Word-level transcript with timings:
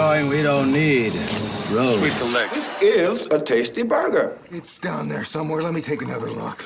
showing 0.00 0.28
we 0.36 0.42
don't 0.42 0.72
need 0.72 1.12
roads. 1.76 1.98
Sweep 2.00 2.16
the 2.24 2.30
leg. 2.36 2.48
This 2.58 2.68
is 2.80 3.26
a 3.36 3.38
tasty 3.52 3.84
burger. 3.94 4.26
It's 4.50 4.78
down 4.78 5.08
there 5.12 5.24
somewhere. 5.24 5.62
Let 5.62 5.74
me 5.74 5.82
take 5.82 6.02
another 6.02 6.30
look. 6.42 6.58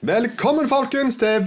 Velkommen, 0.00 0.68
folkens, 0.68 1.16
til 1.16 1.46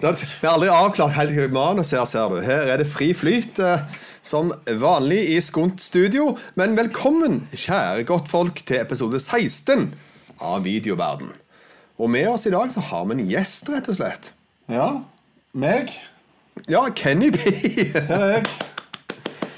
Vi 0.00 0.46
har 0.46 0.54
aldri 0.54 0.68
avklart 0.72 1.12
helt 1.12 1.52
manuset 1.52 1.98
her, 1.98 2.04
ser 2.08 2.28
du. 2.28 2.38
Her 2.44 2.72
er 2.72 2.80
det 2.80 2.86
fri 2.88 3.10
flyt, 3.12 3.58
eh, 3.60 3.82
som 4.22 4.52
vanlig 4.80 5.20
i 5.34 5.40
Skunt 5.44 5.82
studio. 5.84 6.38
Men 6.56 6.76
velkommen, 6.76 7.42
kjære 7.52 8.06
godtfolk, 8.08 8.64
til 8.64 8.80
episode 8.80 9.20
16 9.20 9.90
av 10.40 10.64
Videoverden. 10.64 11.34
Og 12.00 12.08
med 12.10 12.32
oss 12.32 12.48
i 12.48 12.54
dag 12.56 12.72
så 12.72 12.80
har 12.80 13.04
vi 13.04 13.18
en 13.18 13.28
gjest, 13.28 13.68
rett 13.68 13.92
og 13.92 14.00
slett. 14.00 14.32
Ja, 14.72 14.88
meg. 15.52 15.92
Ja, 16.68 16.86
Kenny 16.96 17.30
B. 17.30 17.36
Jeg. 17.94 18.44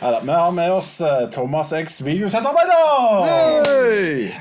Neida, 0.03 0.21
vi 0.23 0.31
har 0.35 0.51
med 0.51 0.73
oss 0.73 1.01
eh, 1.01 1.29
Thomas 1.31 1.73
X 1.73 2.01
videosettarbeider. 2.05 3.27
Hei! 3.27 4.33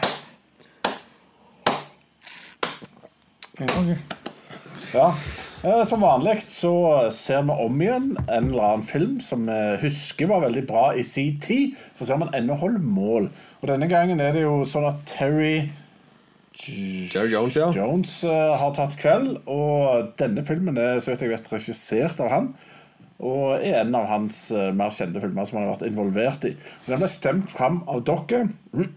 Ja. 4.94 5.14
eh, 5.64 5.84
Som 5.86 6.02
vanlig 6.02 6.42
så 6.48 6.73
ser 7.14 7.44
vi 7.45 7.58
om 7.66 7.82
igjen 7.82 8.09
en 8.28 8.50
eller 8.50 8.64
annen 8.72 8.88
film 8.88 9.20
som 9.23 9.45
vi 9.48 9.59
husker 9.84 10.31
var 10.31 10.42
veldig 10.48 10.66
bra 10.70 10.88
i 10.98 11.04
sin 11.06 11.38
tid. 11.44 11.78
For 11.95 12.06
å 12.06 12.09
se 12.09 12.18
om 12.18 12.26
den 12.26 12.36
ennå 12.42 12.58
holder 12.59 12.81
mål. 12.81 13.30
Og 13.62 13.70
denne 13.70 13.90
gangen 13.92 14.20
er 14.23 14.34
det 14.36 14.44
jo 14.47 14.64
sånn 14.70 14.90
at 14.90 15.03
Terry 15.09 15.70
Jerry 16.52 17.31
Jones, 17.31 17.55
ja. 17.55 17.71
Jones 17.71 18.23
uh, 18.27 18.53
har 18.59 18.73
tatt 18.75 18.97
kveld. 18.99 19.39
Og 19.49 20.11
denne 20.19 20.44
filmen 20.47 20.77
er 20.80 20.99
så 20.99 21.13
vidt 21.13 21.25
jeg 21.25 21.33
vet 21.33 21.52
regissert 21.53 22.19
av 22.23 22.31
han. 22.33 22.49
Og 23.21 23.61
er 23.61 23.83
en 23.83 23.95
av 23.95 24.09
hans 24.09 24.44
uh, 24.55 24.72
mer 24.75 24.91
kjente 24.94 25.22
filmer 25.23 25.47
som 25.47 25.59
han 25.59 25.69
har 25.69 25.77
vært 25.77 25.88
involvert 25.91 26.49
i. 26.49 26.55
Og 26.55 26.91
Den 26.91 27.03
ble 27.03 27.11
stemt 27.11 27.53
fram 27.53 27.81
av 27.88 28.03
dere. 28.07 28.44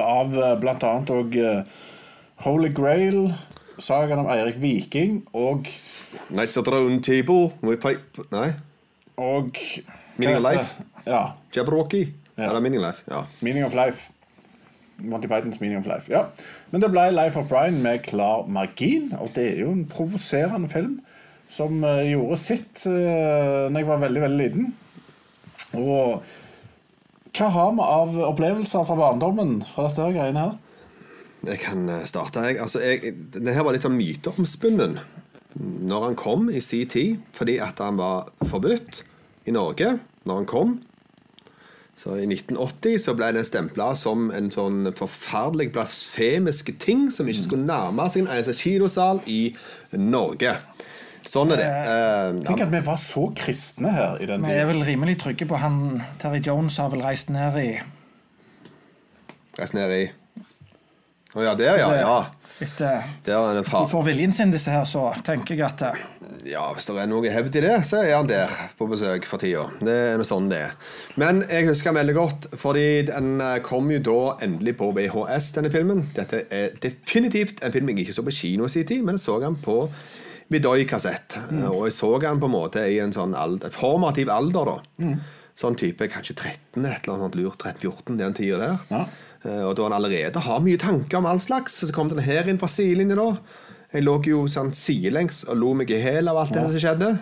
av 0.00 0.32
uh, 0.32 0.54
annet 0.56 1.12
og 1.12 1.36
Holy 2.44 2.70
Grail, 2.74 3.28
sagaen 3.78 4.22
om 4.22 4.30
Eirik 4.32 4.56
Viking 4.62 5.20
og 5.36 5.68
Nights 6.30 6.56
at 6.56 6.64
the 6.64 6.72
Round 6.72 7.04
Table. 7.04 7.52
Nei. 8.32 8.50
Og 9.20 9.60
Meaning 10.16 10.38
of 10.38 10.44
Life. 10.46 10.84
Ja. 11.04 11.22
Jabberwocky. 11.56 12.06
Ja. 12.36 12.48
Eller 12.48 12.60
Meaning 12.60 12.80
of 12.80 12.86
Life. 12.86 13.04
Ja. 13.10 13.26
Meaning 13.40 13.64
of 13.64 13.74
Life. 13.74 14.13
Monty 14.98 15.28
Pythons 15.30 15.60
Meaning 15.60 15.80
of 15.80 15.88
Life. 15.90 16.12
Ja. 16.12 16.26
Men 16.70 16.84
det 16.84 16.90
ble 16.92 17.08
Life 17.14 17.40
of 17.40 17.48
Brian 17.50 17.80
med 17.82 18.04
klar 18.06 18.46
margin, 18.46 19.10
og 19.18 19.32
det 19.36 19.48
er 19.54 19.60
jo 19.64 19.72
en 19.74 19.86
provoserende 19.90 20.70
film 20.70 20.98
som 21.50 21.84
eh, 21.84 22.10
gjorde 22.14 22.38
sitt 22.40 22.86
uh, 22.88 23.68
når 23.70 23.82
jeg 23.82 23.88
var 23.88 24.02
veldig, 24.02 24.22
veldig 24.24 24.40
liten. 24.40 24.70
Og 25.78 26.24
hva 27.34 27.50
har 27.50 27.74
vi 27.74 27.84
av 27.84 28.20
opplevelser 28.30 28.86
fra 28.86 28.96
barndommen 28.98 29.58
fra 29.66 29.88
dette 29.88 30.04
her 30.06 30.14
greiene 30.14 30.46
her? 30.46 30.54
Jeg 31.44 31.60
kan 31.60 31.88
eh, 31.90 32.06
starte, 32.08 32.46
jeg. 32.46 32.60
Altså, 32.62 32.80
jeg 32.84 33.14
det 33.34 33.54
her 33.54 33.66
var 33.66 33.76
litt 33.76 33.86
av 33.86 33.94
myteomspunnen 33.94 34.98
når 35.54 36.08
han 36.08 36.16
kom 36.18 36.48
i 36.50 36.58
sin 36.64 36.88
tid, 36.90 37.20
fordi 37.34 37.60
at 37.62 37.78
han 37.82 37.98
var 38.00 38.32
forbudt 38.42 39.04
i 39.46 39.54
Norge 39.54 39.92
når 40.26 40.40
han 40.40 40.48
kom. 40.50 40.72
Så 41.96 42.16
I 42.18 42.24
1980 42.26 42.98
så 43.04 43.14
ble 43.14 43.28
den 43.36 43.46
stempla 43.46 43.92
som 43.96 44.26
en 44.34 44.48
sånn 44.50 44.88
forferdelig 44.98 45.68
blasfemisk 45.76 46.72
ting 46.82 47.06
som 47.14 47.28
ikke 47.30 47.44
skulle 47.46 47.68
nærme 47.68 48.08
seg 48.10 48.24
en 48.24 48.32
eneste 48.34 48.56
kinosal 48.58 49.20
i 49.30 49.54
Norge. 49.94 50.56
Sånn 51.24 51.54
er 51.54 51.62
det. 51.62 51.68
Eh, 51.70 52.40
Tenk 52.44 52.64
at 52.66 52.72
vi 52.74 52.80
var 52.84 52.98
så 53.00 53.28
kristne 53.38 53.94
her 53.94 54.18
i 54.20 54.26
den 54.28 54.42
Vi 54.44 54.52
er 54.58 54.66
vel 54.68 54.82
rimelig 54.84 55.14
trygge 55.22 55.46
på 55.48 55.56
han 55.62 56.02
Terry 56.20 56.42
Jones 56.44 56.76
har 56.82 56.90
vel 56.92 57.00
reist 57.06 57.30
ned 57.32 57.56
i 57.62 57.70
Reist 59.56 59.76
ned 59.78 59.94
i 59.94 60.02
Å 61.34 61.46
ja, 61.46 61.54
der, 61.58 61.78
ja. 61.80 61.88
ja. 61.98 62.18
Etter 62.62 63.06
Der 63.26 63.38
er 63.38 63.56
det 63.56 63.64
de 63.64 63.70
far. 63.70 63.88
får 63.90 64.04
viljen 64.06 64.32
sin, 64.34 64.52
disse 64.54 64.70
her, 64.70 64.84
så 64.86 65.08
tenker 65.26 65.56
jeg 65.56 65.64
at 65.66 65.82
eh, 65.88 66.04
Ja, 66.48 66.64
hvis 66.76 66.86
det 66.88 66.96
er 67.00 67.08
noe 67.08 67.30
hevd 67.32 67.56
i 67.56 67.62
det, 67.64 67.74
så 67.88 68.02
er 68.02 68.14
han 68.18 68.28
der 68.28 68.50
på 68.78 68.86
besøk 68.90 69.24
for 69.28 69.40
tida. 69.40 69.64
Det 69.80 69.94
er 70.12 70.18
noe 70.20 70.28
sånn 70.28 70.50
det 70.50 70.58
er. 70.66 70.74
Men 71.20 71.42
jeg 71.48 71.68
husker 71.70 71.90
han 71.92 71.98
veldig 72.00 72.16
godt, 72.18 72.48
fordi 72.60 72.84
den 73.08 73.38
eh, 73.40 73.58
kom 73.64 73.88
jo 73.92 74.00
da 74.04 74.18
endelig 74.46 74.76
på 74.80 74.90
VHS, 74.96 75.52
denne 75.58 75.72
filmen. 75.72 76.04
Dette 76.16 76.44
er 76.52 76.76
definitivt 76.82 77.62
en 77.64 77.72
film 77.74 77.90
jeg 77.92 78.04
ikke 78.04 78.16
så 78.18 78.26
på 78.26 78.34
kino 78.36 78.68
i 78.68 78.74
sin 78.74 78.86
tid, 78.88 79.04
men 79.06 79.16
jeg 79.18 79.24
så 79.26 79.38
den 79.42 79.56
på 79.64 79.78
Vidoy-kassett. 80.52 81.38
Mm. 81.50 81.62
Og 81.70 81.86
jeg 81.88 81.96
så 81.96 82.10
den 82.22 82.40
på 82.42 82.50
en 82.50 82.54
måte 82.54 82.84
i 82.90 82.98
en 83.02 83.14
sånn 83.14 83.34
alder, 83.38 83.72
formativ 83.74 84.30
alder, 84.32 84.68
da. 84.74 85.04
Mm. 85.04 85.16
Sånn 85.54 85.76
type 85.78 86.08
kanskje 86.10 86.34
13 86.34 86.80
eller 86.82 86.96
et 86.96 87.06
eller 87.06 87.20
annet 87.20 87.38
lurt, 87.38 87.62
13-14, 87.62 88.18
den 88.18 88.34
tida 88.36 88.58
der. 88.60 88.80
Ja. 88.90 89.04
Eh, 89.44 89.62
Og 89.68 89.76
da 89.78 89.86
han 89.88 89.96
allerede 89.96 90.42
har 90.44 90.62
mye 90.64 90.80
tanker 90.80 91.20
om 91.20 91.28
all 91.30 91.40
slags, 91.42 91.78
så 91.80 91.92
kom 91.94 92.10
den 92.10 92.22
her 92.26 92.48
inn 92.50 92.58
fra 92.60 92.70
sidelinja 92.70 93.16
da. 93.20 93.28
Jeg 93.94 94.04
lå 94.04 94.18
jo 94.26 94.44
sånn 94.50 94.72
sidelengs 94.74 95.44
og 95.46 95.58
lo 95.60 95.74
meg 95.78 95.92
i 95.94 96.00
hæl 96.02 96.30
av 96.32 96.42
alt 96.42 96.54
det 96.56 96.64
som 96.66 96.80
skjedde. 96.82 97.12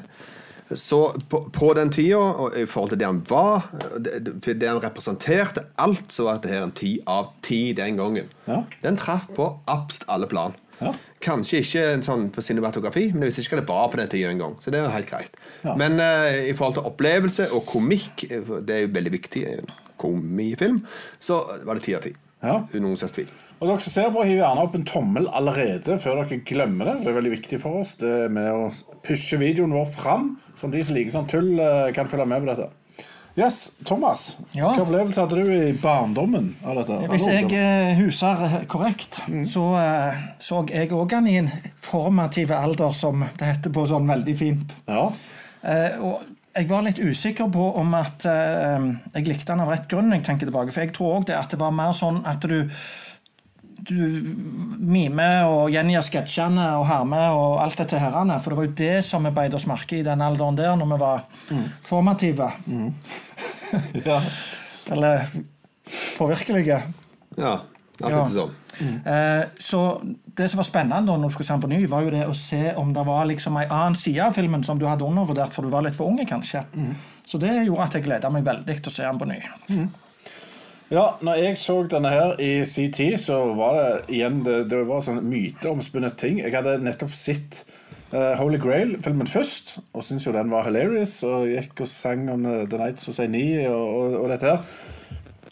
Så 0.78 1.00
på, 1.28 1.42
på 1.52 1.74
den 1.76 1.90
tida, 1.92 2.16
og 2.16 2.56
i 2.56 2.64
forhold 2.64 2.94
til 2.94 3.00
det 3.02 3.08
han 3.08 3.20
var, 3.28 3.66
det, 4.00 4.54
det 4.56 4.68
han 4.68 4.80
representerte, 4.80 5.66
alt, 5.82 6.06
så 6.12 6.26
var 6.28 6.38
dette 6.38 6.52
her 6.54 6.64
en 6.64 6.72
ti 6.76 6.94
av 7.04 7.34
ti 7.44 7.60
den 7.76 8.00
gangen. 8.00 8.30
Ja. 8.46 8.62
Den 8.80 8.96
traff 9.00 9.28
på 9.36 9.50
absolutt 9.68 10.08
alle 10.12 10.30
plan. 10.30 10.56
Ja. 10.82 10.94
Kanskje 11.22 11.60
ikke 11.62 11.84
en 11.92 12.02
sånn 12.06 12.26
på 12.34 12.42
cinematografi, 12.42 13.04
men 13.12 13.26
jeg 13.26 13.32
visste 13.32 13.44
ikke 13.44 13.58
hva 13.58 13.62
det 13.62 13.68
var 13.70 13.92
på 13.92 14.00
den 14.00 14.10
tida 14.16 14.32
engang. 14.32 14.56
Så 14.62 14.72
det 14.72 14.80
er 14.80 14.88
jo 14.88 14.96
helt 14.96 15.12
greit. 15.12 15.38
Ja. 15.62 15.76
Men 15.78 16.00
uh, 16.00 16.32
i 16.48 16.56
forhold 16.56 16.78
til 16.78 16.88
opplevelse 16.90 17.48
og 17.54 17.66
komikk, 17.68 18.26
eh, 18.30 18.52
det 18.64 18.76
er 18.76 18.84
jo 18.86 18.92
veldig 18.96 19.14
viktig 19.18 19.44
i 19.44 19.56
en 19.60 19.72
komifilm, 20.02 20.82
så 21.22 21.44
var 21.66 21.78
det 21.78 21.86
ti 21.86 21.96
av 21.98 22.06
ti. 22.08 22.16
Ja. 22.42 22.58
Noen 22.74 22.98
slags 22.98 23.14
tvil. 23.14 23.30
Og 23.62 23.68
dere 23.70 23.78
som 23.84 23.92
ser 23.94 24.08
på, 24.10 24.24
hiv 24.26 24.40
gjerne 24.40 24.62
opp 24.66 24.74
en 24.74 24.82
tommel 24.88 25.28
allerede 25.30 25.94
før 26.02 26.18
dere 26.24 26.40
glemmer 26.48 26.88
det. 26.88 26.94
for 26.98 27.04
Det 27.06 27.12
er 27.12 27.18
veldig 27.20 27.34
viktig 27.36 27.60
for 27.62 27.78
oss 27.84 27.92
det 28.00 28.14
med 28.34 28.48
å 28.50 28.64
pushe 29.06 29.38
videoen 29.38 29.70
vår 29.76 29.86
fram, 29.92 30.32
sånn 30.58 30.72
at 30.72 30.78
de 30.80 30.80
som 30.88 30.96
liker 30.98 31.14
sånn 31.14 31.28
tull, 31.30 31.52
eh, 31.62 31.92
kan 31.94 32.10
følge 32.10 32.26
med 32.26 32.42
på 32.42 32.50
dette. 32.56 32.70
Yes, 33.38 33.60
Thomas, 33.88 34.36
Ja. 34.52 34.66
hvilken 34.68 34.82
opplevelse 34.84 35.20
hadde 35.22 35.38
du 35.44 35.52
i 35.54 35.72
barndommen 35.80 36.50
av 36.66 36.74
dette? 36.82 36.98
Hvis 37.08 37.28
jeg 37.30 37.46
eh, 37.56 37.94
huser 37.96 38.66
korrekt, 38.68 39.22
så 39.48 39.62
eh, 39.80 40.18
så 40.42 40.66
jeg 40.68 40.90
òg 40.92 41.12
han 41.16 41.26
i 41.30 41.38
en 41.38 41.48
formativ 41.80 42.50
alder, 42.52 42.90
som 42.92 43.24
det 43.38 43.46
heter 43.54 43.70
på 43.72 43.86
sånn 43.88 44.10
veldig 44.10 44.36
fint. 44.36 44.74
Ja. 44.90 45.06
Eh, 45.62 45.96
og 46.02 46.20
jeg 46.54 46.68
var 46.68 46.82
litt 46.84 46.98
usikker 47.00 47.48
på 47.54 47.70
om 47.80 47.94
at 47.96 48.26
eh, 48.28 48.90
jeg 49.14 49.30
likte 49.30 49.54
han 49.54 49.60
av 49.64 49.70
rett 49.72 49.88
grunn. 49.88 50.10
jeg 50.12 50.24
tenker 50.24 50.50
tilbake, 50.50 50.72
For 50.74 50.80
jeg 50.84 50.92
tror 50.92 51.14
også 51.22 51.26
det 51.30 51.38
at 51.38 51.48
det 51.54 51.58
var 51.62 51.70
mer 51.72 51.92
sånn 51.96 52.20
at 52.26 52.40
du 52.44 52.68
du 53.82 53.98
mimer 54.78 55.48
og 55.50 55.72
gjengir 55.74 56.04
sketsjene 56.06 56.68
og 56.78 56.86
hermer 56.86 57.34
og 57.34 57.58
alt 57.64 57.80
dette 57.82 57.98
herrene. 57.98 58.38
For 58.42 58.52
det 58.52 58.58
var 58.60 58.68
jo 58.68 58.76
det 58.78 58.94
som 59.06 59.26
vi 59.26 59.32
beit 59.34 59.54
oss 59.58 59.66
merke 59.70 59.98
i 59.98 60.06
den 60.06 60.22
alderen 60.22 60.58
der, 60.58 60.74
når 60.78 60.90
vi 60.94 60.98
var 61.02 61.24
formative. 61.88 62.50
ja. 64.06 64.18
Eller 64.92 65.26
påvirkelige. 66.18 66.82
Ja, 67.36 67.60
Ja. 68.02 68.24
Sånn. 68.26 68.30
sånn. 68.32 68.94
Eh, 69.06 69.44
så 69.60 69.80
det 70.34 70.48
som 70.50 70.58
var 70.58 70.66
spennende 70.66 71.06
da 71.06 71.14
når 71.20 71.28
du 71.28 71.34
skulle 71.34 71.46
se 71.46 71.54
den 71.54 71.62
på 71.62 71.68
ny, 71.70 71.82
var 71.86 72.02
jo 72.02 72.10
det 72.14 72.22
å 72.26 72.32
se 72.34 72.72
om 72.80 72.90
det 72.96 73.04
var 73.06 73.26
liksom 73.28 73.58
en 73.60 73.70
annen 73.76 73.98
side 73.98 74.24
av 74.24 74.34
filmen 74.34 74.64
som 74.66 74.80
du 74.80 74.86
hadde 74.88 75.04
undervurdert, 75.06 75.52
for 75.54 75.62
du 75.62 75.70
var 75.70 75.84
litt 75.86 75.94
for 75.94 76.08
unge, 76.10 76.24
kanskje. 76.26 76.64
Så 77.28 77.38
det 77.38 77.52
gjorde 77.66 77.84
at 77.84 77.98
jeg 77.98 78.06
gleda 78.08 78.30
meg 78.32 78.46
veldig 78.48 78.78
til 78.80 78.90
å 78.90 78.94
se 78.96 79.04
den 79.06 79.20
på 79.20 79.28
ny. 79.28 79.38
Ja, 80.92 81.06
når 81.24 81.38
jeg 81.40 81.56
så 81.56 81.78
denne 81.88 82.10
her 82.12 82.40
i 82.42 82.66
sin 82.68 82.90
tid, 82.92 83.14
så 83.16 83.38
var 83.56 83.76
det 83.78 83.92
igjen 84.12 84.42
det, 84.44 84.66
det 84.68 84.82
var 84.84 85.00
sånn 85.00 85.22
myteomspunnet 85.24 86.18
ting. 86.20 86.42
Jeg 86.42 86.52
hadde 86.52 86.74
nettopp 86.84 87.08
sett 87.08 87.62
uh, 88.12 88.34
Holy 88.36 88.58
Grail-filmen 88.60 89.30
først, 89.30 89.78
og 89.96 90.04
syntes 90.04 90.26
jo 90.26 90.34
den 90.36 90.52
var 90.52 90.66
hilarious. 90.66 91.14
Og 91.24 91.48
gikk 91.48 91.80
og 91.86 91.88
sang 91.88 92.26
om 92.34 92.44
uh, 92.44 92.58
The 92.68 92.80
Nights 92.82 93.08
Say 93.08 93.24
og, 93.70 93.86
og, 93.86 94.18
og 94.18 94.26
dette 94.34 94.50
her. 94.52 94.66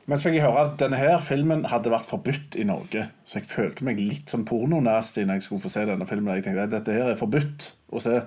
Men 0.04 0.20
så 0.20 0.28
fikk 0.28 0.36
jeg 0.42 0.44
høre 0.44 0.66
at 0.66 0.76
denne 0.82 1.00
her 1.00 1.24
filmen 1.24 1.64
hadde 1.72 1.94
vært 1.94 2.12
forbudt 2.12 2.60
i 2.60 2.68
Norge. 2.68 3.06
Så 3.24 3.40
jeg 3.40 3.48
følte 3.48 3.88
meg 3.88 4.04
litt 4.04 4.28
sånn 4.28 4.44
pornonasty 4.44 5.24
når 5.24 5.40
jeg 5.40 5.48
skulle 5.48 5.64
få 5.64 5.72
se 5.72 5.86
denne 5.88 6.10
filmen. 6.10 6.34
Jeg 6.36 6.50
tenkte 6.50 6.68
at 6.68 6.76
dette 6.76 6.98
her 6.98 7.14
er 7.14 7.20
forbudt 7.22 7.70
å 7.96 8.04
se. 8.04 8.20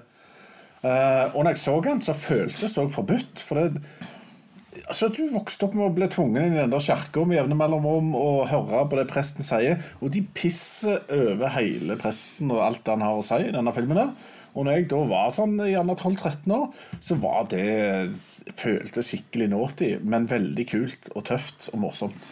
Uh, 0.81 1.29
og 1.29 1.43
når 1.43 1.53
jeg 1.53 1.63
så 1.67 1.77
den, 1.91 2.01
så 2.01 2.17
føltes 2.17 2.73
det 2.73 2.87
òg 2.87 2.93
forbudt. 2.97 3.45
For 3.45 3.61
det, 3.61 3.85
altså 4.87 5.09
Du 5.13 5.23
vokste 5.31 5.67
opp 5.67 5.75
med 5.77 5.87
å 5.87 5.95
bli 5.95 6.07
tvunget 6.11 6.47
inn 6.47 6.55
i 6.57 6.61
den 6.61 6.73
der 6.73 6.83
kirka 6.83 7.25
med 7.27 7.39
jevne 7.39 7.57
mellomrom 7.59 8.13
og 8.19 8.45
høre 8.51 8.85
på 8.89 8.99
det 8.99 9.07
presten 9.11 9.45
sier, 9.45 9.81
og 10.01 10.13
de 10.13 10.23
pisser 10.35 11.03
over 11.13 11.53
hele 11.57 11.97
presten 12.01 12.53
og 12.53 12.63
alt 12.65 12.93
han 12.93 13.05
har 13.05 13.19
å 13.19 13.25
si 13.25 13.41
i 13.45 13.53
denne 13.53 13.75
filmen. 13.75 13.99
der 13.99 14.31
Og 14.53 14.67
når 14.67 14.77
jeg 14.77 14.89
da 14.91 14.99
var 15.09 15.31
sånn 15.33 15.57
gjerne 15.65 15.95
12-13 15.97 16.53
år, 16.53 16.67
så 17.01 17.17
var 17.21 17.47
det 17.49 17.63
føltes 18.59 19.09
skikkelig 19.09 19.49
naughty, 19.49 19.89
men 20.05 20.29
veldig 20.29 20.65
kult 20.69 21.09
og 21.15 21.25
tøft 21.31 21.71
og 21.73 21.81
morsomt. 21.87 22.29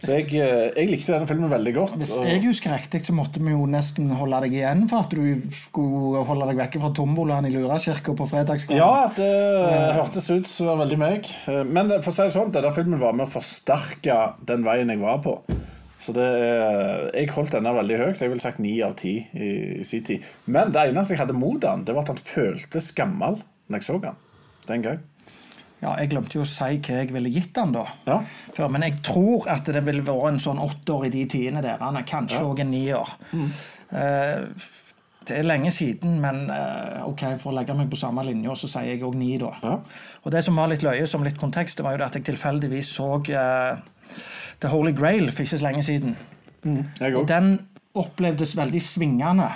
Så 0.00 0.16
jeg, 0.16 0.30
eh, 0.32 0.70
jeg 0.76 0.88
likte 0.88 1.12
denne 1.12 1.28
filmen 1.28 1.50
veldig 1.52 1.72
godt. 1.76 1.96
Hvis 2.00 2.14
jeg 2.24 2.40
husker 2.46 2.72
riktig, 2.72 3.02
så 3.04 3.12
måtte 3.16 3.42
vi 3.42 3.52
jo 3.52 3.66
nesten 3.68 4.08
holde 4.16 4.38
deg 4.46 4.54
igjen 4.56 4.86
for 4.88 5.04
at 5.04 5.12
du 5.12 5.42
skulle 5.52 6.22
holde 6.28 6.46
deg 6.48 6.60
vekke 6.62 6.80
fra 6.80 6.92
tombolaen 6.96 7.48
i 7.48 7.52
Lurakirka 7.52 8.14
på 8.16 8.28
fredagskvelden. 8.30 8.80
Ja, 8.80 9.10
det 9.16 9.30
hørtes 9.98 10.30
ut 10.32 10.48
som 10.48 10.70
var 10.72 10.80
veldig 10.84 11.00
meg. 11.00 11.28
Eh, 11.52 11.62
Men 11.68 11.92
for 12.00 12.12
å 12.12 12.16
si 12.16 12.22
det 12.28 12.36
sånn, 12.36 12.54
denne 12.54 12.72
filmen 12.76 13.02
var 13.02 13.12
med 13.18 13.28
å 13.28 13.34
forsterke 13.34 14.20
den 14.48 14.64
veien 14.64 14.88
jeg 14.88 15.02
var 15.02 15.20
på. 15.24 15.36
Så 16.00 16.14
det 16.16 16.24
Jeg 17.12 17.28
holdt 17.34 17.52
denne 17.52 17.74
veldig 17.76 17.98
høyt. 18.00 18.20
Jeg 18.22 18.30
ville 18.32 18.40
sagt 18.40 18.58
ni 18.58 18.78
av 18.82 18.94
ti 18.96 19.18
i, 19.36 19.50
i 19.80 19.84
sin 19.84 20.02
tid. 20.06 20.24
Men 20.46 20.72
det 20.72 20.88
eneste 20.88 21.12
jeg 21.12 21.20
hadde 21.20 21.36
mot 21.36 21.60
den, 21.60 21.84
det 21.84 21.92
var 21.94 22.06
at 22.08 22.14
han 22.14 22.24
føltes 22.24 22.92
gammel 22.96 23.36
når 23.68 23.82
jeg 23.82 23.88
så 23.90 23.98
han 24.00 24.16
den 24.70 24.82
gang. 24.82 25.00
Ja, 25.80 25.94
Jeg 25.96 26.10
glemte 26.12 26.36
jo 26.36 26.44
å 26.44 26.48
si 26.48 26.76
hva 26.76 26.98
jeg 27.00 27.12
ville 27.14 27.32
gitt 27.32 27.54
den 27.56 27.72
da. 27.72 27.86
Ja. 28.06 28.18
Før, 28.52 28.68
men 28.72 28.84
jeg 28.84 28.98
tror 29.06 29.48
at 29.48 29.64
det 29.72 29.80
ville 29.86 30.04
vært 30.04 30.34
en 30.34 30.42
sånn 30.42 30.60
åtter 30.60 31.06
i 31.08 31.12
de 31.14 31.24
tidene 31.30 31.62
der. 31.64 31.80
Han 31.80 31.96
er 31.96 32.04
kanskje 32.08 32.42
òg 32.44 32.60
en 32.60 32.70
nier. 32.74 33.14
Eh, 33.32 34.44
det 35.30 35.38
er 35.38 35.46
lenge 35.46 35.70
siden, 35.72 36.18
men 36.20 36.42
eh, 36.52 37.00
ok, 37.06 37.24
for 37.40 37.52
å 37.52 37.56
legge 37.56 37.76
meg 37.76 37.88
på 37.92 37.98
samme 38.00 38.24
linje, 38.26 38.56
så 38.60 38.70
sier 38.74 38.90
jeg 38.92 39.04
òg 39.06 39.16
ni, 39.20 39.32
da. 39.40 39.54
Ja. 39.64 39.74
Og 40.24 40.34
det 40.34 40.44
som 40.44 40.60
var 40.60 40.70
litt 40.72 40.84
løye, 40.84 41.06
som 41.08 41.24
litt 41.24 41.40
kontekst, 41.40 41.80
det 41.80 41.86
var 41.86 41.96
jo 41.96 42.04
at 42.04 42.18
jeg 42.18 42.28
tilfeldigvis 42.28 42.92
så 42.98 43.10
eh, 43.32 43.80
The 44.60 44.72
Holy 44.72 44.92
Grail 44.96 45.30
for 45.32 45.46
ikke 45.46 45.60
så 45.60 45.68
lenge 45.68 45.84
siden. 45.86 46.16
Jeg 46.64 47.16
Og 47.16 47.28
den 47.28 47.54
opplevdes 47.96 48.56
veldig 48.58 48.80
svingende. 48.84 49.48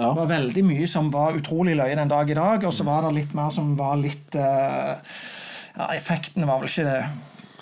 Ja. 0.00 0.10
Det 0.10 0.16
var 0.16 0.28
veldig 0.30 0.64
mye 0.64 0.88
som 0.88 1.10
var 1.12 1.36
utrolig 1.36 1.76
løye 1.76 1.96
den 1.96 2.10
dag 2.10 2.30
i 2.30 2.36
dag, 2.36 2.64
og 2.64 2.72
så 2.72 2.86
var 2.88 3.04
det 3.04 3.14
litt 3.18 3.36
mer 3.36 3.52
som 3.52 3.74
var 3.78 4.00
litt 4.00 4.36
eh, 4.40 5.16
Ja, 5.76 5.90
effektene 5.94 6.48
var 6.48 6.62
vel 6.62 6.70
ikke 6.70 6.86
det 6.88 7.00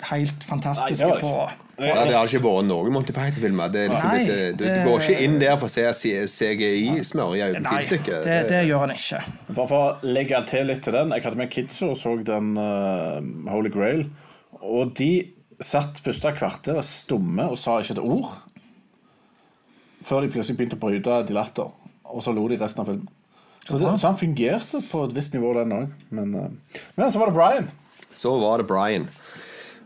helt 0.09 0.45
fantastiske 0.47 0.93
Nei, 0.93 0.99
det 0.99 1.09
var 1.09 1.19
på 1.23 1.33
Nei, 1.79 1.87
Ja, 1.87 2.03
det 2.07 2.15
har 2.17 2.27
ikke 2.27 2.43
vært 2.43 2.67
noen 2.67 2.91
Monty 2.91 3.13
Python-filmer. 3.15 3.71
Det 3.71 3.85
er 3.85 3.93
liksom 3.93 4.15
du, 4.27 4.33
du 4.59 4.65
går 4.83 5.03
ikke 5.05 5.23
inn 5.23 5.37
der 5.39 5.55
for 5.61 5.69
å 5.69 5.71
se 5.95 6.11
CGI-smørje 6.27 7.49
uten 7.53 7.67
Nei, 7.69 7.83
det, 8.25 8.37
det 8.49 8.59
gjør 8.67 8.83
han 8.83 8.93
ikke. 8.95 9.21
Bare 9.47 9.69
for 9.69 9.79
å 9.79 10.11
legge 10.17 10.41
til 10.49 10.67
litt 10.67 10.83
til 10.83 10.97
den. 10.97 11.15
Jeg 11.15 11.23
hadde 11.23 11.39
med 11.39 11.53
kidsa 11.55 11.91
og 11.93 11.95
så 11.95 12.17
den 12.27 12.51
uh, 12.59 13.23
Holy 13.47 13.71
Grail. 13.71 14.03
Og 14.59 14.91
de 14.99 15.11
satt 15.63 16.03
første 16.03 16.35
kvarter 16.35 16.83
stumme 16.83 17.47
og 17.47 17.55
sa 17.59 17.79
ikke 17.79 17.95
et 17.95 18.03
ord. 18.03 18.35
Før 20.03 20.27
de 20.27 20.33
plutselig 20.35 20.59
begynte 20.59 20.79
å 20.79 20.83
bryte 20.83 21.23
de 21.31 21.39
latter. 21.39 21.71
Og 22.11 22.23
så 22.25 22.35
lo 22.35 22.43
de 22.51 22.59
resten 22.59 22.83
av 22.83 22.91
filmen. 22.91 23.07
Så, 23.63 23.77
det, 23.77 23.87
så 24.01 24.09
han 24.09 24.19
fungerte 24.19 24.83
på 24.89 25.05
et 25.05 25.15
visst 25.15 25.35
nivå, 25.35 25.53
den 25.55 25.79
òg. 25.79 25.91
Men, 26.11 26.35
uh, 26.35 26.81
men 26.99 27.07
så 27.07 27.23
var 27.23 27.31
det 27.31 27.39
Brian. 27.39 27.71
Så 28.19 28.33
var 28.41 28.59
det 28.61 28.67
Brian. 28.67 29.07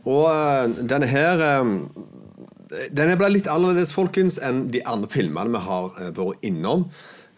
Og 0.10 0.26
eh, 0.34 0.68
denne 0.90 1.08
her 1.12 1.38
Den 1.44 2.90
Denne 2.90 3.14
ble 3.20 3.28
litt 3.36 3.46
annerledes, 3.52 3.92
folkens, 3.94 4.40
enn 4.42 4.64
de 4.74 4.80
andre 4.90 5.06
filmene 5.14 5.52
vi 5.54 5.60
har 5.62 5.92
eh, 6.02 6.08
vært 6.18 6.42
innom. 6.50 6.88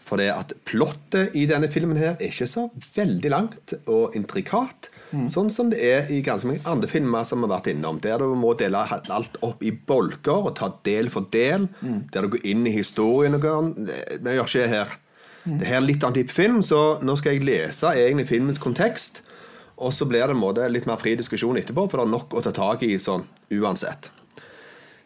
For 0.06 0.16
det 0.22 0.28
at 0.32 0.52
plottet 0.64 1.34
i 1.36 1.42
denne 1.50 1.66
filmen 1.68 1.98
her 1.98 2.14
er 2.14 2.28
ikke 2.30 2.46
så 2.48 2.68
veldig 2.94 3.30
langt 3.34 3.74
og 3.90 4.14
intrikat. 4.16 4.86
Sånn 5.30 5.50
som 5.52 5.68
det 5.72 5.80
er 5.82 6.08
i 6.14 6.20
ganske 6.24 6.46
mange 6.48 6.62
andre 6.66 6.88
filmer 6.90 7.26
som 7.26 7.42
vi 7.42 7.48
har 7.48 7.56
vært 7.56 7.68
innom. 7.74 7.98
Der 8.04 8.22
du 8.22 8.30
må 8.38 8.52
dele 8.58 8.84
alt 8.86 9.36
opp 9.44 9.64
i 9.66 9.72
bolker 9.74 10.46
og 10.46 10.54
ta 10.60 10.70
del 10.86 11.10
for 11.12 11.26
del. 11.34 11.66
Der 12.14 12.22
du 12.22 12.30
går 12.36 12.46
inn 12.46 12.62
i 12.70 12.74
historien. 12.78 13.34
og 13.34 13.42
går- 13.42 13.74
Vi 14.22 14.36
gjør 14.38 14.46
ikke 14.46 14.62
det 14.62 14.70
her. 14.76 14.96
Det 15.46 15.66
her 15.68 15.76
er 15.82 15.86
litt 15.90 16.02
annen 16.06 16.20
type 16.22 16.32
film, 16.34 16.62
så 16.62 16.80
nå 17.02 17.18
skal 17.18 17.34
jeg 17.36 17.44
lese 17.46 17.90
egentlig 17.92 18.28
filmens 18.30 18.58
kontekst. 18.62 19.22
Og 19.76 19.92
så 19.92 20.06
blir 20.08 20.24
det 20.24 20.32
en 20.32 20.40
måte 20.40 20.66
litt 20.72 20.86
mer 20.88 21.00
fri 21.00 21.14
diskusjon 21.18 21.58
etterpå, 21.60 21.86
for 21.90 22.00
det 22.00 22.06
er 22.06 22.14
nok 22.14 22.36
å 22.36 22.44
ta 22.44 22.52
tak 22.56 22.84
i 22.86 22.96
sånn 23.02 23.26
uansett. 23.52 24.10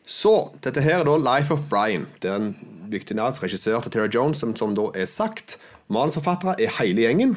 Så, 0.06 0.50
dette 0.62 0.82
her 0.82 1.00
er 1.00 1.06
da 1.06 1.16
Life 1.22 1.54
of 1.54 1.66
Brian. 1.70 2.06
Det 2.22 2.30
er 2.30 2.38
en 2.38 2.52
viktig 2.90 3.14
nært 3.18 3.38
regissør 3.42 3.84
til 3.84 3.94
Terry 3.94 4.10
Jones, 4.14 4.40
som, 4.42 4.56
som 4.58 4.74
da 4.74 4.88
er 4.98 5.06
sagt. 5.10 5.58
Manusforfattere 5.90 6.56
er 6.58 6.72
hele 6.80 7.06
gjengen. 7.06 7.36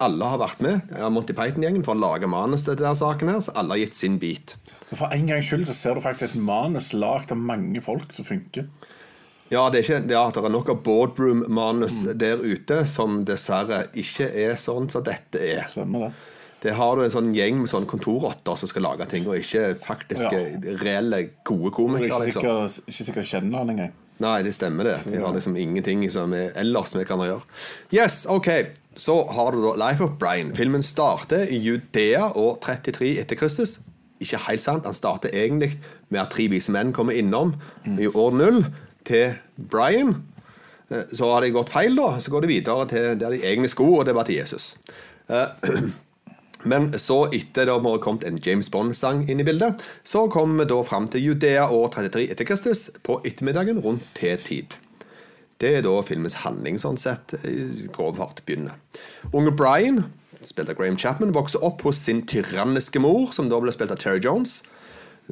Alle 0.00 0.30
har 0.32 0.40
vært 0.40 0.62
med, 0.64 0.94
ja, 0.96 1.10
Monty 1.12 1.34
Python-gjengen, 1.36 1.84
for 1.84 1.92
å 1.92 2.00
lage 2.00 2.28
manus 2.30 2.64
til 2.64 2.78
denne 2.78 2.96
saken 2.96 3.34
her, 3.34 3.42
så 3.44 3.52
alle 3.60 3.76
har 3.76 3.82
gitt 3.82 3.98
sin 3.98 4.16
bit. 4.20 4.56
For 4.88 5.12
en 5.12 5.28
gangs 5.28 5.50
skyld 5.50 5.68
så 5.68 5.76
ser 5.76 5.96
du 5.96 6.04
faktisk 6.04 6.38
et 6.38 6.44
manus 6.44 6.94
lagd 6.96 7.34
av 7.34 7.40
mange 7.40 7.84
folk 7.84 8.16
som 8.16 8.24
funker. 8.24 8.68
Ja, 9.50 9.66
det 9.68 9.80
er, 9.80 9.84
ikke, 9.84 10.00
det 10.06 10.16
at 10.16 10.36
det 10.38 10.46
er 10.46 10.52
nok 10.54 10.72
av 10.72 10.80
boardroom-manus 10.86 12.04
der 12.16 12.40
ute 12.40 12.84
som 12.88 13.24
dessverre 13.28 13.88
ikke 13.98 14.28
er 14.30 14.56
sånn 14.60 14.88
som 14.92 15.04
dette 15.04 15.42
er. 15.42 15.64
Stemmer 15.68 16.08
det. 16.08 16.12
Det 16.62 16.74
har 16.76 16.96
du 16.96 17.02
en 17.04 17.10
sånn 17.10 17.32
gjeng 17.34 17.60
med 17.62 17.70
sånn 17.72 17.86
kontorrotter 17.88 18.56
som 18.60 18.68
skal 18.68 18.82
lage 18.82 19.06
ting, 19.08 19.26
og 19.26 19.36
ikke 19.38 19.74
faktiske, 19.80 20.32
Ja. 20.32 20.76
reelle, 20.82 21.22
gode 21.44 21.70
komikere. 21.72 22.06
ikke 22.10 22.26
Liksom. 22.26 22.42
sikkert, 22.42 22.88
ikke 22.88 23.04
sikkert 23.04 23.24
kjenner 23.30 23.58
han 23.58 23.70
engang. 23.70 23.92
Nei, 24.20 24.42
det 24.42 24.52
stemmer 24.54 24.84
det. 24.84 24.98
De 25.12 25.18
har 25.18 25.32
liksom 25.32 25.56
ingenting 25.56 26.10
som 26.12 26.32
er 26.34 26.52
ellers 26.54 26.92
vi 26.94 27.04
kan 27.04 27.18
gjøre. 27.18 27.40
Yes, 27.90 28.26
ok. 28.28 28.48
Så 28.94 29.14
har 29.32 29.52
du 29.52 29.62
da 29.62 29.88
Life 29.90 30.04
of 30.04 30.18
Brian. 30.18 30.52
Filmen 30.52 30.82
starter 30.82 31.46
i 31.48 31.56
Judea 31.58 32.26
år 32.36 32.58
33 32.60 33.18
etter 33.18 33.36
Kristus. 33.36 33.78
Ikke 34.20 34.36
helt 34.50 34.60
sant. 34.60 34.84
Han 34.84 34.92
starter 34.92 35.30
egentlig 35.32 35.78
med 36.10 36.20
at 36.20 36.30
tre 36.30 36.48
vise 36.48 36.68
menn 36.70 36.92
kommer 36.92 37.12
innom 37.16 37.54
i 37.98 38.06
år 38.06 38.32
null 38.36 38.66
til 39.04 39.38
Brian. 39.56 40.22
Eh, 40.90 41.04
Så 41.14 41.24
har 41.32 41.40
de 41.40 41.50
gått 41.52 41.70
feil, 41.70 41.96
da. 41.96 42.18
Så 42.20 42.30
går 42.30 42.42
de 42.42 42.48
videre 42.48 42.86
til 42.88 43.16
der 43.18 43.30
de 43.30 43.38
egentlig 43.38 43.70
skulle, 43.70 44.00
og 44.00 44.04
det 44.04 44.14
var 44.14 44.24
til 44.24 44.34
Jesus. 44.36 44.76
Eh, 45.30 45.46
Men 46.62 46.90
så, 46.98 47.24
etter 47.32 47.66
det 47.66 47.72
har 47.72 48.02
kommet 48.04 48.26
en 48.28 48.40
James 48.44 48.68
Bond-sang 48.72 49.24
inn 49.30 49.40
i 49.40 49.46
bildet, 49.46 49.80
så 50.04 50.26
kom 50.32 50.58
vi 50.60 50.68
da 50.68 50.82
fram 50.84 51.08
til 51.08 51.30
Judea 51.30 51.70
år 51.72 51.88
33 51.94 52.26
etter 52.34 52.48
Kristus 52.48 52.90
på 53.06 53.20
ettermiddagen 53.24 53.80
rundt 53.84 54.12
T-tid. 54.18 54.76
Det 55.60 55.74
er 55.76 55.84
da 55.84 55.94
filmens 56.04 56.38
handling 56.40 56.78
sånn 56.80 57.00
sett 57.00 57.34
i 57.44 57.88
grov 57.92 58.20
begynner. 58.44 58.76
Unge 59.32 59.52
Brian, 59.56 60.04
spilt 60.40 60.72
av 60.72 60.78
Graham 60.78 60.96
Chapman, 61.00 61.34
vokser 61.36 61.64
opp 61.64 61.84
hos 61.84 62.00
sin 62.00 62.22
tyranniske 62.28 63.00
mor, 63.00 63.28
som 63.36 63.50
da 63.52 63.60
ble 63.60 63.72
spilt 63.72 63.92
av 63.92 64.00
Terry 64.00 64.22
Jones. 64.24 64.62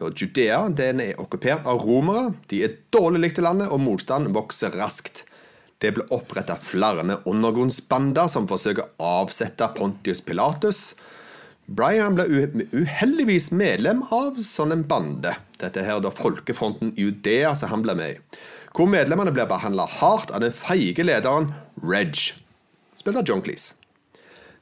Og 0.05 0.21
Judea 0.21 0.67
den 0.69 1.01
er 1.03 1.21
okkupert 1.21 1.67
av 1.69 1.81
romere. 1.85 2.35
De 2.53 2.61
er 2.67 2.77
dårlig 2.95 3.25
likt 3.25 3.41
i 3.41 3.47
landet, 3.47 3.73
og 3.73 3.81
motstanden 3.83 4.37
vokser 4.37 4.77
raskt. 4.77 5.25
Det 5.81 5.95
ble 5.95 6.09
oppretta 6.15 6.59
flere 6.59 7.21
undergrunnsbander 7.29 8.29
som 8.29 8.49
forsøker 8.51 8.99
å 8.99 9.13
avsette 9.23 9.71
Pontius 9.79 10.21
Pilatus. 10.27 10.83
Brian 11.69 12.15
ble 12.17 12.25
uheldigvis 12.73 13.51
medlem 13.53 14.01
av 14.15 14.39
sånn 14.41 14.73
en 14.73 14.85
bande. 14.89 15.35
Dette 15.61 15.83
her 15.85 15.99
er 15.99 16.05
da 16.05 16.13
Folkefronten 16.15 16.95
Judea 16.97 17.51
som 17.61 17.69
han 17.69 17.83
ble 17.85 17.93
med 17.99 18.15
i. 18.15 18.39
Hvor 18.73 18.89
medlemmene 18.89 19.35
blir 19.37 19.49
behandla 19.51 19.85
hardt 19.99 20.31
av 20.33 20.41
den 20.41 20.55
feige 20.55 21.05
lederen 21.05 21.51
Reg, 21.85 22.17
spilt 22.97 23.19
av 23.21 23.29
John 23.29 23.43
Cleese. 23.45 23.77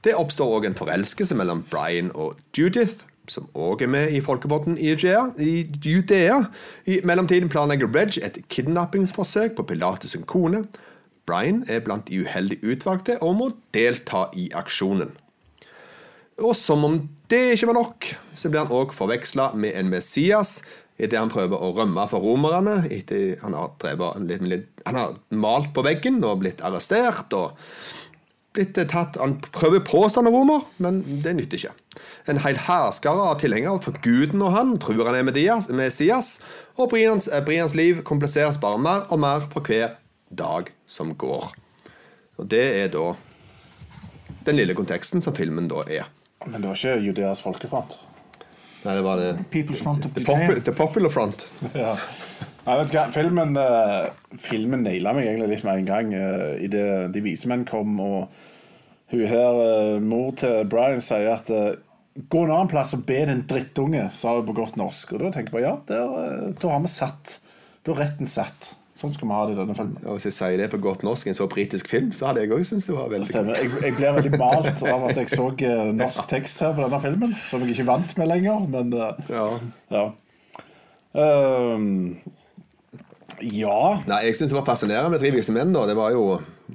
Det 0.02 0.16
oppstår 0.18 0.50
òg 0.56 0.66
en 0.66 0.78
forelskelse 0.78 1.36
mellom 1.38 1.62
Brian 1.70 2.10
og 2.14 2.40
Judith, 2.56 3.04
som 3.30 3.46
òg 3.54 3.84
er 3.86 3.90
med 3.90 4.14
i 4.14 4.22
Folkefronten 4.22 4.74
i 4.78 4.90
Judea. 4.90 6.40
I 6.90 6.96
mellomtiden 7.06 7.50
planlegger 7.52 7.90
Reg 7.94 8.18
et 8.18 8.40
kidnappingsforsøk 8.50 9.54
på 9.54 9.66
Pilatus' 9.70 10.16
sin 10.16 10.26
kone. 10.26 10.64
Brian 11.26 11.62
er 11.70 11.86
blant 11.86 12.10
de 12.10 12.18
uheldig 12.22 12.58
utvalgte 12.66 13.20
og 13.22 13.38
må 13.38 13.48
delta 13.74 14.26
i 14.34 14.48
aksjonen. 14.54 15.14
Og 16.44 16.52
som 16.56 16.84
om 16.84 16.98
det 17.30 17.54
ikke 17.54 17.70
var 17.70 17.78
nok, 17.78 18.08
så 18.36 18.50
blir 18.52 18.66
han 18.66 18.74
òg 18.74 18.92
forveksla 18.94 19.54
med 19.56 19.76
en 19.78 19.88
Messias 19.92 20.58
idet 20.96 21.18
han 21.20 21.32
prøver 21.32 21.60
å 21.60 21.72
rømme 21.76 22.06
fra 22.08 22.20
romerne. 22.20 22.78
etter 22.92 23.36
Han 23.42 23.56
har, 23.56 23.72
litt, 24.24 24.42
litt, 24.48 24.68
han 24.86 24.96
har 24.96 25.16
malt 25.32 25.72
på 25.76 25.84
veggen 25.84 26.22
og 26.24 26.40
blitt 26.44 26.62
arrestert. 26.64 27.32
og 27.32 27.56
blitt 28.56 28.78
tatt, 28.88 29.18
Han 29.20 29.36
prøver 29.52 29.80
å 29.80 29.84
påstå 29.84 30.24
er 30.24 30.32
romer, 30.32 30.64
men 30.78 31.02
det 31.22 31.34
nytter 31.36 31.60
ikke. 31.60 31.74
En 32.26 32.40
hel 32.44 32.56
herskare 32.56 33.28
av 33.30 33.38
tilhengere 33.40 33.82
for 33.84 33.96
guden 34.00 34.42
og 34.42 34.52
han 34.52 34.78
tror 34.80 35.04
han 35.08 35.20
er 35.20 35.72
Messias, 35.76 36.40
og 36.76 36.90
Brians, 36.90 37.28
Brians 37.44 37.76
liv 37.76 38.02
kompliseres 38.02 38.60
bare 38.60 38.80
mer 38.80 39.06
og 39.10 39.20
mer 39.20 39.44
for 39.44 39.60
hver 39.60 39.96
dag 40.32 40.72
som 40.86 41.14
går. 41.14 41.52
Og 42.36 42.48
Det 42.48 42.84
er 42.84 42.88
da 42.88 43.14
den 44.46 44.56
lille 44.56 44.74
konteksten 44.74 45.20
som 45.20 45.34
filmen 45.34 45.68
da 45.68 45.84
er. 45.88 46.15
Men 46.44 46.60
det 46.60 46.68
var 46.68 46.76
ikke 46.76 47.06
Judeas 47.06 47.40
folkefront. 47.44 47.96
Nei, 48.84 48.92
det 48.94 49.02
var 49.02 49.18
det 49.18 49.30
People's 49.50 49.80
Front 49.82 50.04
of 50.06 50.12
The, 50.14 50.22
popu 50.26 50.60
the 50.62 50.74
Popular 50.76 51.10
Front. 51.10 51.48
Ja. 51.74 51.96
Nei, 52.66 52.74
vet 52.80 52.90
du 52.90 52.96
hva, 52.96 53.06
filmen, 53.14 53.54
uh, 53.54 54.36
filmen 54.42 54.82
naila 54.82 55.12
meg 55.14 55.28
egentlig 55.28 55.52
litt 55.52 55.66
med 55.66 55.80
en 55.80 55.88
gang. 55.88 56.08
Uh, 56.10 56.64
Idet 56.66 56.86
de 57.14 57.22
vise 57.22 57.46
menn 57.50 57.62
kom, 57.66 57.92
og 58.02 58.26
hun 59.12 59.22
her, 59.30 59.60
uh, 59.60 59.98
mor 60.02 60.32
til 60.38 60.64
Brian, 60.70 61.02
sier 61.04 61.30
at 61.36 61.50
uh, 61.54 61.76
Gå 62.16 62.46
en 62.46 62.50
annen 62.54 62.70
plass 62.70 62.94
og 62.96 63.02
be 63.04 63.18
den 63.28 63.42
drittunge, 63.48 64.06
sa 64.16 64.38
hun 64.38 64.46
på 64.48 64.54
godt 64.56 64.78
norsk. 64.80 65.10
Og 65.12 65.20
da 65.20 65.30
tenker 65.34 65.52
jeg 65.52 65.56
bare 65.58 65.66
ja, 65.66 65.74
der, 65.84 66.14
eh, 66.22 66.54
da 66.62 66.70
har 66.72 66.80
vi 66.80 66.88
satt. 66.88 67.34
Da 67.84 67.92
er 67.92 67.98
retten 68.00 68.30
satt. 68.30 68.70
Sånn 69.06 69.14
skal 69.14 69.28
vi 69.30 69.34
ha 69.36 69.42
det 69.46 69.52
i 69.54 69.58
denne 69.60 69.74
filmen. 69.78 69.98
Ja, 70.02 70.14
Hvis 70.16 70.24
jeg 70.26 70.34
sier 70.34 70.58
det 70.58 70.66
på 70.72 70.80
godt 70.82 71.04
norsk 71.06 71.28
en 71.30 71.36
så 71.38 71.46
britisk 71.50 71.86
film, 71.92 72.08
så 72.16 72.26
hadde 72.26 72.42
jeg 72.42 72.50
òg 72.56 72.64
syntes 72.66 72.88
det 72.90 72.96
var 72.96 73.12
veldig 73.12 73.28
Stemmer. 73.28 73.60
Jeg, 73.62 73.70
jeg 73.84 73.94
ble 73.94 74.10
veldig 74.16 74.32
malt 74.40 74.82
av 74.82 75.04
at 75.06 75.20
jeg 75.20 75.30
så 75.30 75.46
eh, 75.68 75.82
norsk 75.94 76.26
tekst 76.32 76.64
her 76.64 76.74
på 76.74 76.82
denne 76.82 76.98
filmen, 77.04 77.34
som 77.38 77.62
jeg 77.62 77.76
ikke 77.76 77.86
vant 77.92 78.16
med 78.18 78.30
lenger. 78.32 78.64
Men 78.72 78.90
eh, 78.98 79.30
Ja. 79.30 79.46
ja. 79.94 80.06
Um, 81.16 81.86
ja 83.40 83.78
Nei, 84.04 84.18
jeg 84.26 84.36
synes 84.36 84.50
det 84.52 84.58
var 84.58 84.66
fascinerende 84.66 85.14
med 85.14 85.22
Tre 85.22 85.30
vise 85.32 85.54
menn. 85.54 85.72
da 85.72 85.86
Det 85.88 85.94
var 85.96 86.10
jo, 86.12 86.26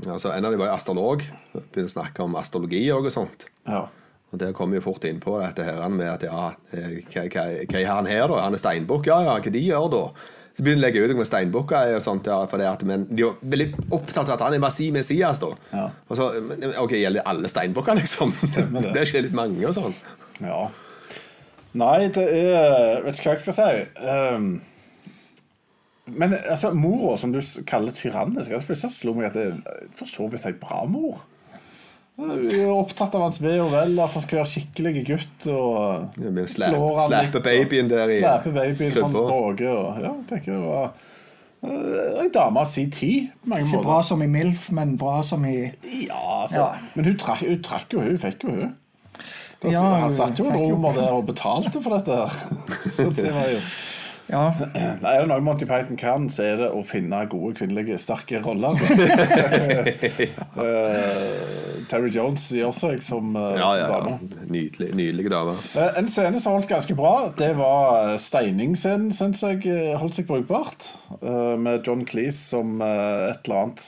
altså 0.07 0.31
En 0.31 0.45
av 0.47 0.53
dem 0.53 0.61
var 0.63 0.71
jo 0.71 0.77
astrolog. 0.77 1.25
Begynte 1.51 1.89
å 1.91 1.95
snakke 2.00 2.23
om 2.23 2.39
astrologi 2.39 2.85
og 2.95 3.11
sånt. 3.13 3.50
Ja. 3.67 3.83
Og 4.31 4.39
Der 4.39 4.53
kom 4.55 4.71
vi 4.71 4.79
jo 4.79 4.85
fort 4.88 5.03
inn 5.09 5.19
på 5.19 5.35
dette 5.41 5.65
her 5.67 5.83
med 5.91 6.07
at 6.07 6.23
ja, 6.23 6.53
eh, 6.71 7.01
hva, 7.11 7.25
hva, 7.27 7.47
hva 7.67 7.81
er 7.81 7.89
han 7.91 8.07
her, 8.07 8.29
da? 8.31 8.45
Han 8.45 8.55
er 8.55 8.61
steinbukk? 8.63 9.09
Ja, 9.11 9.19
ja, 9.27 9.35
hva 9.43 9.51
de 9.51 9.63
gjør 9.65 9.89
da? 9.91 10.03
Så 10.51 10.63
begynner 10.65 10.81
de 10.81 10.84
å 10.84 10.88
legge 10.88 11.03
ut 11.08 11.15
med 11.17 11.27
steinbukker. 11.29 11.77
er 11.79 11.93
jo 11.96 12.01
sånt, 12.03 12.27
ja, 12.27 12.41
for 12.51 12.60
det 12.60 12.67
at, 12.67 12.81
men 12.88 13.05
De 13.08 13.24
er 13.24 13.38
veldig 13.53 13.70
opptatt 13.96 14.27
av 14.27 14.34
at 14.36 14.46
han 14.48 14.55
er 14.58 14.63
Masi 14.63 14.89
Messias. 14.91 15.39
da 15.39 15.53
Ja. 15.72 15.86
Og 16.10 16.17
så, 16.20 16.27
Ok, 16.84 16.98
Gjelder 17.00 17.24
alle 17.25 17.50
steinbukker, 17.50 17.96
liksom? 17.96 18.34
Stemmer 18.43 18.81
det. 18.81 18.91
det 18.93 19.01
er 19.01 19.08
ikke 19.08 19.25
litt 19.29 19.38
mange 19.38 19.63
og 19.67 19.77
sånn. 19.79 19.96
ja. 20.43 20.62
Nei, 21.74 22.10
det 22.12 22.27
er 22.27 23.01
Vet 23.05 23.15
ikke 23.20 23.29
hva 23.29 23.36
jeg 23.38 23.43
skal 23.46 23.55
si. 23.55 23.70
Um, 24.03 24.50
men 26.12 26.34
altså, 26.36 26.74
mora, 26.75 27.13
som 27.17 27.31
du 27.31 27.39
kaller 27.70 27.96
tyrannisk 27.96 28.51
altså, 28.51 28.74
Først 28.74 28.84
så 28.84 28.89
slo 28.91 29.13
meg 29.15 29.29
at 29.29 29.38
det 29.38 29.46
er 29.53 29.86
for 29.96 30.10
så 30.10 30.27
vidt 30.31 30.46
ei 30.50 30.55
bra 30.60 30.81
mor. 30.89 31.22
Hun 32.20 32.32
er 32.51 32.68
opptatt 32.70 33.15
av 33.18 33.22
hans 33.24 33.39
ve 33.41 33.53
og 33.63 33.72
vel, 33.74 33.96
at 34.03 34.13
han 34.13 34.22
skal 34.25 34.41
være 34.41 34.50
skikkelig 34.51 35.06
gutt. 35.08 35.46
Og 35.50 36.20
Ja, 36.22 36.30
men 36.30 36.46
slap- 36.51 36.75
slår 36.75 37.00
han 37.00 37.10
slappe 37.13 37.41
babyen 37.46 37.89
der 37.89 38.03
i 38.12 38.20
Slappe 38.20 38.51
babyen 38.53 38.91
fra 38.91 39.08
krybba. 39.08 39.24
Norge. 39.32 39.70
Og, 39.72 40.01
ja, 40.03 40.12
tenker 40.30 40.53
jeg 40.53 40.62
var 40.68 40.91
Ei 41.63 42.27
dame 42.34 42.58
av 42.58 42.65
si 42.65 42.88
tid, 42.89 43.27
på 43.44 43.50
mange 43.51 43.68
Ikke 43.68 43.75
måter. 43.77 43.86
bra 43.86 44.01
som 44.01 44.22
i 44.24 44.27
MILF, 44.27 44.72
men 44.74 44.96
bra 44.98 45.20
som 45.22 45.44
i 45.46 45.56
Ja, 46.08 46.41
altså. 46.41 46.58
Ja. 46.58 46.72
Men 46.96 47.06
hun 47.06 47.18
trakk, 47.22 47.44
hun 47.48 47.62
trakk 47.62 47.94
jo, 47.94 48.01
hun 48.01 48.18
fikk 48.18 48.44
jo 48.48 48.50
hun. 48.56 48.72
Ja, 49.70 49.84
han 50.01 50.10
satt 50.12 50.39
jo 50.41 50.46
i 50.50 50.56
rommet 50.58 50.96
der 50.98 51.12
og 51.13 51.27
betalte 51.27 51.82
for 51.84 51.94
dette. 52.00 52.15
her. 52.18 52.30
Så 52.96 53.06
det 53.13 53.30
var 53.34 53.46
jo 53.51 53.60
Ja. 54.31 54.45
Nei, 55.03 55.11
Er 55.11 55.25
det 55.25 55.29
noe 55.31 55.43
Monty 55.43 55.67
Python 55.67 55.97
kan, 56.00 56.29
så 56.31 56.45
er 56.47 56.61
det 56.63 56.69
å 56.71 56.81
finne 56.88 57.19
gode 57.31 57.53
kvinnelige, 57.59 57.97
sterke 58.01 58.39
roller. 58.45 58.77
uh, 60.55 61.85
Terry 61.91 62.11
Jones 62.13 62.45
gjør 62.55 62.71
seg 62.75 63.01
som, 63.03 63.33
uh, 63.35 63.51
Ja, 63.59 63.69
ja, 63.81 63.88
som 63.89 64.07
dame. 64.07 64.45
Nydelig, 64.53 64.91
Nydelige 64.95 65.33
damer. 65.33 65.59
Uh, 65.75 65.89
En 66.00 66.07
scene 66.11 66.39
som 66.41 66.55
holdt 66.55 66.69
ganske 66.71 66.95
bra, 66.97 67.13
det 67.39 67.51
var 67.59 68.15
steiningsscenen, 68.21 69.11
syns 69.15 69.43
jeg 69.43 69.65
eh, 69.67 69.93
holdt 70.00 70.15
seg 70.19 70.29
brukbart. 70.29 70.88
Eh, 71.19 71.55
Med 71.59 71.83
John 71.88 72.05
Cleese 72.07 72.39
som 72.53 72.79
eh, 72.81 73.31
et 73.33 73.43
eller 73.45 73.65
annet 73.65 73.83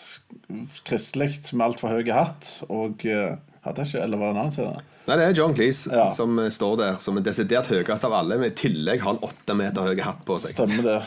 kristelig 0.88 1.32
med 1.56 1.66
altfor 1.70 1.96
høy 1.96 2.12
hatt. 2.14 2.50
Og 2.68 3.06
eh, 3.08 3.36
ikke, 3.64 4.02
eller 4.04 4.18
var 4.20 4.28
det 4.28 4.34
en 4.36 4.42
annen 4.42 4.52
scene? 4.52 4.82
Nei, 5.08 5.16
Det 5.18 5.26
er 5.28 5.38
John 5.38 5.54
Cleese 5.56 5.92
Ja. 5.92 6.10
som 6.10 6.40
eh, 6.40 6.50
står 6.50 6.78
der 6.78 6.96
som 7.02 7.18
er 7.18 7.22
desidert 7.22 7.68
høyest 7.68 8.04
av 8.04 8.14
alle, 8.14 8.38
men 8.38 8.52
i 8.52 8.56
tillegg 8.56 9.00
har 9.02 9.14
han 9.14 9.24
åtte 9.24 9.56
meter 9.56 9.82
høy 9.88 10.02
hatt 10.04 10.26
på 10.26 10.38
seg. 10.38 10.52
Stemmer 10.58 10.84
det. 10.84 11.00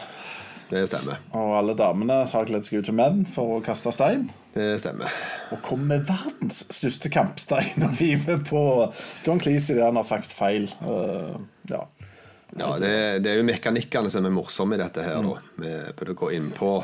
Det 0.67 0.81
stemmer. 0.91 1.21
Og 1.39 1.53
alle 1.61 1.77
damene 1.79 2.25
har 2.27 2.47
kledd 2.49 2.65
seg 2.67 2.81
ut 2.81 2.89
som 2.91 2.97
menn 2.99 3.21
for 3.31 3.59
å 3.59 3.63
kaste 3.63 3.93
stein. 3.95 4.25
Det 4.55 4.81
stemmer. 4.83 5.13
Og 5.55 5.61
kom 5.63 5.85
med 5.87 6.09
verdens 6.09 6.65
største 6.75 7.11
kampstein 7.13 7.85
og 7.87 7.95
hiver 8.01 8.41
på 8.43 8.63
John 9.27 9.39
Cleese 9.39 9.77
idet 9.77 9.85
han 9.87 10.01
har 10.01 10.09
sagt 10.09 10.33
feil. 10.35 10.67
Uh, 10.83 11.37
ja. 11.71 11.85
Ja, 12.57 12.73
det, 12.83 13.23
det 13.23 13.31
er 13.31 13.41
jo 13.41 13.47
mekanikkene 13.47 14.11
som 14.11 14.27
er 14.27 14.35
morsomme 14.35 14.75
i 14.75 14.81
dette 14.81 15.05
her. 15.07 15.23
da 15.23 15.39
Med 15.63 16.03
å 16.11 16.19
gå 16.19 16.33
inn 16.35 16.51
på 16.57 16.81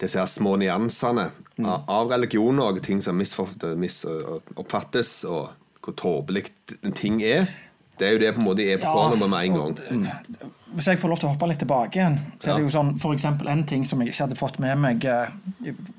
disse 0.00 0.18
her 0.20 0.28
små 0.30 0.56
nyansene 0.60 1.30
av, 1.60 1.84
av 1.90 2.12
religion 2.12 2.60
og 2.62 2.80
ting 2.84 3.02
som 3.04 3.18
misoppfattes, 3.20 5.12
og 5.28 5.50
hvor 5.84 5.96
tåpelig 5.96 6.46
ting 6.96 7.20
er. 7.24 7.48
Det 8.00 8.08
er 8.08 8.16
jo 8.16 8.22
det 8.22 8.32
på 8.36 8.42
en 8.42 8.48
måte 8.48 8.64
er 8.64 8.80
på 8.80 8.88
Ja, 8.88 8.96
kornet 8.96 9.30
med 9.30 9.46
en 9.46 9.58
gang. 9.58 9.78
Mm. 9.90 10.50
Hvis 10.70 10.86
jeg 10.86 11.00
får 11.02 11.10
lov 11.10 11.18
til 11.18 11.26
å 11.26 11.30
hoppe 11.32 11.48
litt 11.50 11.58
tilbake 11.58 11.98
igjen, 11.98 12.16
så 12.38 12.52
er 12.52 12.60
det 12.60 12.62
jo 12.62 12.70
sånn 12.72 12.92
eksempel 13.16 13.48
en 13.50 13.64
ting 13.66 13.82
som 13.84 14.00
jeg 14.00 14.12
ikke 14.12 14.22
hadde 14.22 14.38
fått 14.38 14.60
med 14.62 14.78
meg 14.78 15.04
eh, 15.04 15.32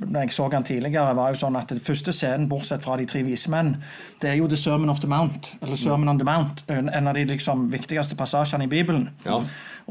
når 0.06 0.24
jeg 0.24 0.36
så 0.36 0.48
han 0.54 0.66
tidligere, 0.68 1.16
var 1.18 1.34
jo 1.34 1.42
sånn 1.42 1.60
at 1.60 1.74
den 1.74 1.84
første 1.84 2.14
scenen, 2.16 2.48
bortsett 2.52 2.86
fra 2.88 2.96
de 2.98 3.08
tre 3.10 3.22
vise 3.28 3.52
menn, 3.52 3.76
det 4.24 4.32
er 4.32 4.40
jo 4.40 4.48
The 4.48 4.60
Sermon 4.60 4.90
of 4.94 5.04
the 5.04 5.12
Mount, 5.12 5.52
eller 5.60 5.80
Sermon 5.80 6.14
on 6.14 6.22
the 6.22 6.28
Mount, 6.28 6.64
en 6.72 6.88
av 7.12 7.14
de 7.18 7.28
liksom 7.34 7.68
viktigste 7.74 8.16
passasjene 8.20 8.70
i 8.70 8.72
Bibelen. 8.72 9.10
Ja. 9.28 9.42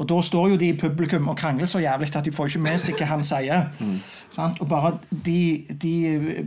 Og 0.01 0.07
da 0.09 0.17
står 0.23 0.53
jo 0.53 0.57
de 0.57 0.71
i 0.71 0.77
publikum 0.77 1.27
og 1.29 1.37
krangler 1.37 1.69
så 1.69 1.81
jævlig 1.81 2.09
at 2.15 2.25
de 2.25 2.33
får 2.33 2.49
ikke 2.49 2.63
med 2.63 2.81
seg 2.81 2.97
hva 2.97 3.09
han 3.11 3.25
sier. 3.27 3.67
Sant? 4.31 4.61
Og 4.63 4.69
bare 4.71 4.93
de, 5.11 5.65
de 5.69 5.93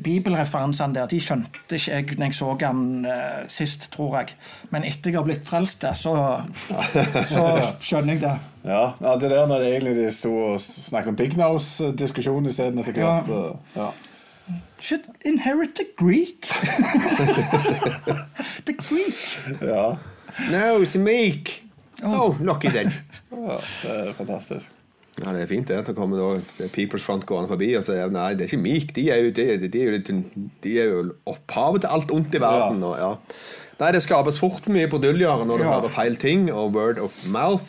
bibelreferansene 0.02 0.96
der, 0.96 1.10
de 1.10 1.20
skjønte 1.22 1.78
ikke 1.78 1.92
jeg 1.92 2.18
når 2.18 2.30
jeg 2.30 2.38
så 2.38 2.50
han 2.64 2.82
uh, 3.06 3.44
sist, 3.52 3.90
tror 3.94 4.18
jeg. 4.18 4.34
Men 4.72 4.86
etter 4.88 5.12
jeg 5.12 5.20
har 5.20 5.28
blitt 5.28 5.46
frelst, 5.54 5.86
så, 6.02 6.14
så 7.30 7.46
skjønner 7.80 8.12
jeg 8.18 8.24
det. 8.26 8.34
Ja, 8.64 8.90
ja, 9.00 9.14
det 9.20 9.30
der 9.30 9.46
når 9.46 9.58
det 9.62 9.70
egentlig 9.74 9.94
de 10.02 10.10
sto 10.12 10.32
og 10.54 10.58
snakket 10.60 11.08
om 11.14 11.20
Big 11.20 11.36
Nose-diskusjon 11.38 12.46
isteden 12.50 12.78
etter 12.82 12.98
Ja. 12.98 13.20
hvert. 13.22 13.56
Ja. 13.78 13.88
Should 14.84 15.06
inherit 15.24 15.72
the 15.78 15.86
Greek. 15.96 16.44
the 18.66 18.74
Greek. 18.76 19.62
Ja. 19.62 19.96
No, 20.50 20.80
it's 20.82 20.96
meek. 20.98 21.62
Oh, 22.04 22.36
lucky 22.40 22.68
then. 22.68 22.92
ja, 23.32 23.56
det 23.82 24.08
er 24.08 24.12
fantastisk. 24.18 24.72
Ja, 25.24 25.30
Det 25.32 25.42
er 25.42 25.46
fint 25.46 25.68
det. 25.68 25.74
at 25.78 25.86
det 25.86 25.94
kommer 25.96 26.16
da 26.18 26.40
People's 26.74 27.04
Front 27.06 27.24
gående 27.26 27.48
forbi 27.48 27.68
og 27.78 27.84
sier 27.86 28.10
nei, 28.10 28.32
det 28.34 28.42
er 28.48 28.50
ikke 28.50 28.58
meek. 28.64 28.90
De 28.96 29.04
er 29.14 29.20
jo, 29.22 29.30
de, 29.36 29.44
de, 29.62 29.68
de 29.70 29.80
er 29.84 29.90
jo, 29.92 29.98
de 30.64 30.72
er 30.82 30.88
jo 30.90 31.04
opphavet 31.30 31.80
til 31.84 31.90
alt 31.94 32.10
ondt 32.10 32.34
i 32.34 32.40
verden. 32.42 32.80
Ja. 32.82 32.88
Og, 32.88 32.94
ja. 32.98 33.12
Nei, 33.80 33.90
Det 33.92 34.02
skapes 34.02 34.38
fort 34.38 34.66
mye 34.70 34.86
bruduljer 34.88 35.44
når 35.46 35.58
du 35.58 35.64
Ja. 35.64 35.72
hører 35.80 35.88
feil 35.90 36.16
ting, 36.16 36.50
og 36.52 36.72
word 36.74 36.98
of 36.98 37.26
mouth. 37.26 37.64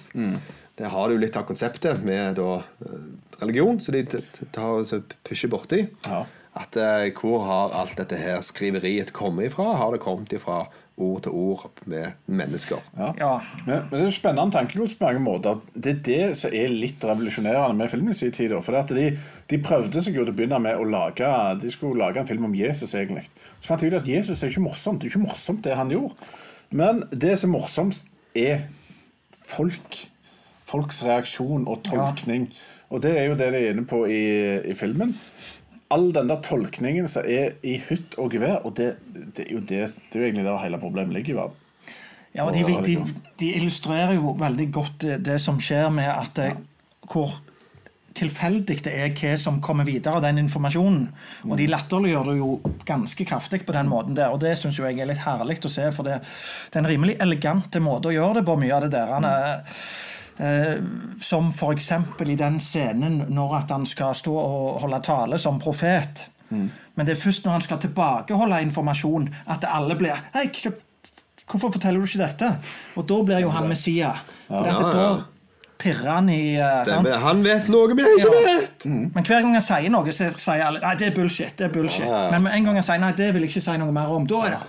Det 0.78 0.88
har 0.92 1.08
du 1.10 1.18
litt 1.18 1.36
av 1.38 1.46
konseptet 1.48 2.04
med 2.04 2.36
da, 2.36 2.58
eh, 2.86 2.98
religion, 3.42 3.80
så 3.80 3.92
de 3.92 4.04
tar 4.52 4.84
pusher 5.24 5.48
borti. 5.50 5.88
Ja. 6.06 6.26
At 6.56 6.78
eh, 6.80 7.12
Hvor 7.12 7.44
har 7.44 7.74
alt 7.76 7.98
dette 8.00 8.16
her 8.16 8.42
skriveriet 8.42 9.14
kommet 9.14 9.50
ifra? 9.50 9.74
Har 9.76 9.92
det 9.92 10.00
kommet 10.00 10.32
ifra 10.34 10.66
ord 10.96 11.26
til 11.26 11.32
ord 11.36 11.82
med 11.86 12.14
mennesker? 12.26 12.80
Ja. 12.98 13.10
Ja. 13.20 13.32
Men, 13.66 13.82
men 13.90 13.92
det 13.92 14.00
er 14.00 14.06
jo 14.06 14.16
spennende 14.16 14.56
tankegods 14.56 14.96
på 14.96 15.10
mange 15.10 15.20
måter. 15.20 15.60
Det 15.76 15.92
er 15.92 16.00
det 16.08 16.38
som 16.40 16.56
er 16.56 16.72
litt 16.72 17.04
revolusjonerende 17.04 17.76
med 17.76 17.92
filmen 17.92 18.16
i 18.16 18.16
sin 18.16 18.32
tid. 18.32 18.56
For 18.64 18.80
at 18.80 18.94
de, 18.96 19.10
de 19.52 19.60
prøvde 19.60 20.04
seg 20.06 20.16
jo 20.16 20.24
til 20.24 20.32
å 20.32 20.38
begynne 20.38 20.62
med 20.64 20.80
å 20.80 20.88
lage 20.88 21.34
De 21.60 21.74
skulle 21.74 22.00
lage 22.00 22.24
en 22.24 22.30
film 22.30 22.48
om 22.48 22.56
Jesus, 22.56 22.96
egentlig. 22.96 23.26
Så 23.60 23.68
fant 23.74 23.84
de 23.84 23.92
ut 23.92 24.00
at 24.00 24.08
Jesus 24.08 24.40
er 24.40 24.54
ikke 24.54 24.68
morsomt. 24.70 25.04
Det 25.04 25.10
er 25.10 25.16
ikke 25.16 25.28
morsomt, 25.28 25.64
det 25.68 25.76
han 25.76 25.92
gjorde. 25.92 26.32
Men 26.72 27.04
det 27.12 27.36
som 27.42 27.52
er 27.52 27.58
morsomt, 27.58 28.00
er 28.36 28.64
folk. 29.44 30.06
Folks 30.66 31.04
reaksjon 31.06 31.68
og 31.70 31.84
tolkning. 31.86 32.48
Og 32.90 33.04
det 33.04 33.12
er 33.20 33.28
jo 33.28 33.36
det 33.38 33.52
de 33.54 33.60
er 33.60 33.76
inne 33.76 33.86
på 33.86 34.06
i, 34.10 34.24
i 34.66 34.74
filmen. 34.78 35.12
All 35.94 36.10
den 36.14 36.30
der 36.32 36.42
tolkningen 36.42 37.08
som 37.12 37.28
er 37.30 37.60
i 37.66 37.78
hytt 37.90 38.18
og 38.22 38.34
gevær, 38.34 38.64
og 38.66 38.74
det, 38.80 38.96
det, 39.06 39.46
er 39.46 39.54
jo 39.54 39.62
det, 39.62 39.84
det 40.10 40.18
er 40.18 40.24
jo 40.24 40.30
egentlig 40.32 40.48
der 40.48 40.64
hele 40.64 40.82
problemet 40.82 41.14
ligger 41.14 41.36
i 41.36 41.38
verden. 41.38 41.62
Ja, 42.36 42.44
og 42.44 42.56
de, 42.56 42.66
de, 42.84 42.98
de 43.40 43.52
illustrerer 43.56 44.18
jo 44.18 44.34
veldig 44.40 44.66
godt 44.76 44.96
det, 45.06 45.20
det 45.24 45.38
som 45.40 45.60
skjer 45.62 45.88
med 45.94 46.10
at 46.12 46.42
ja. 46.42 46.56
hvor 47.08 47.38
tilfeldig 48.16 48.78
det 48.86 48.94
er 48.96 49.14
hva 49.16 49.36
som 49.40 49.62
kommer 49.64 49.88
videre 49.88 50.18
av 50.18 50.24
den 50.24 50.40
informasjonen. 50.46 51.06
Og 51.50 51.56
de 51.60 51.68
latterliggjør 51.72 52.32
det 52.32 52.36
jo 52.40 52.50
ganske 52.88 53.28
kraftig 53.28 53.62
på 53.68 53.76
den 53.76 53.92
måten 53.92 54.18
der, 54.18 54.34
og 54.34 54.42
det 54.44 54.56
syns 54.60 54.80
jeg 54.80 55.00
er 55.00 55.10
litt 55.10 55.24
herlig 55.26 55.60
å 55.64 55.72
se, 55.72 55.90
for 55.96 56.08
det, 56.08 56.22
det 56.72 56.80
er 56.80 56.84
en 56.84 56.92
rimelig 56.92 57.18
elegante 57.24 57.84
måte 57.84 58.12
å 58.12 58.16
gjøre 58.16 58.40
det 58.40 58.46
på, 58.48 58.58
mye 58.62 58.76
av 58.78 58.88
det 58.88 58.94
der. 58.96 59.30
Eh, 60.40 60.82
som 61.22 61.48
f.eks. 61.48 61.92
i 62.28 62.36
den 62.36 62.58
scenen 62.60 63.22
når 63.32 63.54
at 63.62 63.70
han 63.72 63.86
skal 63.88 64.16
stå 64.16 64.34
og 64.36 64.82
holde 64.84 65.00
tale 65.06 65.38
som 65.40 65.60
profet. 65.60 66.26
Men 66.50 67.06
det 67.08 67.16
er 67.16 67.20
først 67.22 67.46
når 67.46 67.52
han 67.56 67.64
skal 67.64 67.80
tilbakeholde 67.80 68.60
informasjon, 68.68 69.30
at 69.50 69.64
alle 69.68 69.96
blir 70.00 70.20
Hei, 70.36 70.46
hvorfor 71.48 71.72
forteller 71.72 72.00
du 72.00 72.06
ikke 72.06 72.22
dette? 72.26 72.52
Og 73.00 73.08
da 73.10 73.22
blir 73.26 73.40
jo 73.46 73.50
han 73.56 73.68
Messia. 73.72 74.12
For 74.48 74.68
Ja, 74.68 74.76
da 74.92 75.02
ja. 75.02 75.16
pirrer 75.82 76.12
han 76.14 76.30
i 76.30 76.56
eh? 76.60 76.78
Stemmer. 76.84 77.18
Han 77.24 77.44
vet 77.44 77.68
noe 77.72 77.96
vi 77.96 78.04
ikke 78.04 78.30
Ja. 78.30 78.60
vet! 78.60 78.86
Men 78.86 79.24
hver 79.24 79.42
gang 79.42 79.54
han 79.58 79.62
sier 79.66 79.90
noe, 79.90 80.12
så 80.12 80.30
sier 80.38 80.64
alle 80.68 80.80
Nei, 80.84 80.96
det 81.00 81.08
er 81.08 81.16
bullshit. 81.16 81.58
det 81.58 81.66
er 81.70 81.74
bullshit. 81.74 82.12
Men 82.32 82.44
med 82.44 82.54
en 82.60 82.64
gang 82.70 82.76
han 82.82 82.84
sier 82.92 83.00
nei, 83.02 83.12
det 83.18 83.34
vil 83.34 83.48
jeg 83.48 83.56
ikke 83.56 83.66
si 83.72 83.78
noe 83.82 83.92
mer 83.96 84.12
om, 84.14 84.28
da 84.28 84.44
er 84.46 84.58
det 84.58 84.66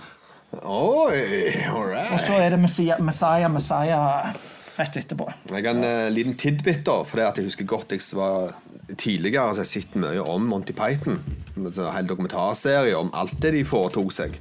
Oi, 0.63 1.53
all 1.67 2.13
Og 2.13 2.19
så 2.23 2.37
er 2.39 2.49
det 2.55 2.59
Messiah, 2.59 2.99
Messiah, 3.03 3.51
Messiah 3.51 4.31
rett 4.77 4.97
etterpå. 5.01 5.27
Jeg 5.51 5.65
har 5.65 5.73
en 5.73 5.85
uh, 5.85 6.13
liten 6.13 6.37
tidbit, 6.39 6.83
da. 6.87 7.01
For 7.07 7.19
det 7.19 7.27
at 7.27 7.41
jeg 7.41 7.49
husker 7.49 7.69
godt 7.69 7.95
jeg 7.95 8.03
var 8.17 8.53
tidligere 8.95 9.51
så 9.51 9.63
jeg 9.63 9.65
har 9.65 9.71
sett 9.73 9.99
mye 9.99 10.23
om 10.23 10.47
Monty 10.47 10.75
Python. 10.77 11.19
En 11.57 11.69
sånn 11.73 11.93
hel 11.95 12.09
dokumentarserie 12.09 12.97
om 12.97 13.11
alt 13.17 13.37
det 13.43 13.55
de 13.57 13.65
foretok 13.67 14.13
seg. 14.15 14.37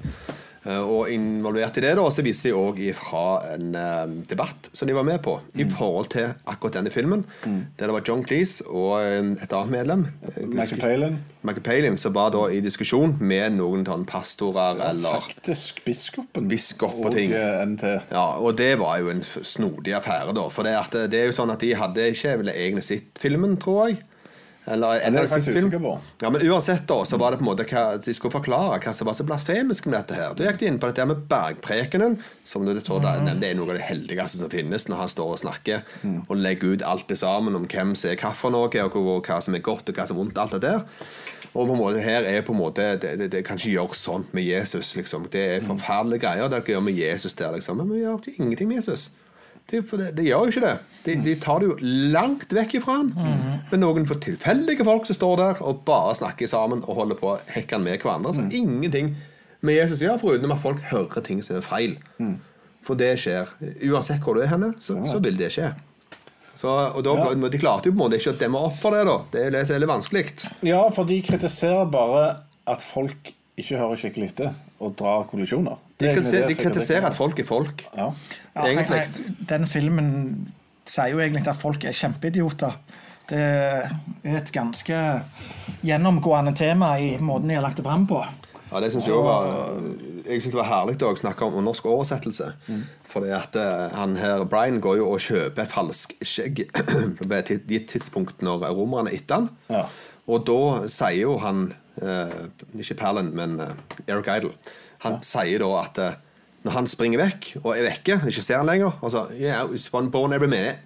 Eh, 0.66 0.82
Og 0.82 1.10
involvert 1.12 1.76
i 1.78 1.82
det 1.84 1.92
da, 1.98 2.04
så 2.10 2.24
viste 2.26 2.48
de 2.48 2.54
òg 2.58 2.80
fra 2.98 3.24
en 3.54 3.74
eh, 3.78 4.14
debatt 4.30 4.68
som 4.74 4.88
de 4.88 4.94
var 4.96 5.06
med 5.06 5.20
på, 5.22 5.36
i 5.54 5.64
forhold 5.70 6.08
til 6.10 6.32
akkurat 6.46 6.80
denne 6.80 6.90
filmen. 6.90 7.22
Der 7.44 7.86
det 7.86 7.94
var 7.94 8.02
John 8.06 8.24
Cleese 8.26 8.66
og 8.66 8.98
et 9.04 9.52
annet 9.52 9.70
medlem, 9.70 10.06
eh, 10.26 10.42
Michael 10.46 10.80
Palin. 10.82 11.18
Michael 11.46 11.62
Palin, 11.62 11.98
som 12.02 12.14
var 12.16 12.32
da 12.34 12.48
i 12.50 12.58
diskusjon 12.64 13.14
med 13.20 13.54
noen 13.60 13.84
sånn 13.86 14.06
pastorer 14.08 14.80
eller 14.90 15.20
Faktisk 15.22 15.84
biskopen. 15.86 16.48
Biskop 16.50 16.98
og 17.04 17.14
ting. 17.14 17.30
NT. 17.30 17.84
Ja, 18.10 18.26
og 18.42 18.56
det 18.58 18.72
var 18.82 18.98
jo 18.98 19.12
en 19.14 19.22
snodig 19.22 19.94
affære, 19.94 20.34
da. 20.34 20.48
For 20.50 20.66
det, 20.66 20.74
at 20.80 20.98
det 21.12 21.20
er 21.22 21.30
jo 21.30 21.36
sånn 21.38 21.54
at 21.54 21.62
de 21.62 21.70
hadde 21.78 22.10
ikke 22.10 22.34
egentlig 22.42 22.82
sett 22.84 23.22
filmen, 23.22 23.54
tror 23.62 23.86
jeg. 23.88 24.02
Eller, 24.66 24.98
en 25.00 25.14
eller 25.14 25.20
annen 25.36 25.44
film. 25.60 25.70
Ja, 26.22 26.30
Men 26.30 26.42
uansett, 26.50 26.86
da, 26.88 26.96
så 27.06 27.16
var 27.22 27.30
det 27.30 27.38
på 27.38 27.44
en 27.46 27.50
måte 27.52 27.66
hva, 27.70 27.84
de 28.02 28.14
skulle 28.14 28.34
forklare 28.34 28.80
hva 28.82 28.92
som 28.98 29.06
var 29.06 29.14
så 29.14 29.26
blasfemisk 29.28 29.86
med 29.86 29.94
dette 30.00 30.14
her. 30.18 30.34
Da 30.34 30.48
gikk 30.48 30.58
de 30.58 30.66
inn 30.72 30.78
på 30.82 30.88
dette 30.90 31.06
med 31.06 31.20
bergprekenen, 31.30 32.18
som 32.44 32.64
du 32.66 32.72
tror 32.80 33.00
det, 33.04 33.12
det 33.40 33.50
er 33.52 33.54
noe 33.60 33.70
av 33.70 33.78
det 33.78 33.86
heldigste 33.86 34.40
som 34.42 34.50
finnes, 34.50 34.88
når 34.90 34.96
han 35.04 35.08
står 35.12 35.32
og 35.36 35.38
snakker 35.44 35.82
og 36.28 36.36
legger 36.36 36.74
ut 36.74 36.82
alt 36.82 37.06
det 37.08 37.18
sammen 37.20 37.54
om 37.54 37.66
hvem 37.70 37.94
som 37.94 38.10
er 38.10 38.16
hva 38.20 38.32
for 38.34 38.50
noe, 38.50 38.66
og 38.66 38.72
hva- 38.98 39.22
hva 39.30 39.40
som 39.42 39.54
er 39.54 39.62
godt 39.62 39.88
og 39.88 39.94
hva 40.00 40.06
som 40.10 40.16
er 40.16 40.22
vondt, 40.24 40.38
alt 40.42 40.56
det 40.58 40.62
der. 40.66 40.82
Og 41.56 41.68
på 41.70 41.72
en 41.72 41.78
måte 41.80 42.02
her 42.04 42.26
er 42.28 42.42
på 42.44 42.52
en 42.52 42.58
måte 42.58 42.98
Det, 43.00 43.14
det, 43.18 43.30
det 43.32 43.44
kan 43.46 43.56
ikke 43.56 43.70
gjøres 43.78 44.02
sånn 44.04 44.26
med 44.36 44.44
Jesus, 44.44 44.90
liksom. 44.98 45.28
Det 45.32 45.44
er 45.54 45.62
forferdelige 45.64 46.20
greier 46.26 46.50
dere 46.52 46.66
gjør 46.74 46.82
med 46.84 46.98
Jesus 46.98 47.34
der, 47.38 47.54
liksom. 47.54 47.78
Men 47.80 47.88
vi 47.94 48.02
gjør 48.02 48.26
ingenting 48.36 48.68
med 48.68 48.82
Jesus. 48.82 49.12
Det, 49.66 49.80
for 49.90 49.98
det, 49.98 50.12
det 50.14 50.28
gjør 50.28 50.44
jo 50.46 50.52
ikke 50.52 50.62
det. 50.62 50.74
De, 51.06 51.14
de 51.24 51.32
tar 51.42 51.58
det 51.62 51.66
jo 51.72 51.76
langt 52.14 52.52
vekk 52.54 52.76
ifra 52.78 53.00
han. 53.00 53.08
Med 53.72 53.80
noen 53.82 54.04
for 54.06 54.20
tilfeldige 54.22 54.84
folk 54.86 55.08
som 55.08 55.18
står 55.18 55.40
der 55.40 55.62
og 55.66 55.80
bare 55.88 56.12
snakker 56.14 56.46
sammen 56.50 56.84
og 56.86 57.00
holder 57.00 57.18
på 57.18 57.32
hekkende 57.54 57.88
med 57.88 57.98
hverandre. 58.04 58.34
Så 58.36 58.44
ingenting 58.54 59.10
med 59.66 59.74
Jesus 59.80 60.04
gjør, 60.04 60.20
foruten 60.22 60.52
at 60.54 60.62
folk 60.62 60.84
hører 60.92 61.24
ting 61.26 61.42
som 61.42 61.58
er 61.58 61.66
feil. 61.66 61.96
For 62.86 62.94
det 62.94 63.16
skjer. 63.18 63.50
Uansett 63.90 64.22
hvor 64.22 64.38
du 64.38 64.44
er 64.44 64.52
henne, 64.52 64.70
så, 64.78 65.00
så 65.10 65.18
vil 65.24 65.38
det 65.40 65.50
skje. 65.56 65.72
Så, 66.56 66.70
og 66.70 67.02
da, 67.04 67.16
Ja. 67.18 67.48
De 67.50 67.58
klarte 67.60 67.90
jo 67.90 67.96
på 67.96 67.98
en 67.98 68.04
måte 68.06 68.20
ikke 68.20 68.32
å 68.32 68.38
demme 68.38 68.60
opp 68.68 68.78
for 68.80 68.94
det. 68.94 69.02
da 69.08 69.16
Det 69.34 69.42
er 69.48 69.50
litt, 69.58 69.72
litt 69.82 69.90
vanskelig. 69.90 70.22
Ja, 70.64 70.84
for 70.94 71.04
de 71.10 71.18
kritiserer 71.26 71.90
bare 71.90 72.22
at 72.70 72.82
folk 72.86 73.32
ikke 73.56 73.78
hører 73.80 73.96
skikkelig 74.00 74.30
etter 74.32 74.52
og 74.84 74.94
drar 74.98 75.24
kollisjoner. 75.30 75.78
De, 75.96 76.04
Det 76.04 76.14
kritiserer, 76.14 76.46
de 76.50 76.54
er 76.56 76.62
kritiserer 76.62 77.08
at 77.08 77.16
folk 77.16 77.38
er 77.40 77.48
folk. 77.48 77.86
Ja. 77.96 78.10
Ja, 78.54 78.66
Egentlig. 78.68 79.00
nei, 79.00 79.06
nei, 79.06 79.36
Den 79.48 79.66
filmen 79.66 80.08
sier 80.86 81.14
jo 81.14 81.20
egentlig 81.24 81.48
at 81.48 81.60
folk 81.60 81.84
er 81.84 81.96
kjempeidioter. 81.96 82.76
Det 83.26 83.38
er 83.42 83.88
et 84.38 84.52
ganske 84.54 84.98
gjennomgående 85.82 86.52
tema 86.54 86.92
i 87.02 87.16
måten 87.18 87.48
de 87.50 87.56
har 87.58 87.64
lagt 87.64 87.80
det 87.80 87.86
fram 87.86 88.04
på. 88.06 88.20
Ja, 88.70 88.80
det 88.82 88.90
synes 88.92 89.06
Jeg 89.06 89.14
var 89.14 89.46
Jeg 90.26 90.42
synes 90.42 90.54
det 90.54 90.58
var 90.58 90.68
herlig 90.68 90.96
å 91.02 91.14
snakke 91.16 91.46
om 91.46 91.64
norsk 91.64 91.86
oversettelse. 91.86 92.52
Fordi 93.08 93.30
at 93.30 93.56
eh, 93.56 93.94
han 93.94 94.16
her, 94.18 94.44
Brian 94.44 94.80
går 94.82 94.98
jo 94.98 95.08
og 95.14 95.22
kjøper 95.22 95.64
falsk 95.70 96.16
skjegg 96.20 96.66
på 97.18 97.28
et 97.32 97.52
gitt 97.70 97.88
tidspunkt 97.94 98.42
når 98.42 98.66
romerne 98.74 99.10
er 99.12 99.20
etter 99.20 99.40
han. 99.40 99.50
Ja. 99.70 99.86
Og 100.26 100.46
da 100.46 100.88
sier 100.90 101.22
jo 101.22 101.38
han 101.38 101.70
Ikke 102.00 102.96
Palin, 102.98 103.30
men 103.36 103.58
eh, 103.60 103.74
Eric 104.08 104.28
Idle. 104.28 104.52
Han 105.04 105.20
sier 105.24 105.62
da 105.62 105.70
at 105.80 106.00
eh, 106.02 106.16
når 106.66 106.74
han 106.74 106.88
springer 106.90 107.22
vekk 107.22 107.52
og 107.62 107.70
er 107.76 107.86
vekke, 107.86 108.20
ikke 108.26 108.42
ser 108.42 108.58
han 108.58 108.66
lenger 108.66 108.96
altså, 109.00 109.26
yeah, 109.38 109.62
born 110.10 110.32
every 110.34 110.48
minute. 110.50 110.78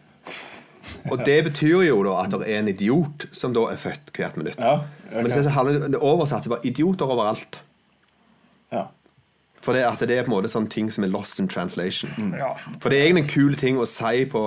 Og 1.11 1.23
det 1.25 1.39
betyr 1.49 1.87
jo 1.87 2.03
da 2.05 2.19
at 2.25 2.35
det 2.37 2.49
er 2.49 2.61
en 2.61 2.69
idiot 2.69 3.29
som 3.33 3.55
da 3.57 3.67
er 3.73 3.81
født 3.81 4.13
hvert 4.17 4.37
minutt. 4.37 4.59
Ja, 4.61 4.81
okay. 5.09 5.23
Men 5.23 5.31
det, 5.33 5.53
handler- 5.57 5.89
det 5.89 6.01
oversatte 6.05 6.53
var 6.53 6.61
idioter 6.69 7.09
overalt. 7.11 7.61
Ja. 8.71 8.87
For 9.61 9.77
det, 9.77 9.85
at 9.85 10.01
det 10.09 10.17
er 10.19 10.25
på 10.25 10.31
en 10.33 10.37
måte 10.39 10.49
sånn 10.53 10.69
ting 10.73 10.89
som 10.93 11.05
er 11.05 11.11
lost 11.13 11.41
in 11.41 11.49
translation. 11.51 12.13
Ja. 12.37 12.55
For 12.81 12.89
det 12.93 12.99
er 13.01 13.09
egentlig 13.09 13.27
en 13.27 13.33
kul 13.35 13.57
ting 13.61 13.81
å 13.81 13.89
si 13.89 14.23
på, 14.31 14.43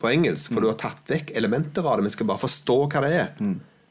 på 0.00 0.10
engelsk, 0.10 0.52
for 0.52 0.60
du 0.64 0.68
har 0.68 0.76
tatt 0.80 1.00
vekk 1.12 1.32
elementer 1.38 1.84
av 1.86 2.00
det. 2.00 2.08
Vi 2.10 2.16
skal 2.16 2.28
bare 2.28 2.42
forstå 2.42 2.76
hva 2.92 3.04
det 3.06 3.12
er. 3.22 3.30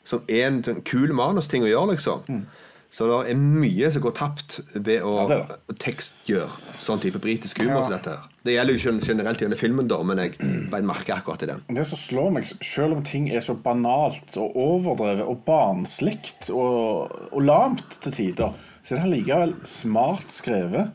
Som 0.10 0.24
er 0.28 0.48
en 0.48 0.64
sånn 0.66 0.82
kul 0.88 1.12
manusting 1.14 1.62
å 1.68 1.70
gjøre, 1.70 1.94
liksom. 1.94 2.46
Så 2.90 3.06
det 3.06 3.18
er 3.30 3.38
mye 3.38 3.92
som 3.94 4.02
går 4.02 4.14
tapt 4.18 4.56
ved 4.74 5.04
å 5.06 5.12
Ja, 5.20 5.26
det 5.30 5.36
det. 5.68 5.76
tekstgjøre 5.84 6.48
sånn 6.82 7.02
type 7.04 7.20
britisk 7.22 7.60
humor 7.62 7.84
som 7.86 7.94
dette 7.94 8.16
her. 8.16 8.24
Det 8.48 8.56
gjelder 8.56 8.80
jo 8.80 8.94
generelt 9.06 9.44
gjennom 9.44 9.60
filmen, 9.60 9.88
da, 9.92 10.00
men 10.02 10.18
jeg 10.24 10.32
bare 10.72 10.88
merker 10.90 11.20
akkurat 11.20 11.44
i 11.46 11.50
den. 11.52 11.62
Det 11.78 11.86
som 11.86 12.00
slår 12.02 12.32
meg, 12.34 12.48
selv 12.66 12.96
om 12.98 13.04
ting 13.06 13.28
er 13.30 13.44
så 13.46 13.54
banalt 13.62 14.34
og 14.42 14.58
overdrevet 14.58 15.28
og 15.30 15.44
barnslig 15.46 16.18
og, 16.50 17.14
og 17.30 17.46
lamt 17.46 18.00
til 18.02 18.16
tider, 18.18 18.58
så 18.82 18.96
er 18.96 19.04
det 19.04 19.06
allikevel 19.12 19.54
smart 19.70 20.34
skrevet. 20.34 20.90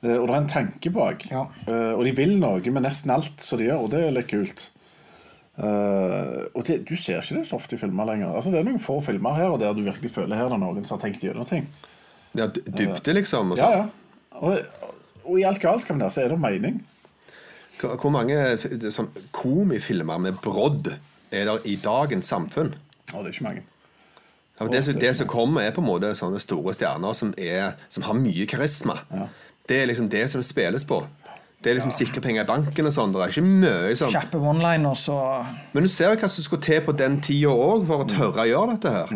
Eh, 0.00 0.16
Og 0.16 0.26
det 0.28 0.34
er 0.38 0.40
en 0.40 0.48
tanke 0.48 0.90
bak. 0.94 1.28
Ja. 1.30 1.44
Eh, 1.66 1.92
Og 1.98 2.04
de 2.08 2.12
vil 2.16 2.38
noe 2.40 2.64
med 2.72 2.84
nesten 2.88 3.12
alt 3.12 3.44
som 3.44 3.58
de 3.60 3.68
gjør, 3.68 3.84
og 3.84 3.90
det 3.92 4.06
er 4.06 4.16
litt 4.16 4.28
kult. 4.32 4.70
Eh, 5.56 6.42
og 6.52 6.66
det, 6.68 6.82
du 6.88 6.96
ser 7.00 7.22
ikke 7.22 7.38
det 7.38 7.46
så 7.48 7.56
ofte 7.56 7.76
i 7.76 7.80
filmer 7.80 8.04
lenger. 8.10 8.34
Altså 8.36 8.50
Det 8.52 8.60
er 8.60 8.66
noen 8.68 8.82
få 8.82 8.98
filmer 9.04 9.36
her 9.38 9.54
og 9.54 9.60
der 9.62 9.72
du 9.76 9.82
virkelig 9.86 10.10
føler 10.12 10.36
her 10.36 10.50
det 10.50 10.58
er 10.58 10.64
noen 10.64 10.84
som 10.84 10.98
har 10.98 11.06
tenkt 11.06 11.22
gjennom 11.24 11.48
ting. 11.48 11.68
Ja, 12.36 12.46
dypte 12.52 12.74
dybde, 12.76 13.14
liksom. 13.16 13.54
Og 13.54 13.58
Ja, 13.58 13.70
så. 13.70 13.78
ja. 13.78 13.86
Og, 14.36 14.58
og 15.24 15.38
i 15.40 15.46
alt 15.48 15.60
galskapen 15.62 16.02
der 16.02 16.12
så 16.12 16.26
er 16.26 16.34
det 16.34 16.40
mening. 16.40 16.82
Hvor 17.80 17.96
hvor 18.00 18.12
mange 18.12 18.36
sånn, 18.92 19.08
komifilmer 19.36 20.20
med 20.20 20.36
brodd 20.44 20.92
er 21.32 21.48
det 21.48 21.56
i 21.68 21.76
dagens 21.80 22.28
samfunn? 22.28 22.74
Å, 23.12 23.22
det 23.22 23.30
er 23.30 23.32
ikke 23.34 23.48
mange. 23.48 23.64
Ja, 24.60 24.66
det, 24.72 24.84
det 25.00 25.10
som 25.18 25.28
kommer, 25.28 25.60
er 25.66 25.74
på 25.76 25.82
en 25.82 25.88
måte 25.88 26.14
sånne 26.16 26.40
store 26.40 26.72
stjerner 26.76 27.12
som, 27.16 27.34
er, 27.36 27.74
som 27.92 28.06
har 28.06 28.16
mye 28.16 28.46
karisma. 28.48 28.94
Det 29.68 29.82
er 29.82 29.88
liksom 29.90 30.08
det 30.08 30.22
som 30.32 30.40
det 30.40 30.46
spilles 30.48 30.84
på. 30.88 31.02
Det 31.64 31.72
er 31.72 31.78
liksom 31.78 31.94
sikre 31.94 32.20
penger 32.22 32.44
i 32.44 32.48
banken 32.48 32.86
og 32.86 32.92
sånn. 32.94 33.14
Det 33.14 33.22
er 33.24 33.32
ikke 33.32 33.46
mye 33.46 33.94
sånn. 33.98 34.12
Kjappe 34.14 34.38
one-liners 34.38 35.06
og 35.10 35.46
Men 35.74 35.86
du 35.86 35.90
ser 35.90 36.12
jo 36.12 36.20
hva 36.20 36.28
som 36.30 36.44
skulle 36.44 36.62
til 36.66 36.82
på 36.84 36.94
den 36.94 37.16
tida 37.24 37.50
òg 37.50 37.86
for 37.88 38.04
å 38.04 38.08
tørre 38.10 38.44
å 38.44 38.50
gjøre 38.50 38.76
dette 38.76 38.92
her. 38.92 39.14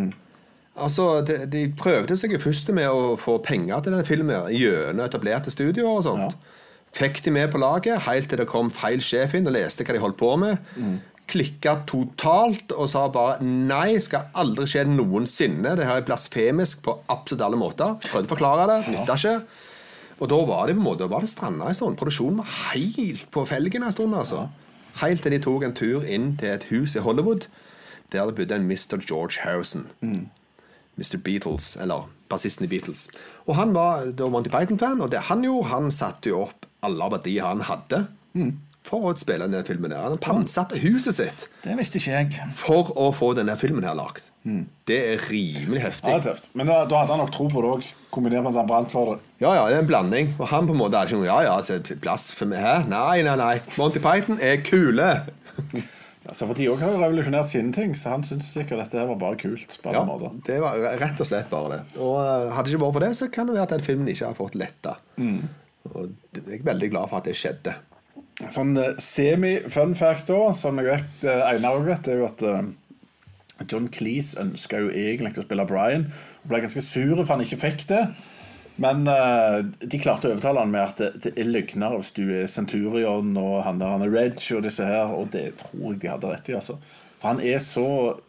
Altså, 0.80 1.04
de, 1.26 1.36
de 1.50 1.66
prøvde 1.76 2.16
seg 2.16 2.32
jo 2.32 2.40
først 2.40 2.72
med 2.74 2.88
å 2.88 3.12
få 3.20 3.36
penger 3.44 3.84
til 3.84 3.92
denne 3.92 4.08
filmen 4.08 4.48
gjennom 4.54 5.04
etablerte 5.04 5.52
studioer 5.52 5.98
og 6.00 6.04
sånt. 6.08 6.40
Fikk 6.96 7.20
de 7.22 7.30
med 7.36 7.52
på 7.52 7.60
laget 7.62 8.02
helt 8.08 8.26
til 8.32 8.40
det 8.40 8.48
kom 8.50 8.70
feil 8.74 9.02
sjef 9.04 9.36
inn 9.38 9.46
og 9.46 9.54
leste 9.54 9.84
hva 9.86 9.94
de 9.94 10.02
holdt 10.02 10.18
på 10.18 10.32
med. 10.40 10.58
Klikka 11.30 11.76
totalt 11.86 12.72
og 12.74 12.88
sa 12.90 13.04
bare 13.14 13.36
nei, 13.46 14.00
skal 14.02 14.32
aldri 14.40 14.64
skje 14.66 14.88
noensinne. 14.88 15.76
Det 15.78 15.86
her 15.86 16.00
er 16.00 16.06
blasfemisk 16.08 16.82
på 16.88 16.96
absolutt 17.12 17.44
alle 17.46 17.60
måter. 17.60 18.00
Prøvde 18.08 18.26
å 18.26 18.32
forklare 18.32 18.64
det, 18.72 18.80
nytta 18.96 19.18
ikke. 19.20 19.36
Og 20.20 20.28
da 20.28 20.36
var 20.46 20.66
det 20.68 20.76
på 20.76 20.82
en 20.82 20.84
måte, 20.84 21.00
da 21.04 21.06
var 21.08 21.20
det 21.24 21.30
stranda 21.32 21.68
en 21.70 21.74
stund. 21.74 21.96
Produksjonen 21.96 22.38
var 22.42 22.50
helt 22.74 23.30
på 23.32 23.46
felgen 23.48 23.82
en 23.86 23.92
stund. 23.92 24.14
altså. 24.14 24.48
Helt 25.00 25.22
til 25.22 25.32
de 25.32 25.38
tok 25.40 25.62
en 25.64 25.74
tur 25.74 26.04
inn 26.04 26.36
til 26.36 26.50
et 26.52 26.64
hus 26.70 26.96
i 26.96 27.00
Hollywood 27.04 27.46
der 28.12 28.26
det 28.26 28.34
bodde 28.34 28.56
en 28.58 28.66
Mr. 28.66 28.98
George 29.06 29.38
Harrison. 29.44 29.84
Mr. 30.98 31.16
Beatles, 31.24 31.76
eller 31.80 32.08
bassisten 32.28 32.64
i 32.66 32.68
Beatles. 32.68 33.08
Og 33.46 33.54
han 33.56 33.70
var 33.74 34.10
da 34.18 34.26
Monty 34.28 34.50
Python-fan, 34.50 35.00
og 35.00 35.12
det 35.12 35.20
han 35.30 35.44
gjorde, 35.46 35.68
han 35.70 35.90
satte 35.94 36.28
jo 36.32 36.40
opp 36.48 36.66
alle 36.82 37.06
verdier 37.12 37.46
han 37.46 37.60
hadde 37.68 38.02
for 38.82 39.06
å 39.10 39.14
spille 39.16 39.46
denne 39.46 39.62
filmen. 39.64 39.92
her. 39.94 40.02
Han 40.10 40.18
pantsatte 40.18 40.78
huset 40.82 41.14
sitt 41.14 41.46
Det 41.64 41.76
visste 41.78 41.98
ikke 42.00 42.10
jeg. 42.18 42.50
for 42.56 42.90
å 42.98 43.12
få 43.14 43.32
denne 43.38 43.56
filmen 43.56 43.84
her 43.86 43.94
lagd. 43.94 44.26
Det 44.42 44.96
er 44.96 45.24
rimelig 45.28 45.82
heftig. 45.84 46.08
Ja, 46.08 46.16
det 46.16 46.30
er 46.30 46.32
tøft. 46.32 46.48
Men 46.56 46.70
da, 46.70 46.78
da 46.88 47.02
hadde 47.02 47.12
han 47.12 47.20
nok 47.20 47.32
tro 47.34 47.48
på 47.52 47.60
det 47.60 47.70
òg, 47.74 47.88
kombinert 48.14 48.46
med 48.46 48.54
at 48.54 48.62
han 48.62 48.70
brant 48.70 48.94
for 48.94 49.12
det. 49.12 49.30
Ja, 49.42 49.52
ja, 49.58 49.66
det 49.68 49.76
er 49.76 49.84
en 49.84 49.90
blanding. 49.90 50.32
Og 50.40 50.48
han 50.48 50.68
på 50.68 50.72
en 50.74 50.80
måte 50.80 50.96
hadde 50.96 51.12
ikke 51.12 51.20
noe 51.20 51.28
Ja, 51.28 51.40
ja, 51.44 51.56
så 51.66 51.76
plass 52.00 52.30
for 52.36 52.48
meg 52.50 52.64
her? 52.64 52.86
Nei, 52.88 53.20
nei, 53.26 53.36
nei. 53.40 53.54
Monty 53.76 54.02
Python 54.02 54.40
er 54.40 54.62
kule. 54.64 55.12
Altså, 56.30 56.46
for 56.46 56.54
de 56.54 56.66
òg 56.70 56.82
har 56.84 56.92
jo 56.92 56.98
revolusjonert 57.00 57.48
sine 57.50 57.72
ting, 57.74 57.94
så 57.96 58.12
han 58.12 58.22
syntes 58.22 58.52
sikkert 58.54 58.78
dette 58.84 58.98
her 59.00 59.08
var 59.08 59.16
bare 59.18 59.38
kult. 59.40 59.72
på 59.82 59.90
Ja, 59.94 60.02
det 60.46 60.58
var 60.62 60.76
rett 61.00 61.22
og 61.24 61.26
slett 61.26 61.48
bare 61.50 61.70
det. 61.72 61.78
Og 61.98 62.18
eh, 62.20 62.52
hadde 62.54 62.68
det 62.68 62.74
ikke 62.76 62.82
vært 62.84 62.94
for 62.98 63.04
det, 63.06 63.08
så 63.18 63.28
kan 63.34 63.48
det 63.48 63.56
være 63.56 63.64
at 63.66 63.72
den 63.74 63.86
filmen 63.86 64.10
ikke 64.12 64.28
har 64.28 64.36
fått 64.38 64.58
letta. 64.60 64.92
Og 65.90 66.12
jeg 66.36 66.60
er 66.60 66.66
veldig 66.68 66.90
glad 66.92 67.10
for 67.10 67.18
at 67.18 67.26
det 67.26 67.34
skjedde. 67.40 67.74
Sånn 68.52 68.76
eh, 68.78 68.92
semi-fun 69.02 69.96
fact, 69.98 70.30
da, 70.30 70.52
som 70.60 70.78
jeg 70.78 70.92
vet 70.92 71.26
eh, 71.26 71.42
Einar 71.48 71.80
òg 71.80 71.88
vet, 71.88 72.12
er 72.12 72.20
jo 72.22 72.28
at 72.28 72.46
John 73.68 73.88
Cleese 73.92 74.40
ønska 74.40 74.80
jo 74.84 74.92
egentlig 74.92 75.36
å 75.40 75.46
spille 75.46 75.66
Brian. 75.68 76.06
Og 76.42 76.52
ble 76.52 76.62
ganske 76.64 76.84
sur 76.84 77.16
for 77.20 77.34
han 77.34 77.44
ikke 77.44 77.60
fikk 77.60 77.88
det. 77.90 78.04
Men 78.80 79.04
uh, 79.04 79.60
de 79.82 80.00
klarte 80.00 80.30
å 80.30 80.32
overtale 80.32 80.62
han 80.62 80.72
med 80.72 80.86
at 80.86 81.00
det, 81.02 81.10
det 81.26 81.34
er 81.36 81.50
løgner 81.50 81.98
hvis 81.98 82.14
du 82.16 82.22
er 82.32 82.48
Centurion 82.48 83.34
og 83.36 83.58
han 83.66 83.80
der 83.82 83.92
han 83.92 84.06
er 84.06 84.14
Reg 84.14 84.40
og 84.56 84.64
disse 84.64 84.86
her, 84.88 85.12
og 85.12 85.32
det 85.34 85.50
tror 85.60 85.90
jeg 85.90 86.00
de 86.00 86.12
hadde 86.14 86.30
rett 86.30 86.48
i. 86.48 86.56
altså. 86.56 86.78
For 87.20 87.34
han 87.34 87.42
er 87.44 87.58
så 87.60 87.88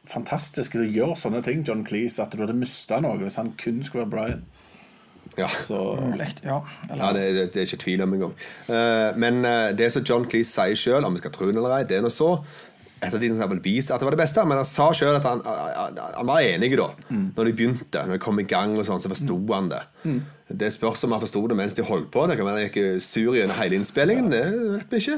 fantastisk 0.10 0.76
til 0.76 0.84
å 0.84 0.90
gjøre 0.90 1.20
sånne 1.22 1.40
ting, 1.46 1.64
John 1.68 1.86
Cleese, 1.88 2.26
at 2.26 2.36
du 2.36 2.44
hadde 2.44 2.58
mista 2.58 3.00
noe 3.00 3.22
hvis 3.22 3.40
han 3.40 3.54
kun 3.62 3.80
skulle 3.88 4.04
være 4.04 4.12
Brian. 4.12 4.44
Ja. 5.38 5.48
Så 5.48 5.78
Lekt, 6.20 6.42
ja. 6.44 6.58
Eller, 6.90 7.04
Ja, 7.06 7.14
det, 7.16 7.22
det, 7.38 7.46
det 7.54 7.62
er 7.62 7.70
ikke 7.70 7.84
tvil 7.86 8.04
om 8.04 8.18
engang. 8.18 8.34
Uh, 8.68 9.16
men 9.16 9.46
uh, 9.46 9.70
det 9.78 9.88
som 9.96 10.04
John 10.04 10.28
Cleese 10.28 10.52
sier 10.52 10.76
sjøl, 10.76 11.08
om 11.08 11.16
vi 11.16 11.24
skal 11.24 11.32
tro 11.32 11.48
det 11.48 11.56
eller 11.56 11.78
ei, 11.78 11.88
det 11.88 12.02
er 12.02 12.04
nå 12.04 12.12
så 12.12 12.34
ettertiden 13.02 13.40
har 13.42 13.50
vel 13.50 13.62
vist 13.64 13.92
at 13.92 14.02
det 14.02 14.06
var 14.08 14.16
det 14.16 14.22
beste, 14.22 14.44
men 14.46 14.60
han 14.62 14.68
sa 14.68 14.92
sjøl 14.96 15.18
at 15.18 15.26
han, 15.26 15.42
han, 15.44 16.28
var 16.28 16.46
enig 16.46 16.70
da 16.78 16.92
Når 17.10 17.48
de 17.48 17.54
begynte, 17.58 18.04
når 18.06 18.18
de 18.18 18.22
kom 18.22 18.40
i 18.40 18.46
gang, 18.48 18.76
og 18.78 18.86
sånn, 18.88 19.02
så 19.02 19.10
forsto 19.12 19.38
han 19.52 19.72
det. 19.72 19.82
Det 20.52 20.70
spørs 20.74 21.06
om 21.08 21.16
han 21.16 21.22
forsto 21.24 21.42
det 21.48 21.58
mens 21.58 21.76
de 21.78 21.86
holdt 21.88 22.10
på. 22.14 22.26
Det 22.28 22.36
kan 22.38 22.48
være 22.48 22.60
han 22.60 22.68
gikk 22.68 23.02
sur 23.04 23.38
gjennom 23.38 23.58
hele 23.58 23.78
innspillingen. 23.80 24.30
Det 24.34 24.44
vet 24.76 24.94
vi 24.94 25.02
ikke. 25.02 25.18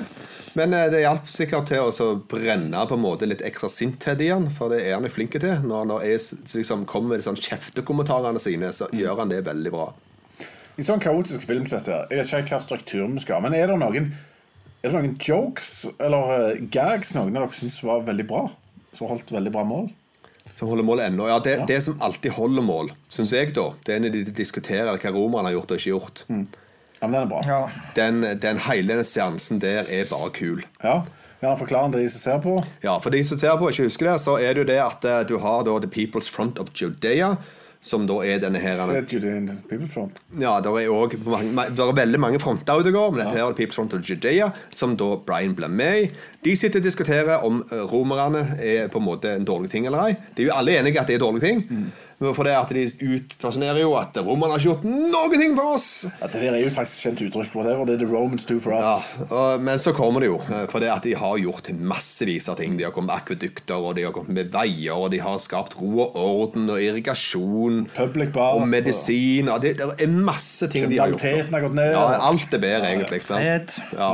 Men 0.60 0.76
eh, 0.78 0.89
det 0.93 1.04
hjalp 1.04 1.30
sikkert 1.32 1.72
til 1.72 1.89
å 1.89 2.10
brenne 2.30 2.84
på 2.89 2.98
en 3.00 3.04
måte 3.04 3.30
litt 3.30 3.41
ekstra 3.46 3.72
sinthet 3.72 4.22
i 4.22 4.30
han, 4.30 4.50
for 4.54 4.74
det 4.74 4.84
er 4.86 4.98
han 4.98 5.08
jo 5.08 5.13
flink 5.13 5.34
til. 5.39 5.56
Når 5.65 5.88
han 5.88 5.96
liksom, 6.54 6.86
kommer 6.89 7.15
med 7.15 7.24
de 7.24 7.28
sånn 7.30 7.39
kjeftekommentarene 7.39 8.41
sine, 8.41 8.69
så 8.76 8.91
gjør 8.93 9.24
han 9.24 9.34
det 9.34 9.41
veldig 9.48 9.74
bra. 9.74 9.89
I 10.78 10.86
sånn 10.86 11.02
kaotisk 11.02 11.43
film 11.46 11.65
som 11.69 11.82
jeg 11.86 12.06
vet 12.10 12.30
ikke 12.30 12.56
hva 12.56 12.62
struktur 12.63 13.06
vi 13.06 13.22
skal 13.22 13.38
ha, 13.38 13.43
men 13.46 13.58
er 13.58 13.69
det 13.69 13.82
noen 13.82 14.13
Er 14.84 14.91
det 14.91 15.00
noen 15.00 15.13
jokes 15.15 15.67
eller 15.96 16.32
eh, 16.36 16.63
gags 16.67 17.13
noen 17.15 17.38
av 17.38 17.46
dere 17.46 17.56
syns 17.56 17.80
var 17.88 18.04
veldig 18.04 18.26
bra? 18.28 18.41
Som 18.93 19.08
holdt 19.08 19.32
veldig 19.32 19.54
bra 19.54 19.63
mål? 19.65 19.88
Som 20.60 20.69
holder 20.69 20.86
mål 20.86 21.02
ennå. 21.06 21.30
Ja, 21.32 21.39
det, 21.41 21.56
det 21.69 21.80
som 21.86 21.96
alltid 22.04 22.36
holder 22.36 22.65
mål, 22.67 22.91
syns 23.10 23.32
jeg, 23.34 23.54
da, 23.56 23.69
det 23.88 23.96
er 23.96 24.04
når 24.04 24.13
de 24.13 24.24
diskuterer 24.36 24.91
hva 24.91 25.13
romerne 25.15 25.50
har 25.50 25.56
gjort 25.56 25.72
og 25.72 25.80
ikke 25.80 25.93
gjort. 25.96 26.24
Ja, 26.28 27.08
men 27.08 27.15
den 27.15 27.22
er 27.24 27.32
bra. 27.32 27.41
Ja. 27.48 27.62
Den, 27.96 28.22
den 28.43 28.60
hele 28.67 29.00
seansen 29.08 29.63
der 29.63 29.88
er 29.88 30.06
bare 30.12 30.30
kul. 30.36 30.62
Ja, 30.84 31.02
Gjerne 31.43 31.60
forklare 31.60 31.89
den 31.91 32.06
de 32.06 32.12
som 32.12 32.22
ser 32.22 32.38
på. 32.43 32.54
Ja, 32.86 32.93
For 33.04 33.12
de 33.12 33.19
som 33.28 33.39
ser 33.39 33.58
på 33.60 33.67
ikke 33.72 33.88
husker 33.89 34.08
det, 34.13 34.19
så 34.24 34.38
er 34.39 34.54
det 34.56 34.63
jo 34.63 34.69
det 34.69 34.78
at 34.80 35.08
eh, 35.10 35.24
du 35.28 35.36
har 35.43 35.65
da 35.67 35.74
The 35.84 35.89
People's 35.91 36.30
Front 36.32 36.60
of 36.62 36.69
Judea, 36.72 37.34
som 37.84 38.06
da 38.08 38.15
er 38.24 38.39
denne 38.39 38.62
her. 38.63 38.80
Ja, 40.39 40.56
det 40.63 40.72
er, 40.72 40.88
også 40.88 41.19
det 41.19 41.84
er 41.84 41.98
veldig 41.98 42.22
mange 42.24 42.39
fronter 42.39 42.80
ute 42.80 42.93
og 42.93 42.96
går, 42.96 43.10
men 43.12 43.22
dette 43.24 43.36
her 43.36 43.43
er 43.43 43.58
People's 43.58 43.80
Front 43.80 43.96
of 43.98 44.08
Judea, 44.08 44.48
som 44.72 44.96
da 45.00 45.10
Brian 45.28 45.56
blir 45.58 45.72
med 45.72 46.06
i. 46.06 46.08
De 46.48 46.56
sitter 46.60 46.80
og 46.80 46.88
diskuterer 46.88 47.43
om 47.43 47.60
eh, 47.67 47.84
romerne 47.91 48.46
er 48.63 48.88
på 48.91 49.02
en 49.04 49.08
måte 49.10 49.36
en 49.36 49.48
dårlig 49.48 49.74
ting 49.74 49.88
eller 49.89 50.08
ei. 50.08 50.15
De 50.38 50.46
er 50.46 50.52
jo 50.52 50.58
alle 50.58 50.80
enige 50.80 51.02
at 51.02 51.12
det 51.12 51.17
er 51.17 51.22
en 51.22 51.28
dårlig 51.28 51.43
ting. 51.43 51.63
Mm. 51.67 51.91
For 52.32 52.48
det 52.48 52.54
at 52.56 52.72
de 52.76 52.84
utpersonerer 53.18 53.82
jo 53.84 53.94
at 54.00 54.18
romerne 54.24 54.56
har 54.56 54.62
ikke 54.62 54.70
gjort 54.72 54.86
noen 54.88 55.36
ting 55.42 55.56
for 55.58 55.76
oss. 55.76 55.88
Ja, 56.22 56.30
det 56.32 56.44
er 56.48 56.60
jo 56.62 56.72
faktisk 56.74 57.08
kjent 57.08 57.24
uttrykk. 57.28 57.56
Whatever 57.58 57.90
det 57.90 57.98
er 57.98 58.04
the 58.06 58.10
Romans 58.10 58.48
do 58.50 58.60
for 58.64 58.76
Ja, 58.78 58.96
og, 59.28 59.62
men 59.64 59.82
så 59.82 59.94
kommer 59.96 60.24
det 60.24 60.32
jo, 60.32 60.40
eh, 60.48 60.66
for 60.72 60.84
det 60.84 60.92
at 60.94 61.06
de 61.08 61.16
har 61.20 61.38
gjort 61.42 61.70
massevis 61.76 62.50
av 62.52 62.60
ting. 62.62 62.78
De 62.80 62.88
har 62.88 62.94
kommet 62.96 63.12
med 63.12 63.22
akvedukter, 63.22 63.78
og 63.78 63.98
de 64.00 64.08
har 64.08 64.16
kommet 64.16 64.38
med 64.38 64.52
veier, 64.54 64.96
og 64.96 65.12
de 65.14 65.22
har 65.24 65.40
skapt 65.44 65.78
ro 65.80 65.92
og 66.06 66.20
orden 66.24 66.70
og 66.74 66.82
irrigasjon. 66.82 67.84
Bath, 67.94 68.40
og 68.54 68.68
medisin. 68.70 69.50
Ja, 69.52 69.60
det, 69.62 69.76
det 69.82 69.90
er 70.08 70.14
masse 70.14 70.70
ting 70.72 70.88
de 70.90 71.02
har 71.02 71.12
gjort. 71.12 71.24
Kriminaliteten 71.24 71.58
har 71.58 71.66
gått 71.68 71.80
ned. 71.80 71.92
Ja, 71.96 72.06
alt 72.30 72.54
er 72.54 72.64
bedre, 72.64 72.94
egentlig. 72.94 73.24
sant? 73.26 73.82
Ja. 73.98 74.14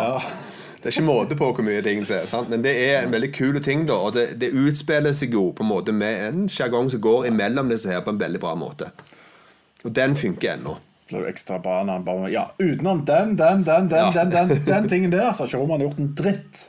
Det 0.79 0.87
er 0.87 0.93
ikke 0.95 1.03
måte 1.09 1.35
på 1.35 1.47
hvor 1.51 1.65
mye 1.65 1.81
ting 1.83 2.05
det 2.07 2.15
er, 2.21 2.25
sant? 2.29 2.47
men 2.49 2.61
det 2.63 2.71
er 2.85 3.01
en 3.03 3.11
veldig 3.11 3.33
kul 3.35 3.57
ting, 3.63 3.81
da. 3.89 3.97
Og 3.99 4.13
det, 4.15 4.27
det 4.39 4.53
utspiller 4.55 5.11
seg 5.13 5.33
jo 5.35 5.49
på 5.51 5.65
en 5.65 5.69
måte 5.73 5.91
med 5.91 6.21
en 6.29 6.45
sjargong 6.49 6.87
som 6.93 7.01
går 7.03 7.27
imellom 7.27 7.67
disse 7.69 7.91
her 7.91 7.99
på 8.05 8.13
en 8.15 8.21
veldig 8.21 8.39
bra 8.39 8.53
måte. 8.55 8.87
Og 9.83 9.91
den 9.95 10.15
funker 10.15 10.53
ennå. 10.55 10.77
Blir 11.09 11.25
jo 11.25 11.29
ekstra 11.31 11.57
bra 11.59 11.81
når 11.83 11.93
han 11.99 12.03
bare 12.07 12.29
Ja, 12.31 12.45
utenom 12.61 13.03
den, 13.05 13.35
den, 13.35 13.63
den, 13.67 13.87
den, 13.91 13.97
Ja. 13.97 14.11
den, 14.23 14.29
den, 14.49 14.65
den 14.65 14.87
tingen 14.91 15.11
der, 15.11 15.31
så 15.33 15.43
har 15.43 15.47
ikke 15.51 15.57
Roman 15.63 15.81
gjort 15.83 15.99
en 15.99 16.13
dritt. 16.15 16.67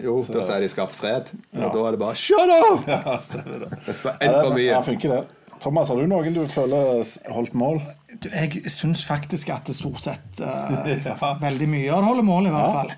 Jo, 0.00 0.20
da 0.30 0.42
sier 0.46 0.62
de 0.62 0.68
skapt 0.70 0.94
fred. 0.94 1.32
Og 1.52 1.60
Ja. 1.64 1.68
da 1.74 1.80
er 1.88 1.96
det 1.96 2.00
bare 2.00 2.14
Shut 2.16 2.52
up! 2.56 2.88
Ja, 2.88 3.18
det. 3.20 3.70
Det 3.86 3.96
var 4.04 4.16
en 4.20 4.34
for 4.46 4.54
mye. 4.54 4.68
Ja, 4.70 4.80
funker 4.86 5.16
det. 5.16 5.22
Thomas, 5.60 5.88
har 5.92 5.96
du 6.00 6.06
noen 6.08 6.32
du 6.32 6.44
føler 6.48 7.02
holdt 7.34 7.52
mål? 7.58 7.82
Jeg 8.24 8.62
syns 8.72 9.04
faktisk 9.06 9.48
at 9.54 9.68
det 9.70 9.76
stort 9.78 10.02
sett 10.02 10.40
uh, 10.42 10.88
Ja. 11.06 11.14
Veldig 11.40 11.68
mye 11.70 11.92
av 11.94 12.02
det 12.02 12.08
holder 12.10 12.26
mål, 12.26 12.46
i 12.46 12.50
hvert 12.50 12.66
Ja. 12.66 12.72
fall. 12.80 12.92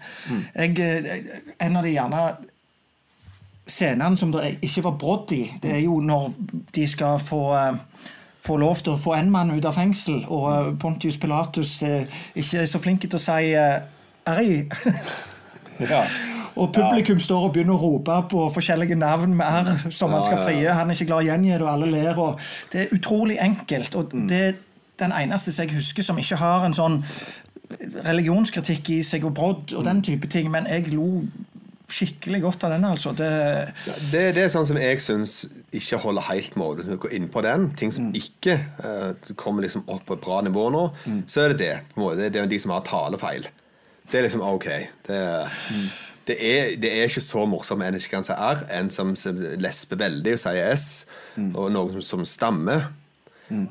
Jeg, 0.54 0.78
eh, 0.80 1.66
en 1.66 1.76
av 1.76 1.84
de 1.84 1.92
gjerne 1.92 2.22
scenene 3.66 4.16
som 4.18 4.32
det 4.34 4.56
ikke 4.64 4.82
var 4.88 4.96
brodd 4.98 5.32
i, 5.36 5.42
det 5.62 5.70
er 5.76 5.82
jo 5.84 6.00
når 6.02 6.32
de 6.74 6.86
skal 6.90 7.18
få 7.22 7.42
uh, 7.54 7.76
få 8.42 8.56
lov 8.58 8.80
til 8.82 8.96
å 8.96 8.98
få 8.98 9.14
en 9.14 9.30
mann 9.30 9.52
ut 9.54 9.64
av 9.68 9.76
fengsel, 9.76 10.24
og 10.26 10.72
Pontius 10.82 11.16
Pilatus 11.22 11.76
ikke 12.34 12.58
er 12.64 12.66
så 12.66 12.80
flink 12.82 13.04
til 13.04 13.14
å 13.14 13.22
si 13.22 13.52
eh, 13.54 13.84
RI. 14.26 14.62
Ja. 15.82 16.02
Og 16.60 16.68
publikum 16.74 17.16
står 17.22 17.46
og 17.46 17.54
begynner 17.54 17.78
å 17.78 17.80
rope 17.80 18.16
på 18.28 18.42
forskjellige 18.52 18.94
navn 19.00 19.32
med 19.38 19.46
R 19.46 19.70
som 19.90 20.12
han 20.12 20.20
skal 20.26 20.36
ja, 20.36 20.42
ja. 20.42 20.44
frie. 20.44 20.74
Han 20.76 20.90
er 20.92 20.98
ikke 20.98 21.06
glad 21.08 21.22
i 21.24 21.30
å 21.30 21.30
gjengi 21.30 21.48
det, 21.54 21.62
og 21.64 21.70
alle 21.72 21.88
ler. 21.88 22.18
Og 22.20 22.42
det 22.74 22.82
er 22.82 22.92
utrolig 22.98 23.38
enkelt. 23.40 23.94
Og 23.96 24.12
Mm. 24.12 24.26
det 24.28 24.42
den 25.02 25.12
eneste 25.18 25.52
som 25.52 25.66
jeg 25.66 25.76
husker 25.76 26.06
som 26.06 26.18
ikke 26.22 26.38
har 26.40 26.66
en 26.66 26.74
sånn 26.76 27.00
religionskritikk 28.04 28.90
i 28.96 29.00
seg 29.06 29.24
og 29.28 29.34
brodd 29.36 29.72
og 29.74 29.82
Mm. 29.82 29.88
den 29.90 30.02
type 30.02 30.28
ting. 30.30 30.50
Men 30.50 30.66
jeg 30.66 30.92
lo 30.94 31.22
skikkelig 31.92 32.40
godt 32.42 32.64
av 32.64 32.70
den, 32.72 32.84
altså. 32.88 33.12
Det, 33.12 33.28
Det, 34.12 34.34
det 34.34 34.44
er 34.44 34.48
sånn 34.48 34.66
som 34.66 34.76
jeg 34.80 35.00
syns 35.04 35.46
ikke 35.72 35.98
holder 36.00 36.22
helt 36.30 36.54
mål. 36.56 36.76
Når 36.84 36.90
du 36.96 36.96
går 37.04 37.12
inn 37.18 37.28
på 37.28 37.42
den, 37.44 37.66
ting 37.76 37.92
som 37.92 38.10
ikke 38.16 38.54
uh, 38.84 39.12
kommer 39.36 39.62
liksom 39.62 39.84
opp 39.88 40.06
på 40.08 40.14
et 40.16 40.20
bra 40.24 40.40
nivå 40.42 40.70
nå, 40.72 40.86
så 41.26 41.44
er 41.44 41.48
det 41.52 41.58
det. 41.58 41.74
på 41.94 42.00
en 42.00 42.06
måte. 42.06 42.30
Det 42.32 42.40
er 42.40 42.46
de 42.46 42.58
som 42.60 42.72
har 42.72 42.80
talefeil. 42.88 43.48
Det 44.10 44.18
er 44.18 44.22
liksom 44.26 44.40
ok. 44.44 44.66
Det, 45.08 45.18
det, 46.26 46.36
er, 46.40 46.72
det 46.80 46.90
er 46.96 47.04
ikke 47.08 47.20
så 47.24 47.44
morsomt 47.48 47.82
en 47.84 47.94
ikke 47.94 48.10
kan 48.16 48.24
si 48.24 48.32
R, 48.32 48.64
en 48.72 48.90
som 48.90 49.14
som 49.16 49.36
lesber 49.36 49.96
veldig 50.00 50.32
og 50.36 50.42
sier 50.42 50.72
S, 50.72 51.06
og 51.36 51.70
noen 51.72 51.92
som, 51.92 52.02
som 52.02 52.24
stammer. 52.24 52.88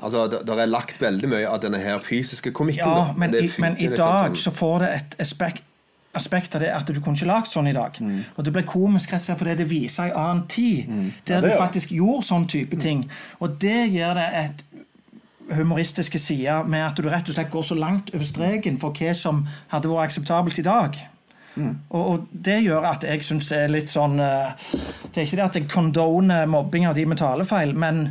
Altså, 0.00 0.26
det, 0.30 0.54
er 0.54 0.70
lagt 0.70 1.00
veldig 1.02 1.28
mye 1.32 1.50
av 1.50 1.60
denne 1.62 1.80
her 1.82 2.00
fysiske 2.04 2.52
komikken. 2.54 2.86
ja, 2.86 3.12
men, 3.16 3.34
i, 3.34 3.50
men 3.62 3.78
i 3.82 3.90
dag 3.92 4.36
så 4.38 4.54
får 4.54 4.84
det 4.84 4.90
et 5.00 5.20
aspekt 5.26 5.68
aspekt 6.12 6.54
av 6.54 6.60
det 6.60 6.68
at 6.68 6.88
du 6.88 6.98
kunne 7.00 7.16
ikke 7.16 7.28
lagd 7.30 7.48
sånn 7.48 7.70
i 7.70 7.72
dag. 7.72 7.96
Og 8.36 8.44
det 8.44 8.52
ble 8.52 8.62
komisk 8.68 9.14
rett 9.14 9.22
og 9.22 9.30
slett 9.30 9.38
fordi 9.40 9.54
det 9.62 9.68
viser 9.70 10.10
en 10.10 10.18
annen 10.20 10.42
tid, 10.50 10.90
der 11.28 11.40
det 11.40 11.54
du 11.54 11.56
faktisk 11.56 11.94
gjorde 11.96 12.26
sånn 12.28 12.44
type 12.52 12.76
ting. 12.80 13.06
Og 13.40 13.56
det 13.62 13.86
gjør 13.94 14.20
det 14.20 14.26
et 14.42 14.60
humoristiske 15.56 16.20
side 16.20 16.58
med 16.70 16.84
at 16.84 17.00
du 17.00 17.08
rett 17.08 17.28
og 17.28 17.36
slett 17.36 17.50
går 17.52 17.64
så 17.66 17.78
langt 17.78 18.12
over 18.12 18.28
streken 18.28 18.76
for 18.80 18.94
hva 18.96 19.16
som 19.16 19.42
hadde 19.72 19.90
vært 19.90 20.10
akseptabelt 20.10 20.60
i 20.60 20.66
dag. 20.68 21.00
Og, 21.56 21.98
og 22.00 22.28
det 22.32 22.62
gjør 22.64 22.86
at 22.88 23.04
jeg 23.04 23.24
syns 23.26 23.50
det 23.52 23.58
er 23.66 23.72
litt 23.74 23.90
sånn 23.92 24.14
eh, 24.24 24.54
Det 25.12 25.20
er 25.20 25.26
ikke 25.26 25.36
det 25.36 25.44
at 25.44 25.58
jeg 25.58 25.66
condoner 25.68 26.46
mobbing 26.48 26.86
av 26.88 26.96
de 26.96 27.04
med 27.04 27.20
talefeil, 27.20 27.74
men 27.76 28.06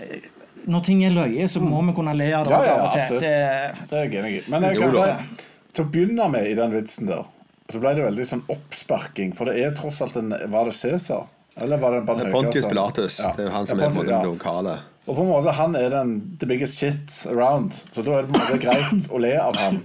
eh, 0.00 0.30
når 0.66 0.82
ting 0.86 1.04
er 1.06 1.14
løye, 1.14 1.46
så 1.48 1.62
må 1.62 1.80
vi 1.86 1.94
kunne 1.96 2.14
le 2.16 2.26
av 2.34 2.46
det 2.46 2.54
Ja, 2.54 2.64
ja, 2.66 2.76
absolutt. 2.88 3.22
Det, 3.22 3.86
Det 3.90 3.98
er 3.98 4.04
jeg 4.04 4.20
enig 4.20 4.32
i. 4.38 4.42
Men 4.52 4.66
jeg 4.66 4.80
kan 4.82 4.92
si, 4.92 5.46
til 5.76 5.84
å 5.84 5.88
begynne 5.94 6.28
med 6.32 6.50
i 6.50 6.56
den 6.58 6.74
vitsen 6.74 7.10
der, 7.10 7.24
så 7.70 7.80
ble 7.82 7.94
det 7.98 8.04
veldig 8.06 8.26
sånn 8.26 8.44
oppsparking. 8.52 9.32
For 9.36 9.50
det 9.50 9.62
er 9.62 9.74
tross 9.78 10.02
alt 10.04 10.18
en 10.20 10.34
Var 10.34 10.68
det 10.68 10.74
Cæsar? 10.76 11.26
Eller 11.56 11.80
var 11.80 11.96
det 11.96 12.02
bare 12.06 12.26
den 12.26 12.34
Pontius? 12.34 12.66
Pilatus. 12.68 13.18
Ja. 13.22 13.32
Det 13.36 13.46
er 13.46 13.48
jo 13.48 13.54
han 13.54 13.64
Ja, 13.64 13.70
som 13.70 13.80
er 13.80 13.88
på 13.88 13.94
Pontius, 14.00 14.12
den 14.12 14.18
ja. 14.18 14.34
lokale. 14.34 14.76
Og 15.06 15.14
på 15.14 15.22
en 15.22 15.30
måte 15.30 15.54
han 15.54 15.76
er 15.78 15.90
den 15.90 16.14
the 16.40 16.48
biggest 16.50 16.78
shit 16.78 17.18
around. 17.30 17.74
Så 17.94 18.02
da 18.02 18.18
er 18.18 18.26
det 18.26 18.34
på 18.34 18.38
en 18.38 18.44
måte 18.44 18.62
greit 18.62 19.10
å 19.10 19.20
le 19.22 19.34
av 19.40 19.58
han. 19.60 19.82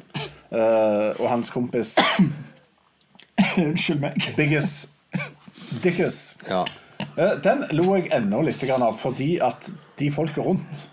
Uh, 0.51 1.13
og 1.21 1.27
hans 1.31 1.53
kompis 1.53 1.93
unnskyld 3.61 4.01
meg. 4.03 4.17
biggest 4.35 4.89
dickus. 5.83 6.35
Ja. 6.49 6.65
Eh, 7.21 7.35
Den 7.43 7.65
lo 7.77 7.95
jeg 7.97 8.09
enda 8.15 8.41
litt 8.41 8.63
av 8.73 8.97
fordi 8.97 9.35
at 9.43 9.69
de 9.99 10.09
folka 10.13 10.41
rundt 10.45 10.87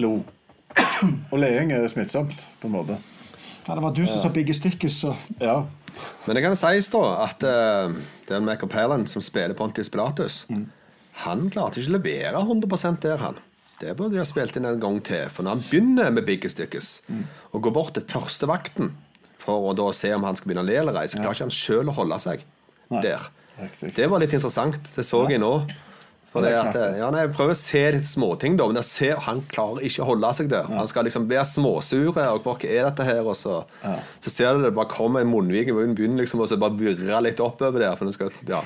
lo. 0.00 0.14
Og 1.32 1.38
leing 1.38 1.72
er 1.74 1.86
smittsomt, 1.90 2.46
på 2.60 2.68
en 2.68 2.74
måte. 2.74 2.96
Ja, 3.66 3.74
det 3.76 3.82
var 3.84 3.92
du 3.92 4.04
som 4.08 4.22
sa 4.22 4.28
Biggie 4.32 4.54
Stickus, 4.56 5.00
så 5.02 5.14
Ja. 5.40 5.64
Men 6.26 6.36
det 6.36 6.42
kan 6.44 6.54
sies 6.56 6.88
da 6.94 7.00
at 7.24 7.42
uh, 7.42 7.90
den 8.28 8.44
Michael 8.46 8.70
Palin 8.70 9.06
som 9.10 9.22
spiller 9.22 9.54
Pontius 9.58 9.88
Pilatus, 9.90 10.46
Mm. 10.48 10.68
han 11.24 11.50
klarte 11.50 11.80
ikke 11.80 11.90
å 11.90 11.96
levere 11.98 12.42
100% 12.44 13.00
der, 13.02 13.16
han. 13.18 13.36
Det 13.80 13.96
burde 13.96 14.12
de 14.12 14.18
ha 14.18 14.24
spilt 14.24 14.56
inn 14.56 14.64
en 14.64 14.78
gang 14.80 15.00
til. 15.02 15.28
For 15.28 15.42
når 15.42 15.50
han 15.50 15.60
begynner 15.66 16.10
med 16.12 16.24
Biggie 16.26 16.50
Stickus, 16.50 17.02
Mm. 17.08 17.24
og 17.52 17.62
går 17.62 17.72
bort 17.72 17.94
til 17.94 18.02
første 18.06 18.46
vakten 18.46 18.92
for 19.38 19.70
å 19.72 19.74
da 19.76 19.90
se 19.92 20.12
om 20.14 20.22
han 20.24 20.36
skal 20.36 20.48
begynne 20.52 20.62
å 20.64 20.70
le 20.70 20.76
eller 20.78 20.96
ei, 21.02 21.06
så 21.08 21.18
klarer 21.18 21.34
ikke 21.34 21.48
han 21.48 21.50
sjøl 21.50 21.88
å 21.90 21.94
holde 21.98 22.18
seg 22.20 22.40
Nei, 22.90 23.02
der. 23.02 23.20
Riktig. 23.62 23.92
Det 23.96 24.08
var 24.10 24.22
litt 24.22 24.34
interessant. 24.36 24.80
Det 24.94 25.04
så 25.06 25.24
jeg 25.30 25.42
nå. 25.42 25.52
At, 26.38 26.74
ja, 26.98 27.06
nei, 27.08 27.22
jeg 27.24 27.30
prøver 27.32 27.54
å 27.54 27.56
se 27.56 27.80
småting, 28.04 28.58
da, 28.60 28.66
men 28.68 28.76
jeg 28.82 28.86
ser 28.86 29.22
han 29.24 29.40
klarer 29.48 29.86
ikke 29.88 30.02
å 30.04 30.08
holde 30.10 30.28
seg 30.36 30.50
der. 30.52 30.66
Han 30.76 30.86
skal 30.90 31.08
liksom 31.08 31.24
være 31.30 31.46
småsure. 31.48 32.26
og 32.34 32.44
Hva 32.44 32.54
er 32.68 32.84
dette 32.84 33.06
her? 33.08 33.22
Og 33.24 33.36
så, 33.38 33.62
så 34.20 34.32
ser 34.32 34.58
du 34.58 34.66
det 34.66 34.74
bare 34.76 34.92
kommer 34.92 35.24
en 35.24 35.32
munnvik 35.32 35.72
i 35.72 35.76
munnen, 35.76 35.96
begynner 35.96 36.22
liksom 36.22 36.44
og 36.44 36.50
så 36.50 36.60
bare 36.60 36.76
virre 36.78 37.22
litt 37.24 37.40
oppover 37.40 37.80
der. 37.80 37.96
For 37.96 38.12
skal, 38.12 38.30
ja. 38.50 38.60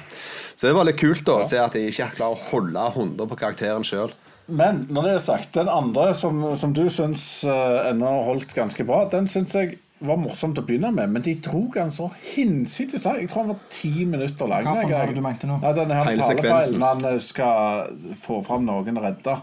Så 0.56 0.68
det 0.68 0.74
var 0.76 0.90
litt 0.90 0.98
kult 1.00 1.22
da, 1.28 1.38
å 1.38 1.46
se 1.46 1.62
at 1.62 1.78
jeg 1.78 1.94
ikke 1.94 2.10
klarer 2.18 2.34
å 2.34 2.50
holde 2.50 2.88
100 2.90 3.30
på 3.30 3.40
karakteren 3.44 3.86
sjøl. 3.86 4.12
Men 4.50 4.82
når 4.90 5.06
det 5.06 5.14
er 5.14 5.22
sagt, 5.22 5.54
den 5.54 5.70
andre 5.70 6.10
som, 6.18 6.42
som 6.58 6.74
du 6.74 6.84
syns 6.90 7.44
uh, 7.46 7.86
ennå 7.86 8.10
holdt 8.26 8.52
ganske 8.58 8.84
bra, 8.84 9.04
den 9.12 9.30
syns 9.30 9.54
jeg 9.54 9.78
var 10.06 10.18
morsomt 10.20 10.58
å 10.58 10.64
begynne 10.66 10.90
med, 10.94 11.10
men 11.14 11.22
de 11.22 11.34
tok 11.44 11.76
han 11.80 11.90
så 11.94 12.08
hinsides 12.34 13.04
lang. 13.06 13.20
Jeg 13.22 13.30
tror 13.30 13.44
han 13.44 13.52
var 13.54 13.62
ti 13.70 14.04
minutter 14.04 14.50
lang. 14.50 14.66
Hva 14.66 14.74
for 14.82 14.90
noe 14.92 15.14
du 15.16 15.22
mente 15.24 15.48
nå? 15.50 15.60
Nei, 15.62 15.72
denne 15.78 15.94
her 16.00 16.10
Hele 16.10 16.26
sekvensen. 16.28 16.82
han 16.82 17.04
eh, 17.12 17.18
skal 17.22 17.90
få 18.20 18.40
fram 18.46 18.66
noen 18.68 18.98
redda. 19.02 19.38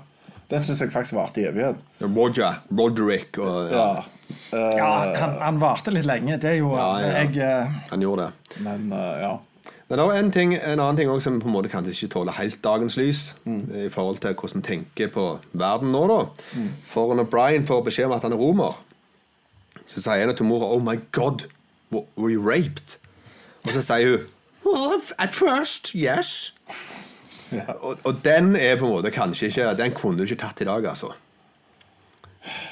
Den 0.49 0.63
syns 0.65 0.79
jeg 0.81 0.89
faktisk 0.93 1.13
varte 1.19 1.43
i 1.43 1.45
evighet. 1.45 1.81
Roger, 2.01 2.61
Roderick 2.73 3.37
og 3.37 3.69
ja, 3.71 3.83
Ja. 3.83 4.07
Eh, 4.53 4.77
Ja, 4.77 4.89
han, 5.19 5.35
han 5.41 5.59
varte 5.61 5.91
litt 5.93 6.07
lenge. 6.09 6.39
Det 6.41 6.49
er 6.55 6.57
jo 6.61 6.71
Ja, 6.75 6.87
ja. 7.03 7.11
Jeg, 7.23 7.37
eh, 7.37 7.77
Han 7.91 8.01
gjorde 8.01 8.29
det. 8.31 8.59
Men 8.65 8.91
eh, 8.91 9.21
ja. 9.27 9.35
Men 9.89 9.97
det 9.97 10.05
er 10.05 10.19
en, 10.21 10.31
ting, 10.31 10.51
en 10.53 10.79
annen 10.79 10.97
ting 10.99 11.09
også 11.09 11.23
som 11.31 11.39
på 11.41 11.47
en 11.49 11.53
måte 11.55 11.69
kanskje 11.71 11.95
ikke 11.95 12.11
tåler 12.13 12.35
helt 12.37 12.59
dagens 12.61 12.97
lys, 12.97 13.21
Mm. 13.45 13.61
i 13.73 13.87
forhold 13.89 14.19
til 14.21 14.35
hvordan 14.37 14.61
vi 14.61 14.67
tenker 14.67 15.07
på 15.13 15.23
verden 15.57 15.89
nå, 15.91 16.03
da. 16.11 16.19
For 16.85 17.15
når 17.17 17.25
Brian 17.31 17.65
får 17.65 17.81
beskjed 17.87 18.05
om 18.05 18.13
at 18.17 18.21
han 18.27 18.35
er 18.35 18.37
romer, 18.37 18.77
så 19.89 20.03
sier 20.03 20.27
han 20.27 20.35
til 20.37 20.45
mora 20.45 20.69
Oh 20.69 20.81
my 20.83 20.99
God, 21.15 21.47
were 21.91 22.31
you 22.31 22.41
raped? 22.45 22.97
Og 23.65 23.73
så 23.75 23.81
sier 23.85 24.15
hun 24.15 24.27
Well, 24.65 25.01
at 25.17 25.33
first, 25.33 25.93
yes. 25.95 26.53
Ja. 27.51 27.71
Og, 27.79 27.97
og 28.03 28.19
den 28.25 28.55
er 28.55 28.75
på 28.77 28.85
en 28.85 28.91
måte 28.99 29.09
kanskje 29.09 29.47
ikke 29.49 29.71
Den 29.79 29.95
kunne 29.97 30.19
du 30.19 30.27
ikke 30.27 30.43
tatt 30.43 30.61
i 30.61 30.67
dag, 30.67 30.85
altså. 30.85 31.13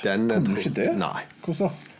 Den, 0.04 0.28
Kunne 0.30 0.46
du 0.46 0.60
ikke 0.60 0.76
det? 0.76 0.92
Nei. 1.00 1.24
Hvordan 1.44 1.72
da? 1.72 1.94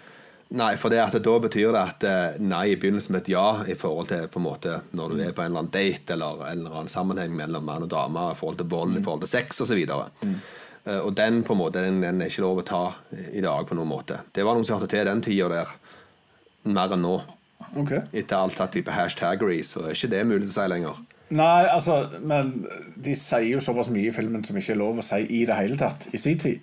Nei, 0.48 0.78
for 0.80 0.94
det 0.94 1.02
at 1.04 1.16
da 1.20 1.32
betyr 1.44 1.74
det 1.76 1.80
at 1.82 2.04
eh, 2.08 2.38
nei 2.40 2.70
i 2.72 2.76
begynnelsen 2.80 3.12
med 3.12 3.26
et 3.26 3.34
ja 3.34 3.48
i 3.68 3.76
forhold 3.76 4.08
til 4.08 4.30
på 4.32 4.40
en 4.40 4.46
måte 4.46 4.78
når 4.96 5.12
du 5.12 5.24
er 5.26 5.34
på 5.36 5.44
en 5.44 5.50
eller 5.50 5.66
annen 5.66 5.74
date 5.74 6.16
eller 6.16 6.46
en 6.46 6.62
eller 6.62 6.78
annen 6.78 6.92
sammenheng 6.92 7.34
mellom 7.36 7.66
mann 7.68 7.84
og 7.84 7.92
dame 7.92 8.30
i 8.32 8.38
forhold 8.40 8.62
til 8.62 8.70
vold, 8.72 8.96
i 8.96 9.04
forhold 9.04 9.26
til 9.26 9.34
sex 9.34 9.60
osv. 9.66 9.82
Mm. 10.24 10.38
Og 11.04 11.10
den 11.18 11.42
på 11.44 11.52
en 11.56 11.60
måte, 11.60 11.82
den, 11.84 11.98
den 12.04 12.22
er 12.24 12.30
ikke 12.32 12.44
lov 12.46 12.62
å 12.62 12.66
ta 12.68 12.82
i 13.34 13.42
dag 13.44 13.66
på 13.68 13.76
noen 13.76 13.90
måte. 13.92 14.22
Det 14.36 14.46
var 14.48 14.56
noen 14.56 14.66
som 14.68 14.78
hørte 14.80 14.92
til 14.94 15.06
den 15.10 15.22
tida 15.26 15.50
der 15.52 15.74
mer 16.72 16.94
enn 16.96 17.04
nå. 17.04 17.18
Ok. 17.76 17.92
Etter 18.16 18.38
alt 18.38 18.56
tatt 18.56 18.72
type 18.78 18.94
hashtaggery, 18.96 19.60
så 19.68 19.84
er 19.88 19.98
ikke 19.98 20.12
det 20.14 20.22
mulig 20.30 20.48
å 20.48 20.56
si 20.56 20.68
lenger. 20.72 21.02
Nei, 21.36 21.66
altså, 21.68 21.98
men 22.24 22.54
de 23.04 23.16
sier 23.20 23.50
jo 23.50 23.60
såpass 23.64 23.90
mye 23.92 24.08
i 24.08 24.16
filmen 24.16 24.46
som 24.48 24.56
ikke 24.56 24.72
er 24.78 24.80
lov 24.80 25.02
å 25.02 25.04
si 25.04 25.20
i 25.28 25.42
det 25.50 25.58
hele 25.60 25.76
tatt 25.80 26.08
i 26.16 26.22
sin 26.22 26.40
tid. 26.40 26.62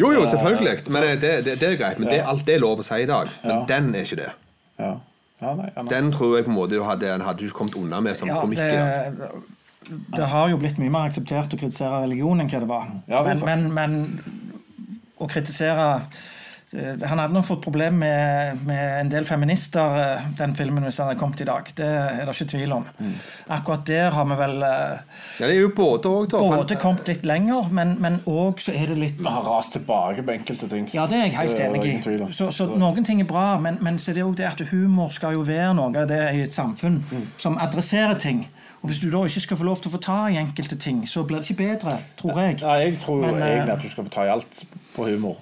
Jo, 0.00 0.10
jo, 0.16 0.24
selvfølgelig. 0.30 0.88
Men 0.90 1.06
det, 1.22 1.30
det, 1.46 1.54
det 1.60 1.68
er 1.68 1.78
greit. 1.78 1.98
Men 2.02 2.10
det, 2.10 2.18
alt 2.26 2.42
det 2.48 2.56
er 2.56 2.64
lov 2.64 2.82
å 2.82 2.86
si 2.86 2.98
i 3.04 3.06
dag. 3.10 3.30
Men 3.44 3.54
Ja. 3.54 3.60
den 3.70 3.94
er 3.94 4.06
ikke 4.08 4.18
det. 4.24 4.28
Ja. 4.80 4.90
Ja, 5.40 5.54
nei, 5.56 5.70
ja, 5.70 5.82
nei. 5.82 5.88
Den 5.88 6.10
tror 6.12 6.34
jeg 6.36 6.44
på 6.44 6.50
en 6.52 6.56
måte 6.58 6.74
du 6.76 6.82
hadde, 6.84 7.14
hadde 7.24 7.46
du 7.46 7.54
kommet 7.54 7.76
unna 7.78 8.00
med 8.04 8.18
som 8.18 8.28
Ja, 8.28 8.42
komikk. 8.42 8.60
Det, 9.88 10.26
har 10.28 10.50
jo 10.52 10.58
blitt 10.60 10.78
mye 10.78 10.90
mer 10.92 11.08
akseptert 11.08 11.54
å 11.56 11.60
kritisere 11.60 12.02
religion 12.04 12.40
enn 12.42 12.50
hva 12.52 12.60
det 12.60 12.68
var. 12.70 12.90
Ja, 13.08 13.22
det 13.26 13.38
men, 13.44 13.70
men, 13.72 13.94
men 13.96 14.20
å 15.20 15.26
kritisere 15.28 15.86
eh, 16.72 17.00
Han 17.08 17.18
hadde 17.18 17.34
nok 17.34 17.44
fått 17.48 17.62
problem 17.64 17.96
med, 17.98 18.60
med 18.68 19.00
en 19.00 19.08
del 19.10 19.24
feminister, 19.28 19.96
eh, 20.00 20.28
den 20.38 20.54
filmen, 20.54 20.84
hvis 20.86 21.00
den 21.00 21.08
hadde 21.10 21.18
kommet 21.20 21.40
i 21.42 21.46
dag. 21.48 21.72
Det 21.76 21.88
er 21.88 22.20
det 22.28 22.34
ikke 22.36 22.46
tvil 22.52 22.72
om. 22.76 22.84
Mm. 23.00 23.16
Akkurat 23.56 23.82
der 23.88 24.14
har 24.14 24.28
vi 24.30 24.36
vel 24.38 24.54
eh, 24.68 25.18
Ja, 25.40 25.48
det 25.48 25.56
er 25.56 25.58
jo 25.64 25.72
både 25.76 26.12
og. 26.12 26.28
da. 26.30 26.38
både 26.54 26.78
kommet 26.84 27.08
litt 27.10 27.26
lenger, 27.28 27.72
men 27.74 28.20
òg 28.30 28.62
så 28.62 28.76
er 28.76 28.92
det 28.92 29.00
litt 29.00 29.18
Vi 29.18 29.26
har 29.32 29.48
rast 29.48 29.74
tilbake 29.78 30.22
på 30.28 30.36
enkelte 30.36 30.68
ting. 30.70 30.86
Ja, 30.94 31.08
det 31.10 31.18
er 31.18 31.26
jeg 31.26 31.36
helt 31.40 31.64
enig 31.66 31.84
i. 31.90 32.30
Så, 32.36 32.52
så 32.54 32.68
noen 32.70 33.04
ting 33.08 33.20
er 33.24 33.28
bra, 33.32 33.48
men, 33.58 33.80
men 33.84 33.98
så 33.98 34.12
er 34.14 34.20
det 34.20 34.28
òg 34.28 34.36
det 34.38 34.48
at 34.52 34.62
humor 34.70 35.10
skal 35.16 35.34
jo 35.40 35.42
være 35.48 35.74
noe 35.80 36.06
det 36.08 36.22
i 36.36 36.44
et 36.46 36.54
samfunn 36.54 37.00
Mm. 37.10 37.26
som 37.40 37.56
adresserer 37.58 38.14
ting. 38.20 38.44
Og 38.80 38.88
Hvis 38.88 38.98
du 39.02 39.10
da 39.12 39.20
ikke 39.28 39.42
skal 39.44 39.58
få 39.60 39.66
lov 39.68 39.80
til 39.82 39.90
å 39.90 39.92
få 39.92 40.00
ta 40.00 40.16
i 40.32 40.38
enkelte 40.40 40.78
ting, 40.80 41.02
så 41.08 41.22
blir 41.28 41.42
det 41.42 41.50
ikke 41.50 41.60
bedre, 41.60 41.98
tror 42.16 42.38
jeg. 42.40 42.56
Nei, 42.62 42.76
jeg 42.86 42.98
tror 43.02 43.20
Men, 43.20 43.34
eh, 43.36 43.48
egentlig 43.58 43.74
at 43.74 43.82
du 43.84 43.92
skal 43.92 44.06
få 44.06 44.12
ta 44.14 44.24
i 44.24 44.32
alt 44.32 44.62
på 44.94 45.08
humor. 45.10 45.36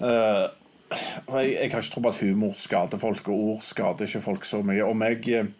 Uh, 0.00 0.46
jeg, 0.90 1.48
jeg 1.50 1.72
har 1.72 1.82
ikke 1.82 1.90
tro 1.90 2.02
på 2.04 2.12
at 2.12 2.20
humor 2.22 2.54
skader 2.56 3.00
folk, 3.00 3.28
og 3.28 3.42
ord 3.48 3.64
skader 3.66 4.06
ikke 4.06 4.22
folk 4.22 4.46
så 4.46 4.62
mye. 4.62 4.84
Om 4.86 5.02
jeg 5.02 5.34
eh, 5.34 5.50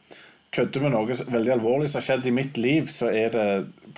kødder 0.54 0.86
med 0.86 0.94
noe 0.94 1.18
veldig 1.34 1.52
alvorlig 1.56 1.90
som 1.90 1.98
har 1.98 2.06
skjedd 2.06 2.30
i 2.30 2.34
mitt 2.34 2.62
liv, 2.62 2.86
så 2.90 3.10
er 3.10 3.34
det 3.34 3.48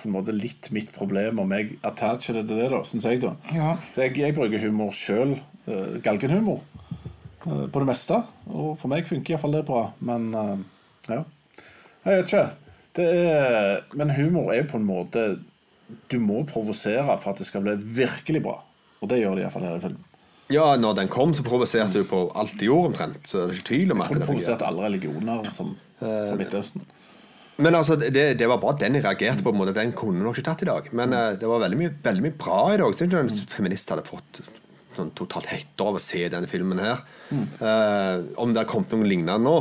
på 0.01 0.09
en 0.09 0.15
måte 0.17 0.33
litt 0.33 0.71
mitt 0.73 0.89
problem 0.93 1.39
om 1.45 1.53
jeg 1.53 1.77
attacher 1.85 2.39
det 2.39 2.47
til 2.49 2.63
det, 2.63 2.71
da, 2.73 2.81
syns 2.81 3.05
jeg. 3.05 3.21
da. 3.21 3.35
Ja. 3.53 3.75
Så 3.93 4.07
jeg, 4.07 4.17
jeg 4.25 4.37
bruker 4.37 4.65
humor 4.65 4.93
sjøl. 4.97 5.37
Uh, 5.63 6.01
galgenhumor. 6.03 6.65
på 7.45 7.79
det 7.79 7.87
meste. 7.87 8.17
Og 8.49 8.73
for 8.79 8.89
meg 8.91 9.05
funker 9.07 9.35
iallfall 9.35 9.53
det 9.53 9.63
bra. 9.69 9.85
Men 10.01 10.33
uh, 10.33 10.57
ja. 11.13 11.21
Jeg 12.03 12.17
vet 12.17 12.33
ikke. 12.33 12.62
Er, 13.01 13.81
men 13.97 14.13
humor 14.13 14.51
er 14.53 14.67
på 14.69 14.77
en 14.77 14.85
måte 14.85 15.23
Du 16.11 16.19
må 16.21 16.43
provosere 16.45 17.17
for 17.17 17.33
at 17.33 17.41
det 17.41 17.47
skal 17.47 17.63
bli 17.65 17.73
virkelig 17.97 18.43
bra. 18.45 18.59
Og 19.01 19.09
det 19.11 19.19
gjør 19.19 19.37
det 19.37 19.45
iallfall 19.45 19.65
her 19.67 19.79
i 19.79 19.83
filmen. 19.83 20.09
Ja, 20.53 20.75
når 20.77 20.97
den 20.99 21.09
kom, 21.11 21.33
så 21.35 21.43
provoserte 21.45 22.01
du 22.01 22.07
på 22.07 22.25
alt 22.37 22.55
de 22.59 22.67
gjorde, 22.67 22.91
omtrent. 22.91 23.21
Så 23.27 23.45
det 23.45 23.55
er 23.55 23.59
ikke 23.59 23.69
tvil 23.71 23.93
om 23.93 24.01
Jeg 24.01 24.03
at 24.03 24.11
tror 24.11 24.19
det 24.19 24.23
det 24.23 24.29
provoserte 24.29 24.67
alle 24.69 24.85
religioner 24.85 25.49
som, 25.53 25.71
fra 25.99 26.37
Midtøsten. 26.39 26.85
Men 27.61 27.77
altså, 27.77 27.95
det, 28.01 28.25
det 28.39 28.49
var 28.49 28.61
bare 28.61 28.79
den 28.81 28.97
jeg 28.97 29.05
reagerte 29.05 29.43
på. 29.43 29.51
på 29.51 29.53
en 29.53 29.61
måte. 29.61 29.75
Den 29.77 29.93
kunne 29.97 30.19
du 30.19 30.25
nok 30.25 30.37
ikke 30.39 30.49
tatt 30.49 30.65
i 30.65 30.69
dag. 30.69 30.89
Men 30.97 31.13
uh, 31.13 31.31
det 31.39 31.49
var 31.49 31.61
veldig 31.63 31.79
mye, 31.79 31.93
veldig 32.03 32.25
mye 32.25 32.37
bra 32.39 32.59
i 32.73 32.79
dag. 32.81 32.95
Så 32.97 33.07
en 33.07 33.33
feminist 33.53 33.93
hadde 33.93 34.05
fått 34.07 34.43
sånn 34.93 35.13
totalt 35.17 35.49
hetta 35.49 35.87
av 35.89 35.97
å 35.97 36.01
se 36.01 36.21
denne 36.29 36.49
filmen 36.49 36.81
her. 36.81 37.01
Uh, 37.33 38.25
om 38.41 38.53
det 38.53 38.63
har 38.63 38.69
kommet 38.69 38.93
noe 38.93 39.09
lignende 39.09 39.39
nå. 39.41 39.55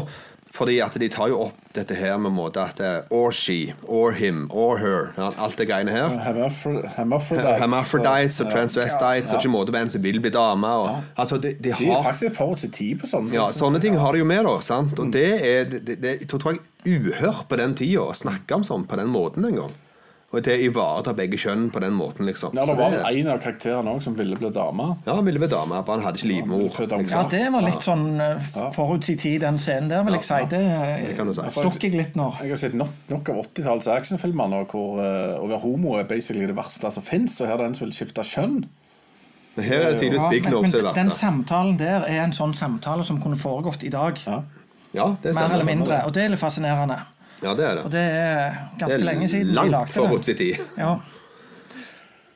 Fordi 0.52 0.74
at 0.84 0.92
de 1.00 1.06
tar 1.08 1.30
jo 1.32 1.38
opp 1.46 1.70
dette 1.72 1.94
her 1.96 2.18
med 2.20 2.34
måte 2.36 2.60
at 2.60 2.76
det 2.76 2.84
er 2.86 3.04
or 3.16 3.30
she, 3.32 3.72
or 3.88 4.12
him, 4.12 4.42
or 4.52 4.76
her. 4.76 5.06
Alt 5.40 5.56
det 5.56 5.64
greiene 5.70 5.90
her. 5.94 6.10
Hermafro- 6.26 6.82
Hermaphrodites. 6.98 7.60
Hermaphrodites 7.62 8.36
og 8.44 8.50
transvestites 8.52 9.32
og 9.32 9.38
ikke 9.40 9.52
måte 9.54 9.72
på 9.72 9.80
en 9.80 9.90
som 9.94 10.02
vil 10.04 10.20
bli 10.20 10.30
dame. 10.34 10.72
Altså, 11.16 11.38
de, 11.40 11.54
de 11.56 11.72
De 11.78 11.88
er 11.88 12.02
faktisk 12.02 12.02
faktisk 12.04 12.36
forut 12.36 12.60
sin 12.60 12.70
tid 12.76 13.00
på 13.00 13.08
sånne 13.08 13.30
ting. 13.32 13.38
Ja, 13.40 13.46
sånne 13.56 13.80
ting 13.80 13.96
har 13.96 14.12
de 14.12 14.20
jo 14.20 14.28
med, 14.28 14.44
da. 14.44 14.58
sant? 14.60 14.98
Og 15.00 15.08
det 15.16 15.24
er 15.40 15.64
det, 15.72 15.80
det, 15.88 15.96
det, 16.04 16.12
jeg 16.20 16.28
tror 16.28 16.52
jeg 16.52 16.60
uhørt 17.00 17.46
på 17.48 17.56
den 17.56 17.72
tida 17.78 18.04
å 18.04 18.12
snakke 18.12 18.54
om 18.60 18.64
sånn 18.68 18.84
på 18.90 19.00
den 19.00 19.08
måten 19.08 19.48
en 19.48 19.56
gang. 19.62 19.72
Og 20.32 20.40
det 20.40 20.54
ivaretar 20.64 20.70
ivareta 20.72 21.12
begge 21.12 21.36
kjønn 21.36 21.66
på 21.70 21.80
den 21.84 21.92
måten, 21.92 22.24
liksom. 22.24 22.54
Ja, 22.56 22.64
Det 22.64 22.76
var 22.76 22.90
det- 22.90 23.04
en 23.04 23.28
av 23.28 23.38
karakterene 23.38 23.92
òg 23.92 24.00
som 24.02 24.14
ville 24.14 24.34
bli 24.36 24.48
dame. 24.50 24.96
Ja, 25.06 25.14
han 25.14 25.24
ville 25.26 25.38
bli 25.38 25.48
dame, 25.48 25.82
bare 25.84 26.00
han 26.00 26.02
hadde 26.02 26.16
ikke 26.16 26.28
livmor. 26.28 26.58
Liksom. 26.58 27.10
Ja, 27.10 27.22
det 27.28 27.52
var 27.52 27.60
litt 27.60 27.82
sånn 27.82 28.40
forutsi 28.48 28.74
forut 28.74 29.04
sin 29.04 29.18
tid, 29.18 29.40
den 29.42 29.58
scenen 29.58 29.88
der, 29.90 30.02
vil 30.04 30.14
jeg 30.14 30.22
si. 30.22 30.34
Det, 30.48 31.18
Det 31.18 31.34
si. 31.34 31.60
stokk 31.60 31.82
jeg 31.82 31.92
litt 31.94 32.14
nå. 32.16 32.32
Jeg 32.40 32.48
har 32.48 32.56
sett 32.56 32.74
nok, 32.74 32.88
nok 33.10 33.28
av 33.28 33.36
80-tallets 33.36 33.88
actionfilmer 33.88 34.48
nå 34.48 34.66
hvor 34.70 35.00
eh, 35.00 35.38
å 35.38 35.46
være 35.48 35.60
homo 35.60 35.98
er 35.98 36.04
basically 36.04 36.46
det 36.46 36.56
verste 36.56 36.90
som 36.90 37.02
fins. 37.02 37.40
Og 37.40 37.48
her 37.48 37.54
er 37.54 37.58
det 37.58 37.66
en 37.66 37.74
som 37.74 37.86
vil 37.86 37.94
skifte 37.94 38.24
kjønn. 38.24 38.64
Men 39.56 39.64
her 39.66 39.80
er 39.82 39.92
det 39.92 40.00
tydeligvis 40.00 40.22
Ja, 40.22 40.30
Big 40.30 40.44
men, 40.44 40.52
Nose 40.52 40.72
det 40.72 40.82
men 40.82 40.94
den 40.94 41.10
samtalen 41.10 41.76
der 41.78 42.04
er 42.08 42.24
en 42.24 42.32
sånn 42.32 42.54
samtale 42.54 43.04
som 43.04 43.20
kunne 43.20 43.36
foregått 43.36 43.84
i 43.84 43.90
dag. 43.90 44.16
Ja. 44.26 44.42
det 45.22 45.34
stemmer. 45.34 45.48
Mer 45.48 45.54
eller 45.54 45.64
mindre. 45.64 46.04
Og 46.06 46.12
det 46.14 46.24
er 46.24 46.28
litt 46.28 46.40
fascinerende. 46.40 46.98
Ja, 47.42 47.54
det 47.58 47.64
er 47.66 47.74
det. 47.78 47.84
Og 47.88 47.90
det. 47.94 48.02
er 48.02 48.60
ganske 48.78 48.98
Det 48.98 49.06
lenge 49.06 49.26
er 49.26 49.32
siden 49.34 49.50
de 49.50 49.58
langt 49.58 49.74
lagde 49.74 49.92
forut 49.96 50.20
den. 50.20 50.28
sin 50.30 50.36
tid. 50.36 50.62
Ja. 50.78 50.94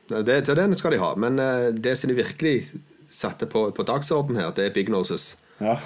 Det, 0.09 0.37
til 0.47 0.59
den 0.59 0.75
skal 0.79 0.95
de 0.95 0.99
ha. 1.03 1.14
Men 1.19 1.38
eh, 1.42 1.71
det 1.75 1.97
som 1.99 2.11
de 2.11 2.19
virkelig 2.19 2.57
satte 3.11 3.47
på, 3.51 3.69
på 3.75 3.87
dagsorden 3.87 4.38
her, 4.38 4.53
det 4.55 4.69
er 4.69 4.75
Big 4.75 4.90
Noses. 4.92 5.37
Ja. 5.62 5.77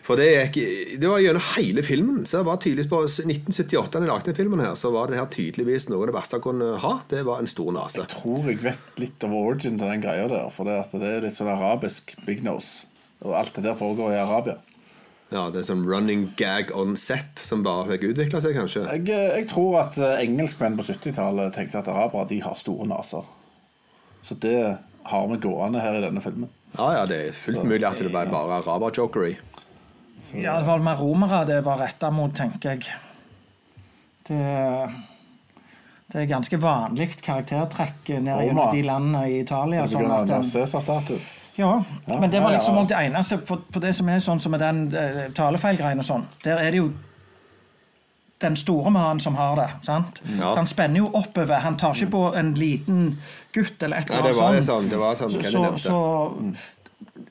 For 0.00 0.16
det 0.18 0.26
gikk 0.32 0.56
Det 0.98 1.06
var 1.06 1.20
gjennom 1.22 1.44
hele 1.54 1.82
filmen. 1.86 2.22
Så 2.26 2.40
det 2.40 2.46
var 2.48 2.56
tydeligvis 2.58 2.88
På 2.90 3.02
1978 3.04 3.92
da 3.92 4.00
de 4.00 4.08
lagde 4.08 4.30
den 4.30 4.38
filmen 4.38 4.62
her, 4.64 4.74
så 4.74 4.90
var 4.90 5.06
det 5.10 5.20
her 5.20 5.28
tydeligvis 5.30 5.90
noe 5.92 6.02
av 6.02 6.10
det 6.10 6.16
verste 6.16 6.38
han 6.38 6.44
kunne 6.48 6.70
ha. 6.82 6.94
Det 7.12 7.20
var 7.28 7.42
en 7.44 7.50
stor 7.52 7.70
nese. 7.76 8.06
tror 8.10 8.48
jeg 8.48 8.62
vet 8.64 9.00
litt 9.04 9.28
av 9.28 9.36
origin 9.36 9.76
til 9.78 9.92
den 9.92 10.02
greia 10.02 10.26
der. 10.32 10.48
For 10.56 10.66
det, 10.68 10.78
at 10.86 10.96
det 10.98 11.12
er 11.18 11.26
litt 11.28 11.36
sånn 11.36 11.52
arabisk 11.52 12.16
big 12.26 12.42
nose. 12.46 12.88
Og 13.20 13.36
alt 13.36 13.54
det 13.54 13.66
der 13.68 13.76
foregår 13.76 14.16
i 14.16 14.20
Arabia. 14.24 14.56
Ja, 15.30 15.44
det 15.54 15.60
er 15.60 15.66
sånn 15.68 15.84
running 15.86 16.24
gag 16.38 16.72
on 16.74 16.96
set 16.98 17.38
som 17.38 17.62
bare 17.62 17.86
fikk 17.92 18.08
utvikla 18.08 18.40
seg, 18.42 18.56
kanskje. 18.58 18.82
Jeg, 18.96 19.04
eh, 19.14 19.36
jeg 19.38 19.46
tror 19.52 19.76
at 19.84 19.98
eh, 20.02 20.24
engelskmenn 20.24 20.78
på 20.78 20.86
70-tallet 20.88 21.54
tenkte 21.54 21.84
at 21.84 21.90
arabere 21.92 22.26
de 22.32 22.40
har 22.42 22.56
store 22.58 22.88
naser. 22.90 23.28
Så 24.26 24.34
det 24.42 24.56
har 25.10 25.28
vi 25.30 25.38
gående 25.44 25.82
her 25.84 26.00
i 26.00 26.02
denne 26.02 26.22
filmen. 26.24 26.50
Ja, 26.74 26.88
ja, 26.98 27.04
det 27.06 27.20
er 27.28 27.38
fullt 27.38 27.62
mulig 27.62 27.86
at 27.86 28.02
det 28.02 28.10
var 28.14 28.26
bare 28.30 28.58
araber-jokery. 28.58 29.36
ja, 30.34 30.58
det 30.58 30.66
var 30.66 30.82
mer 30.82 30.98
romere 30.98 31.44
det 31.46 31.62
var 31.66 31.78
retta 31.78 32.10
mot, 32.10 32.34
tenker 32.34 32.74
jeg. 32.74 32.90
Det, 34.26 34.40
det 36.10 36.24
er 36.24 36.30
ganske 36.30 36.58
vanlig 36.62 37.08
karaktertrekk 37.22 38.16
nede 38.18 38.50
i 38.50 38.54
de 38.74 38.82
landene 38.86 39.28
i 39.30 39.40
Italia. 39.44 39.86
Sånn 39.90 40.10
at 40.10 40.34
Cæsar-statue. 40.50 41.39
Ja, 41.60 42.16
men 42.16 42.32
det 42.32 42.40
var 42.42 42.54
liksom 42.56 42.80
òg 42.80 42.88
det 42.90 42.98
eneste. 43.06 43.38
For, 43.46 43.62
for 43.72 43.84
det 43.84 43.92
som 43.96 44.08
er 44.10 44.24
sånn 44.24 44.42
som 44.42 44.54
med 44.54 44.62
den 44.64 44.82
uh, 44.94 45.22
talefeilgreien 45.36 46.02
og 46.02 46.06
sånn, 46.06 46.26
der 46.44 46.62
er 46.62 46.74
det 46.74 46.82
jo 46.82 46.90
den 48.40 48.56
store 48.56 48.90
mannen 48.90 49.20
som 49.20 49.36
har 49.36 49.56
det. 49.56 49.68
sant? 49.82 50.22
Ja. 50.38 50.50
Så 50.50 50.56
Han 50.56 50.66
spenner 50.66 51.02
jo 51.02 51.10
oppover. 51.12 51.60
Han 51.60 51.76
tar 51.76 51.94
ikke 51.94 52.10
på 52.10 52.22
en 52.36 52.54
liten 52.54 53.18
gutt 53.52 53.82
eller 53.82 54.00
et 54.00 54.10
eller 54.10 54.30
det 54.30 54.36
var 54.36 54.48
annet 54.48 54.64
sånt 54.64 54.70
sånn, 54.70 54.88
det 54.90 55.00
var 55.00 55.18
sånn 55.18 55.42
Så, 55.44 55.64
så, 55.76 56.78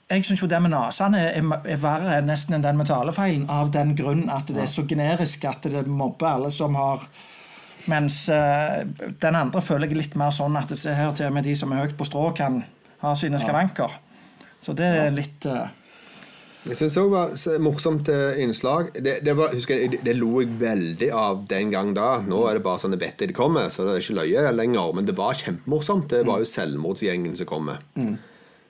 jeg 0.09 0.25
syns 0.25 0.43
jo 0.43 0.49
det 0.49 0.59
med 0.61 0.73
nesene 0.73 1.23
er, 1.31 1.49
er 1.65 1.81
verre 1.81 2.21
nesten 2.25 2.57
enn 2.57 2.65
den 2.65 2.77
med 2.77 2.89
talefeilen, 2.89 3.49
av 3.49 3.71
den 3.73 3.95
grunn 3.97 4.27
at 4.33 4.49
det 4.49 4.63
er 4.65 4.69
så 4.69 4.85
generisk 4.89 5.45
at 5.49 5.65
det 5.69 5.85
mobber 5.87 6.33
alle 6.35 6.53
som 6.53 6.77
har 6.77 7.05
Mens 7.87 8.25
uh, 8.29 8.83
den 9.21 9.35
andre 9.39 9.61
føler 9.63 9.87
jeg 9.87 9.97
litt 9.97 10.15
mer 10.19 10.33
sånn 10.35 10.57
at 10.59 10.67
det 10.69 10.77
ser 10.77 10.97
her 10.97 11.13
til 11.15 11.29
og 11.29 11.37
med 11.37 11.45
de 11.47 11.53
som 11.55 11.71
er 11.71 11.85
høyt 11.85 11.95
på 11.97 12.05
strå, 12.05 12.25
kan 12.35 12.59
ha 12.99 13.13
sine 13.15 13.39
skavanker. 13.39 13.93
Så 14.63 14.75
det 14.77 14.87
er 15.03 15.13
litt 15.15 15.45
uh... 15.49 15.67
Jeg 16.67 16.75
syns 16.75 16.95
det 16.97 17.03
var 17.07 17.29
et 17.31 17.61
morsomt 17.63 18.09
eh, 18.11 18.41
innslag. 18.43 18.89
Det, 18.91 19.21
det, 19.23 19.35
var, 19.39 19.53
husker 19.55 19.79
jeg, 19.79 19.93
det, 19.93 19.99
det 20.03 20.15
lo 20.19 20.41
jeg 20.41 20.57
veldig 20.59 21.07
av 21.15 21.45
den 21.47 21.71
gang 21.71 21.93
da. 21.95 22.17
Nå 22.19 22.41
er 22.49 22.59
det 22.59 22.65
bare 22.65 22.81
sånn 22.81 22.97
jeg 22.97 23.03
vet 23.05 23.23
det 23.23 23.35
kommer, 23.37 23.69
så 23.71 23.85
det 23.87 23.93
er 23.93 24.03
ikke 24.03 24.17
løye 24.17 24.51
lenger. 24.51 24.91
Men 24.97 25.07
det 25.07 25.15
var 25.15 25.39
kjempemorsomt. 25.39 26.11
Det 26.11 26.25
var 26.27 26.43
jo 26.43 26.49
selvmordsgjengen 26.51 27.39
som 27.39 27.47
kommer. 27.47 27.79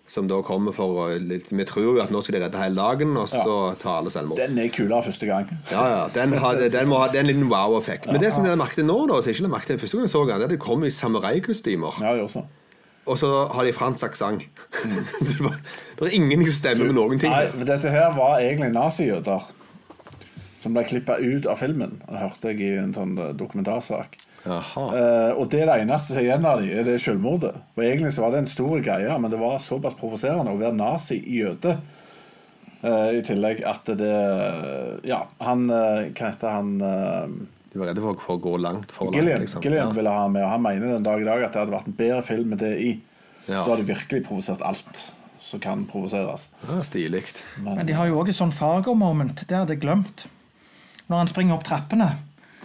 Som 0.10 0.30
da 0.30 0.40
kommer 0.46 0.74
for 0.74 1.12
Vi 1.18 1.66
tror 1.70 1.84
jo 1.86 1.98
at 2.02 2.14
nå 2.14 2.22
skal 2.26 2.38
de 2.38 2.44
redde 2.46 2.62
hele 2.62 2.78
dagen, 2.78 3.18
og 3.18 3.28
så 3.30 3.58
tar 3.82 4.04
alle 4.04 4.14
selvmord. 4.14 4.38
Den 4.42 4.62
er 4.62 4.70
kulere 4.74 5.02
første 5.10 5.30
gang. 5.30 5.50
Ja, 5.74 5.84
ja, 5.90 6.06
den, 6.14 6.38
har, 6.46 6.62
den 6.62 6.90
må 6.94 7.02
ha 7.02 7.10
det 7.10 7.24
en 7.24 7.30
liten 7.30 7.50
wow-effekt. 7.50 8.10
Men 8.14 8.22
det 8.22 8.36
som 8.38 8.46
jeg 8.46 8.58
merket 8.62 8.86
nå, 8.86 9.02
da, 9.10 9.18
så 9.18 9.34
jeg 9.34 9.42
ikke 9.42 9.54
merket 9.58 9.82
første 9.82 9.98
gang 9.98 10.06
jeg 10.06 10.14
så 10.14 10.24
den, 10.30 10.36
det 10.38 10.46
er 10.46 10.50
at 10.52 10.56
de 10.56 10.62
kommer 10.62 10.90
i 10.90 10.94
samuraikostymer. 10.94 12.02
Ja, 12.06 12.14
jeg 12.14 12.24
gjør 12.24 12.34
så. 12.38 12.48
Og 13.10 13.18
så 13.18 13.30
har 13.50 13.66
de 13.66 13.74
fransk 13.74 14.06
aksent. 14.12 14.46
Så 15.26 15.44
det 15.44 15.56
det 16.00 16.08
er 16.08 16.16
ingenting 16.16 16.46
som 16.48 16.58
stemmer 16.62 16.88
med 16.88 16.96
noen 16.96 17.20
ting. 17.20 17.34
Nei, 17.34 17.66
dette 17.68 17.92
her 17.92 18.14
var 18.16 18.40
egentlig 18.40 18.70
nazijøder 18.72 19.48
som 20.60 20.76
ble 20.76 20.84
klippa 20.88 21.18
ut 21.20 21.48
av 21.48 21.60
filmen. 21.60 21.98
Det 22.06 22.22
hørte 22.22 22.52
jeg 22.52 22.64
i 22.64 22.80
en 22.82 22.94
sånn 22.96 23.16
eh, 23.20 23.32
dokumentarsak. 23.38 24.18
Eh, 24.46 25.32
og 25.36 25.48
det 25.52 25.64
er 25.64 25.70
det 25.70 25.78
eneste 25.84 26.14
som 26.14 26.22
er 26.22 26.28
igjen 26.28 26.48
av 26.48 26.62
dem, 26.62 26.72
er 26.72 26.88
det 26.88 26.98
selvmordet. 27.04 27.54
Og 27.76 27.84
egentlig 27.84 28.14
så 28.16 28.26
var 28.26 28.36
det 28.36 28.44
en 28.44 28.52
stor 28.52 28.84
greie, 28.84 29.18
men 29.20 29.32
det 29.32 29.40
var 29.42 29.60
såpass 29.64 29.98
provoserende 30.00 30.54
å 30.54 30.60
være 30.60 30.80
nazi-jøde. 30.80 31.76
Eh, 32.80 33.08
I 33.20 33.24
tillegg 33.28 33.64
at 33.68 33.92
det 34.00 34.14
Ja, 35.08 35.26
han 35.44 35.66
eh, 35.68 36.14
Hva 36.16 36.30
heter 36.30 36.54
han 36.54 36.70
eh, 36.80 37.34
De 37.74 37.78
var 37.80 37.88
redde 37.92 38.02
for, 38.02 38.18
for 38.24 38.38
å 38.40 38.42
gå 38.42 38.56
langt 38.58 38.92
for 38.92 39.12
Gillian, 39.14 39.38
langt. 39.38 39.46
Liksom. 39.46 39.62
Gillian 39.62 39.88
ja. 39.92 39.94
ville 39.94 40.10
ha 40.16 40.28
med, 40.28 40.42
og 40.44 40.50
han 40.56 40.62
mener 40.66 40.94
den 40.96 41.04
dag 41.06 41.22
i 41.22 41.28
dag 41.28 41.44
at 41.46 41.54
det 41.54 41.62
hadde 41.62 41.76
vært 41.76 41.88
en 41.92 41.98
bedre 42.00 42.22
film 42.26 42.50
med 42.56 42.62
det 42.64 42.72
i. 42.82 42.92
Ja. 43.46 43.62
Da 43.64 43.66
hadde 43.72 43.84
de 43.84 43.92
virkelig 43.94 44.24
provosert 44.26 44.62
alt 44.66 45.04
som 45.40 45.62
kan 45.64 45.86
provoseres. 45.90 46.50
ja, 46.68 46.82
Stilig. 46.84 47.24
Men 47.64 47.86
de 47.88 47.94
har 47.96 48.10
jo 48.10 48.18
òg 48.22 48.30
et 48.34 48.36
sånn 48.38 48.52
Fargo-moment. 48.54 49.46
Det 49.48 49.56
hadde 49.56 49.76
jeg 49.78 49.84
glemt. 49.86 50.26
Når 51.10 51.24
han 51.24 51.30
springer 51.32 51.56
opp 51.56 51.64
trappene 51.66 52.10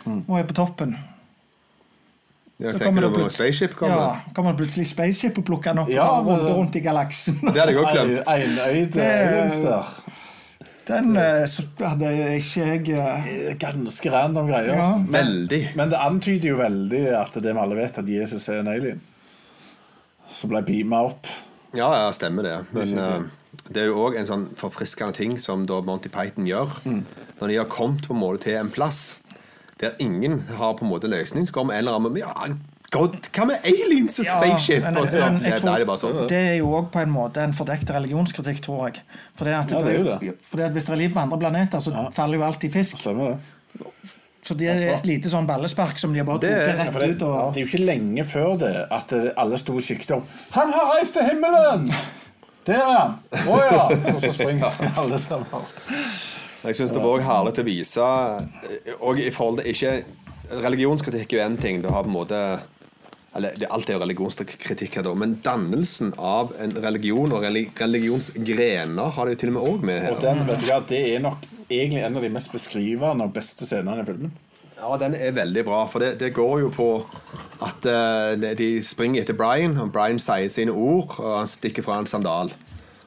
og 0.04 0.34
er 0.38 0.44
på 0.48 0.56
toppen. 0.56 0.96
Ja, 2.58 2.70
Så 2.70 2.78
tenker 2.78 2.84
kommer 2.86 3.02
du 3.02 3.08
det 3.08 3.14
på 3.14 3.20
plutselig- 3.20 3.54
Spaceship 3.54 3.72
kommer? 3.76 3.94
Ja, 3.96 4.32
kommer 4.36 4.54
plutselig 4.58 4.86
spaceship 4.86 5.38
og 5.40 5.44
plukker 5.48 5.72
han 5.72 5.78
opp 5.84 5.88
Ja, 5.90 6.04
og 6.20 6.26
runder 6.28 6.52
rundt 6.54 6.76
i 6.76 6.80
galaksen. 6.84 7.38
Det 7.42 7.56
hadde 7.60 7.72
jeg 7.72 7.80
òg 7.80 7.92
glemt. 7.92 8.28
Einøyde 8.28 8.92
Det- 8.92 9.62
der. 9.64 9.84
Den 10.84 11.16
eh, 11.16 11.46
hadde 11.80 12.10
ikke 12.36 12.64
jeg 12.64 12.98
eh, 12.98 13.54
Ganske 13.60 14.12
random 14.12 14.50
greier. 14.50 14.76
Ja. 14.76 14.90
Veldig. 15.00 15.62
men 15.78 15.92
det 15.92 16.00
antyder 16.00 16.50
jo 16.50 16.58
veldig 16.60 17.02
at 17.16 17.38
det 17.40 17.54
vi 17.54 17.62
alle 17.62 17.78
vet, 17.78 18.02
at 18.02 18.10
Jesus 18.10 18.48
er 18.52 18.60
en 18.60 18.70
alien. 18.72 19.00
Som 20.28 20.52
ble 20.52 20.60
beama 20.66 21.04
opp. 21.08 21.28
Ja, 21.74 21.88
ja, 21.88 22.12
stemmer 22.14 22.46
det. 22.46 22.58
Men 22.76 22.98
eh, 23.00 23.16
det 23.68 23.84
er 23.84 23.90
jo 23.90 24.04
òg 24.04 24.18
en 24.20 24.28
sånn 24.28 24.46
forfriskende 24.58 25.16
ting 25.16 25.38
som 25.42 25.64
da 25.68 25.80
Monty 25.84 26.12
Python 26.12 26.48
gjør. 26.48 26.76
Mm. 26.84 27.02
Når 27.40 27.50
de 27.50 27.58
har 27.62 27.70
kommet 27.72 28.06
på 28.06 28.14
en 28.14 28.20
måte 28.20 28.46
til 28.46 28.60
en 28.60 28.72
plass 28.72 29.20
der 29.80 29.96
ingen 29.98 30.44
har 30.54 30.76
på 30.78 30.84
en 30.86 30.92
måte 30.92 31.10
løsning, 31.10 31.46
så 31.48 31.56
kommer 31.56 31.74
en 31.74 31.82
eller 31.82 31.98
annen 31.98 32.14
med 32.14 32.22
ja, 32.22 32.32
God, 32.94 33.16
Hva 33.34 33.46
med 33.50 33.64
aliens 33.66 34.20
og 34.22 34.26
Ja, 34.28 34.36
spaceship? 34.38 34.82
men- 34.84 34.94
men 34.94 35.02
jeg 35.42 35.60
tror- 35.60 35.78
det 35.78 35.98
sånn. 36.00 36.28
Det 36.30 36.42
er 36.52 36.56
jo 36.60 36.68
òg 36.78 36.90
på 36.94 37.00
en 37.02 37.10
måte 37.10 37.42
en 37.42 37.52
fordekt 37.52 37.90
religionskritikk, 37.90 38.60
tror 38.62 38.84
jeg. 38.86 39.02
For 39.34 39.48
at 39.50 39.70
Ja, 39.72 39.78
det 39.82 39.94
er 39.94 39.98
jo 39.98 40.04
det. 40.04 40.34
Fordi 40.42 40.62
at 40.62 40.72
Hvis 40.72 40.86
det 40.86 40.92
er 40.92 40.96
liv 41.02 41.10
på 41.14 41.20
andre 41.20 41.38
planeter, 41.38 41.78
så 41.80 42.12
faller 42.14 42.38
jo 42.38 42.44
alltid 42.44 42.72
fisk. 42.72 42.96
Stemmer 42.96 43.30
det? 43.34 43.38
Så 44.44 44.54
det 44.56 44.68
er 44.68 44.92
et 44.92 45.06
lite 45.06 45.30
sånn 45.32 45.46
ballespark 45.48 45.98
som 45.98 46.12
de 46.12 46.18
har 46.18 46.26
bare 46.26 46.38
tatt 46.38 46.76
rett 46.78 46.92
det, 46.92 47.16
ut. 47.16 47.22
Og, 47.22 47.54
det 47.54 47.62
er 47.62 47.66
jo 47.66 47.70
ikke 47.72 47.86
lenge 47.86 48.24
før 48.28 48.58
det 48.58 48.86
at 48.92 49.12
alle 49.38 49.56
sto 49.58 49.72
og 49.74 49.80
siktet 49.82 50.10
om 50.18 50.22
Han 50.52 50.72
har 50.72 50.92
reist 50.98 51.14
til 51.14 51.22
himmelen! 51.24 51.88
Der 52.66 52.74
er 52.74 52.98
han! 52.98 53.14
Å 53.32 53.56
ja! 53.72 53.86
Og 54.14 54.20
så 54.20 54.32
springer 54.32 54.68
alle 54.98 55.18
sammen. 55.18 55.46
Jeg 56.64 56.74
syns 56.76 56.92
det 56.92 57.02
var 57.02 57.20
herlig 57.24 57.58
å 57.58 57.64
vise 57.64 58.04
eh, 58.04 58.92
Og 59.00 59.18
i 59.18 59.30
forhold 59.30 59.62
til 59.62 59.72
ikke 59.72 60.04
Religionskritikk 60.64 61.32
er 61.32 61.36
jo 61.38 61.44
én 61.48 61.58
ting. 61.60 61.80
Du 61.82 61.88
har 61.88 62.02
på 62.04 62.08
en 62.12 62.12
måte 62.18 62.60
eller 63.34 63.56
det, 63.58 63.66
Alt 63.74 63.90
er 63.90 63.96
jo 63.96 64.04
religionskritikk 64.04 65.00
her, 65.00 65.06
da, 65.08 65.14
men 65.18 65.38
dannelsen 65.42 66.12
av 66.18 66.52
en 66.62 66.76
religion 66.84 67.34
og 67.34 67.42
religionsgrener 67.42 69.14
har 69.16 69.26
de 69.26 69.34
jo 69.34 69.40
til 69.42 69.50
og 69.50 69.56
med 69.56 69.70
òg 69.70 69.86
med 69.90 70.00
her. 70.04 70.14
Og 70.14 70.22
den, 70.22 70.44
vet 70.46 70.62
du 70.62 70.68
hva, 70.68 70.80
Det 70.86 71.00
er 71.10 71.24
nok 71.24 71.48
egentlig 71.66 72.04
en 72.06 72.18
av 72.20 72.26
de 72.26 72.30
mest 72.34 72.54
beskrivende 72.54 73.26
og 73.26 73.34
beste 73.34 73.66
scenene 73.66 74.04
i 74.04 74.06
filmen. 74.06 74.34
Ja, 74.74 74.94
den 75.00 75.14
er 75.16 75.34
veldig 75.34 75.64
bra, 75.66 75.82
for 75.90 76.02
det, 76.02 76.16
det 76.20 76.34
går 76.36 76.64
jo 76.64 76.70
på 76.74 76.88
at 77.64 77.86
uh, 77.88 78.54
de 78.58 78.70
springer 78.84 79.22
etter 79.22 79.36
Brian, 79.38 79.76
og 79.80 79.92
Brian 79.94 80.20
sier 80.20 80.50
sine 80.52 80.74
ord, 80.74 81.14
og 81.22 81.38
han 81.40 81.50
stikker 81.50 81.86
fra 81.86 82.00
en 82.00 82.10
sandal. 82.10 82.52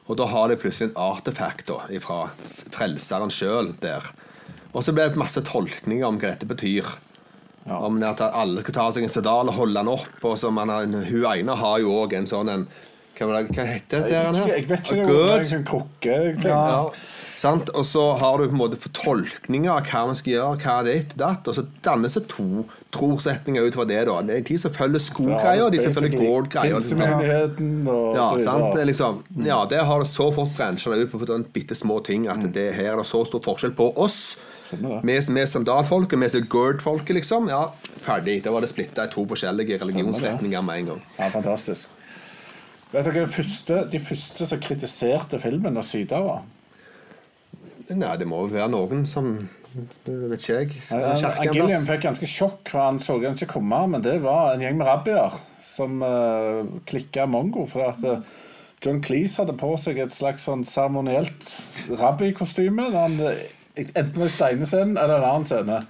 Og 0.08 0.16
da 0.18 0.26
har 0.28 0.48
de 0.48 0.56
plutselig 0.60 0.90
en 0.90 1.00
artefakt 1.08 1.68
da, 1.68 1.82
fra 2.02 2.22
frelseren 2.74 3.32
sjøl 3.32 3.74
der. 3.80 4.04
Og 4.72 4.84
så 4.84 4.94
blir 4.96 5.12
det 5.12 5.20
masse 5.20 5.40
tolkninger 5.44 6.08
om 6.08 6.20
hva 6.20 6.32
dette 6.32 6.48
betyr. 6.48 6.88
Om 7.70 8.00
det 8.00 8.08
at 8.08 8.20
alle 8.34 8.60
skal 8.64 8.74
ta 8.74 8.86
seg 8.92 9.02
en 9.04 9.12
sedal 9.12 9.48
og 9.48 9.54
holde 9.54 9.74
den 9.80 9.88
opp. 9.92 10.18
Og 10.24 10.38
så 10.40 10.50
man 10.52 10.68
har, 10.72 10.86
hun 10.86 11.24
ene 11.32 11.56
har 11.56 11.78
jo 11.84 11.92
òg 12.04 12.14
en 12.18 12.26
sånn 12.30 12.48
en 12.54 12.68
Hva, 13.18 13.26
hva 13.26 13.64
heter 13.66 14.04
det? 14.06 14.12
Jeg, 14.14 14.26
her? 14.30 14.66
vet 14.68 14.80
ikke- 14.80 14.96
jeg 14.96 15.06
vet 15.08 15.46
ikke 15.48 15.56
en 15.56 15.64
krukke. 15.66 16.18
Ja. 16.44 16.58
Ja. 16.70 16.90
Sant? 17.38 17.68
Og 17.74 17.84
så 17.84 18.04
har 18.18 18.38
du 18.38 18.46
på 18.46 18.54
en 18.54 18.60
måte 18.60 18.78
fortolkninger 18.78 19.70
av 19.74 19.82
hva 19.90 20.06
man 20.06 20.14
skal 20.14 20.32
gjøre, 20.36 20.60
hva 20.62 20.76
det 20.86 20.92
er 20.94 21.00
etter 21.02 21.18
datt, 21.18 21.48
og 21.50 21.54
så 21.56 21.64
dannes 21.82 22.14
det 22.14 22.28
to 22.30 22.64
trosretninger 22.94 23.62
ut 23.68 23.74
fra 23.76 23.84
det. 23.84 23.98
da 24.08 24.20
Det 24.24 24.36
er 24.36 24.44
de 24.48 24.58
som 24.58 24.72
følger 24.72 25.02
skogreier, 25.02 25.64
og 25.66 25.72
de 25.72 25.82
som 25.82 25.92
følger 25.92 26.18
gårdgreier. 26.18 26.78
Liksom. 26.78 27.02
Ja, 28.16 28.84
liksom, 28.84 29.22
ja, 29.44 29.58
det 29.68 29.82
har 29.84 30.00
det 30.00 30.08
så 30.08 30.30
fort 30.32 30.54
bransja 30.56 30.94
ut 30.96 31.12
på 31.12 31.38
bitte 31.52 31.76
små 31.76 32.00
ting 32.04 32.28
at 32.28 32.40
det 32.54 32.72
her 32.76 32.94
er 32.94 33.02
det 33.02 33.06
så 33.06 33.24
stor 33.28 33.44
forskjell 33.44 33.74
på 33.76 33.90
oss. 33.96 34.38
Vi 34.72 35.20
som 35.22 35.36
er 35.36 35.46
sandalfolk 35.46 36.12
og 36.12 36.24
vi 36.24 36.28
som 36.32 36.42
er 36.42 36.48
Gerd-folket, 36.48 37.14
liksom. 37.20 37.48
Ja, 37.52 37.68
ferdig. 38.04 38.42
Da 38.44 38.52
var 38.54 38.64
det 38.64 38.72
splitta 38.72 39.04
i 39.04 39.12
to 39.12 39.26
forskjellige 39.28 39.80
religionsretninger 39.84 40.64
med 40.64 40.82
en 40.82 40.92
gang. 40.94 41.06
Ja, 41.18 41.28
fantastisk. 41.32 41.88
Vet 42.88 43.04
dere, 43.04 43.26
de 43.26 43.28
første, 43.28 43.82
De 43.92 43.98
første 44.00 44.46
som 44.48 44.60
kritiserte 44.64 45.36
filmen 45.42 45.76
da 45.76 45.82
syda 45.84 46.22
var 46.24 46.46
Nei, 47.88 48.14
det 48.20 48.26
må 48.28 48.42
jo 48.44 48.52
være 48.52 48.68
noen 48.72 49.06
som 49.08 49.30
Det 50.06 50.16
vet 50.30 50.42
ikke 50.42 50.56
jeg. 50.58 50.82
Kjerken 50.88 51.54
Gilliam 51.54 51.86
fikk 51.86 52.04
ganske 52.06 52.28
sjokk, 52.30 52.70
for 52.72 52.82
han 52.82 53.00
så 53.02 53.18
den 53.22 53.36
ikke 53.38 53.52
komme. 53.58 53.80
Men 53.94 54.04
det 54.04 54.18
var 54.24 54.52
en 54.54 54.64
gjeng 54.64 54.78
med 54.80 54.88
rabbier 54.88 55.36
som 55.62 56.02
uh, 56.02 56.64
klikka 56.88 57.26
mongo. 57.30 57.66
For 57.70 57.88
at 57.90 58.02
uh, 58.06 58.22
John 58.84 59.00
Cleese 59.04 59.42
hadde 59.42 59.56
på 59.58 59.72
seg 59.80 60.00
et 60.02 60.14
slags 60.14 60.46
sånn 60.48 60.64
seremonielt 60.66 61.48
rabbikostyme. 61.98 62.90
eh, 62.94 63.46
Enten 63.78 64.24
i 64.24 64.30
steinescenen 64.32 64.96
eller 64.98 65.20
en 65.20 65.28
annen 65.28 65.46
scene. 65.46 65.82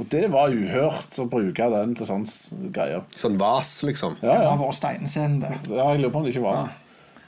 Og 0.00 0.08
det 0.12 0.26
var 0.32 0.52
uhørt 0.52 1.16
å 1.20 1.26
bruke 1.28 1.66
den 1.72 1.94
til 1.96 2.08
sånne 2.08 2.70
greier. 2.72 3.04
Sånn 3.20 3.36
vas, 3.40 3.82
liksom. 3.84 4.16
Ja, 4.24 4.38
Det 4.40 4.46
var 4.48 4.60
vår 4.60 4.76
steinescene, 4.76 5.40
det. 5.44 5.74
Ja, 5.76 5.90
jeg 5.92 6.00
lurer 6.00 6.12
på 6.14 6.20
om 6.22 6.28
det 6.28 6.32
ikke 6.34 6.44
var 6.46 6.62
det. 6.62 6.76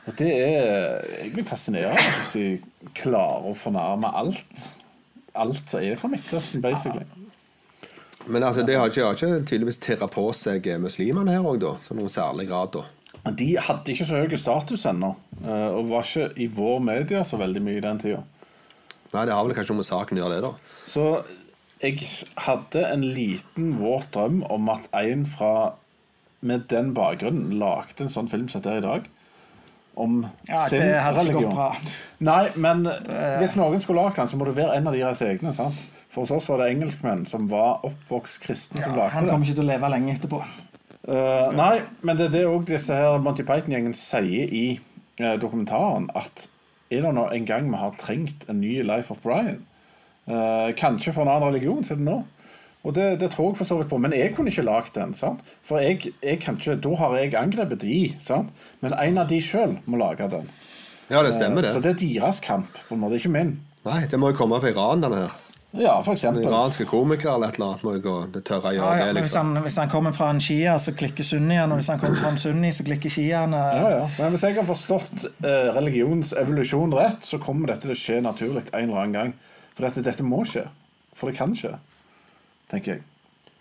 Og 0.02 0.14
det 0.18 0.30
er 0.34 1.02
egentlig 1.20 1.44
fascinerende 1.46 2.14
hvis 2.16 2.32
de 2.34 2.46
klarer 2.98 3.50
å 3.52 3.56
fornærme 3.56 4.08
alt. 4.18 4.64
Alt 5.32 5.68
som 5.70 5.80
er 5.80 5.96
fra 5.96 6.10
Midtøsten, 6.12 6.62
basically. 6.64 7.06
Men 8.26 8.44
altså, 8.46 8.62
det 8.66 8.76
har 8.78 8.90
ikke, 8.90 9.04
har 9.04 9.16
ikke 9.16 9.44
tydeligvis 9.48 9.80
tirra 9.82 10.08
på 10.10 10.28
seg 10.36 10.66
eh, 10.70 10.80
muslimene 10.80 11.34
her 11.34 11.46
òg, 11.46 11.58
da? 11.62 11.72
Så 11.82 11.96
noen 11.98 12.12
særlig 12.12 12.46
grad, 12.50 12.76
da. 12.76 12.84
De 13.38 13.48
hadde 13.58 13.92
ikke 13.92 14.06
så 14.06 14.20
høy 14.20 14.36
status 14.38 14.84
ennå, 14.90 15.14
eh, 15.42 15.68
og 15.72 15.90
var 15.90 16.06
ikke 16.06 16.30
i 16.42 16.48
vår 16.52 16.82
media 16.84 17.22
så 17.26 17.38
veldig 17.40 17.62
mye 17.64 17.80
i 17.80 17.84
den 17.84 18.02
tida. 18.02 18.22
Nei, 19.12 19.26
det 19.28 19.34
har 19.34 19.44
vel 19.44 19.56
kanskje 19.56 19.74
noe 19.74 19.82
med 19.82 19.88
saken 19.90 20.18
å 20.18 20.22
gjøre, 20.22 20.36
det, 20.36 20.50
da. 20.50 20.82
Så 20.88 21.06
jeg 21.82 21.98
hadde 22.46 22.84
en 22.86 23.02
liten 23.02 23.72
våt 23.80 24.12
drøm 24.14 24.42
om 24.52 24.70
at 24.72 24.86
en 24.96 25.26
fra 25.26 25.54
med 26.42 26.66
den 26.70 26.90
bakgrunnen 26.94 27.54
lagde 27.58 28.06
en 28.06 28.12
sånn 28.12 28.30
film 28.30 28.48
som 28.50 28.62
dette 28.62 28.76
er 28.76 28.82
i 28.82 28.86
dag. 28.86 29.10
Om 29.94 30.22
Ja, 30.48 30.62
sin 30.70 30.80
det 30.80 31.00
hadde 31.04 31.26
ikke 31.26 31.42
gått 31.42 31.52
bra. 31.52 31.66
Nei, 32.24 32.44
men 32.56 32.86
hvis 33.42 33.58
noen 33.60 33.82
skulle 33.82 34.00
lagd 34.06 34.16
den, 34.16 34.30
så 34.30 34.38
må 34.40 34.46
det 34.48 34.54
være 34.56 34.78
en 34.78 34.88
av 34.88 34.96
deres 34.96 35.20
egne. 35.26 35.52
sant? 35.52 35.76
For 36.12 36.26
hos 36.26 36.32
oss 36.36 36.50
var 36.52 36.60
det 36.60 36.74
engelskmenn 36.74 37.24
som 37.28 37.46
var 37.48 37.84
oppvokst 37.88 38.42
kristne, 38.44 38.82
som 38.82 38.92
lagde 38.92 39.00
lagde 39.00 39.14
han 39.16 39.24
det. 39.24 39.32
kommer 39.32 39.48
ikke 39.48 39.58
til 39.60 39.64
å 39.64 39.70
leve 39.70 39.90
lenge 39.94 40.16
etterpå. 40.16 40.40
Uh, 41.08 41.48
nei, 41.56 41.80
men 42.04 42.18
det 42.18 42.28
er 42.28 42.34
det 42.36 42.42
òg 42.46 42.66
disse 42.68 42.94
her 42.94 43.16
Monty 43.22 43.42
Python-gjengen 43.48 43.96
sier 43.96 44.52
i 44.52 44.66
uh, 45.22 45.34
dokumentaren. 45.40 46.10
At 46.14 46.46
er 46.92 47.06
det 47.06 47.14
nå 47.16 47.24
en 47.32 47.48
gang 47.48 47.70
vi 47.72 47.80
har 47.80 47.96
trengt 47.98 48.44
en 48.52 48.60
ny 48.60 48.74
Life 48.84 49.14
of 49.14 49.22
Brian? 49.24 49.64
Uh, 50.28 50.70
kanskje 50.78 51.14
for 51.16 51.24
en 51.24 51.32
annen 51.32 51.48
religion, 51.48 51.80
så 51.80 51.96
er 51.96 52.02
det 52.02 52.06
nå. 52.10 52.18
Og 52.82 52.94
det, 52.96 53.20
det 53.20 53.28
tror 53.30 53.52
jeg 53.52 53.60
for 53.60 53.68
så 53.68 53.76
vidt 53.78 53.90
på. 53.92 53.98
Men 54.02 54.14
jeg 54.16 54.32
kunne 54.34 54.50
ikke 54.50 54.64
lagd 54.66 54.94
den. 54.96 55.12
sant? 55.14 55.44
For 55.62 55.78
jeg, 55.78 56.12
jeg 56.22 56.40
kan 56.42 56.56
ikke, 56.58 56.74
da 56.82 56.94
har 56.98 57.16
jeg 57.20 57.34
angrepet 57.38 57.84
de. 57.84 57.98
sant? 58.20 58.50
Men 58.82 58.96
en 58.98 59.22
av 59.22 59.28
de 59.30 59.38
sjøl 59.44 59.76
må 59.86 60.00
lage 60.00 60.26
den. 60.32 60.48
Ja, 61.12 61.22
det 61.22 61.34
stemmer, 61.36 61.62
det. 61.62 61.72
Så 61.76 61.80
det. 61.84 61.92
er 61.94 62.02
deres 62.02 62.40
kamp, 62.42 62.72
på 62.88 62.96
en 62.96 63.02
måte, 63.04 63.20
ikke 63.20 63.30
min. 63.34 63.54
Nei, 63.86 64.00
det 64.10 64.18
må 64.18 64.32
jo 64.32 64.38
komme 64.38 64.58
fra 64.62 64.70
Iran, 64.72 65.02
denne 65.04 65.24
her. 65.26 65.38
Ja, 65.72 65.94
for 66.04 66.12
eksempel. 66.12 66.44
Iranske 66.44 66.84
komikere 66.84 67.32
eller 67.38 67.48
et 67.48 67.56
eller 67.56 67.70
annet 67.70 67.84
må 67.86 67.92
jo 67.96 68.00
gå 68.04 68.14
det 68.34 68.42
tørre 68.44 68.68
å 68.68 68.74
Ja, 68.74 68.80
gjøre 68.82 68.96
ja, 68.98 69.04
det, 69.06 69.14
Liksom. 69.16 69.22
hvis, 69.24 69.36
han, 69.38 69.62
hvis 69.64 69.78
han 69.80 69.92
kommer 69.94 70.12
fra 70.12 70.28
en 70.34 70.40
shia, 70.44 70.74
så 70.82 70.92
klikker 70.92 71.24
sunniene. 71.24 71.70
Og 71.72 71.80
hvis 71.80 71.88
han 71.94 72.00
kommer 72.02 72.18
fra 72.20 72.32
en 72.34 72.40
sunni, 72.42 72.72
så 72.76 72.84
klikker 72.84 73.12
shiaene. 73.14 73.62
Ja, 73.78 73.86
ja. 73.94 74.02
Men 74.18 74.34
hvis 74.34 74.44
jeg 74.44 74.58
har 74.58 74.66
forstått 74.68 75.24
eh, 75.30 75.70
religionens 75.78 76.34
evolusjon 76.36 76.92
rett, 76.98 77.24
så 77.24 77.40
kommer 77.40 77.72
dette 77.72 77.86
til 77.86 77.94
å 77.94 77.98
skje 78.02 78.18
naturlig 78.26 78.66
en 78.68 78.82
eller 78.84 79.00
annen 79.06 79.16
gang. 79.16 79.32
For 79.72 79.86
dette, 79.88 80.04
dette 80.10 80.26
må 80.28 80.42
skje. 80.48 80.66
For 81.16 81.32
det 81.32 81.38
kan 81.40 81.56
skje, 81.56 81.72
tenker 82.72 82.96
jeg. 82.96 83.06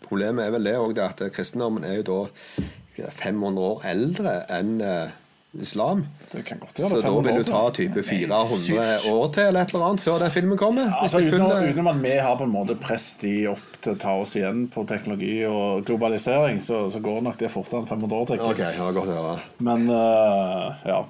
Problemet 0.07 0.47
er 0.47 0.53
vel 0.57 0.67
det 0.67 0.77
òg, 0.81 0.97
at 1.03 1.23
kristendommen 1.35 1.85
er 1.87 2.01
jo 2.01 2.07
da 2.09 3.09
500 3.21 3.63
år 3.63 3.85
eldre 3.87 4.33
enn 4.51 4.79
eh, 4.83 5.13
islam. 5.59 6.05
Det 6.31 6.43
kan 6.47 6.59
godt 6.59 6.75
Så 6.75 6.83
gjøre 6.83 6.95
det. 6.95 7.03
da 7.03 7.21
vil 7.27 7.37
du 7.43 7.47
ta 7.47 7.61
type 7.75 8.03
400 8.03 9.11
år 9.11 9.31
til 9.35 9.43
eller 9.43 9.61
et 9.61 9.73
eller 9.73 9.85
annet 9.87 10.03
før 10.05 10.19
den 10.23 10.31
filmen 10.31 10.59
kommer. 10.59 10.87
Ja, 10.87 11.01
altså, 11.03 11.19
utenom, 11.19 11.87
at 11.91 12.03
vi 12.03 12.13
har 12.23 12.37
på 12.39 12.47
en 12.47 12.53
måte 12.53 12.75
presset 12.79 13.25
de 13.25 13.33
opp 13.51 13.79
til 13.81 13.95
å 13.95 13.99
ta 13.99 14.15
oss 14.21 14.35
igjen 14.39 14.67
på 14.71 14.85
teknologi 14.87 15.41
og 15.47 15.83
globalisering, 15.87 16.61
så, 16.63 16.85
så 16.91 17.03
går 17.03 17.23
nok 17.27 17.39
det 17.41 17.51
fortere 17.51 17.83
enn 17.83 17.89
500 17.89 18.21
år. 18.21 18.45
Okay, 18.51 18.77
ja, 18.77 18.91
godt 18.95 19.11
å 19.11 19.17
høre. 19.17 19.35
Men 19.59 19.89
uh, 19.91 20.71
ja. 20.87 21.01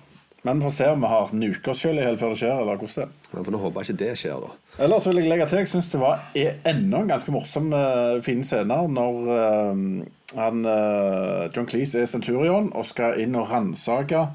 Men 0.41 0.57
vi 0.57 0.65
får 0.65 0.73
se 0.73 0.87
om 0.89 1.01
vi 1.01 1.09
har 1.11 1.33
nuket 1.37 1.67
oss 1.69 1.81
sjøl 1.83 1.99
i 1.99 2.05
hjel 2.05 2.17
før 2.17 2.31
det 2.33 2.39
skjer. 2.39 2.61
eller 2.63 2.79
hvordan 2.81 2.95
det 2.95 3.03
er. 3.03 3.11
Ja, 3.31 3.43
for 3.43 3.51
Nå 3.53 3.59
håper 3.61 3.81
jeg 3.83 3.89
ikke 3.89 3.99
det 3.99 4.13
skjer, 4.17 4.45
da. 4.45 4.55
Ellers 4.85 5.07
vil 5.07 5.19
jeg 5.21 5.29
legge 5.29 5.47
til 5.51 5.59
Jeg 5.61 5.69
syns 5.69 5.91
det 5.91 6.01
var 6.01 6.23
er 6.41 6.55
enda 6.71 7.01
en 7.03 7.11
ganske 7.11 7.33
morsom 7.35 7.69
uh, 7.75 8.17
fin 8.25 8.41
scener 8.47 8.87
når 8.89 9.19
uh, 9.27 9.83
han, 10.39 10.65
uh, 10.65 11.45
John 11.53 11.67
Cleese 11.69 12.01
er 12.01 12.09
centurion 12.09 12.71
og 12.73 12.87
skal 12.89 13.21
inn 13.21 13.37
og 13.37 13.51
ransake 13.51 14.29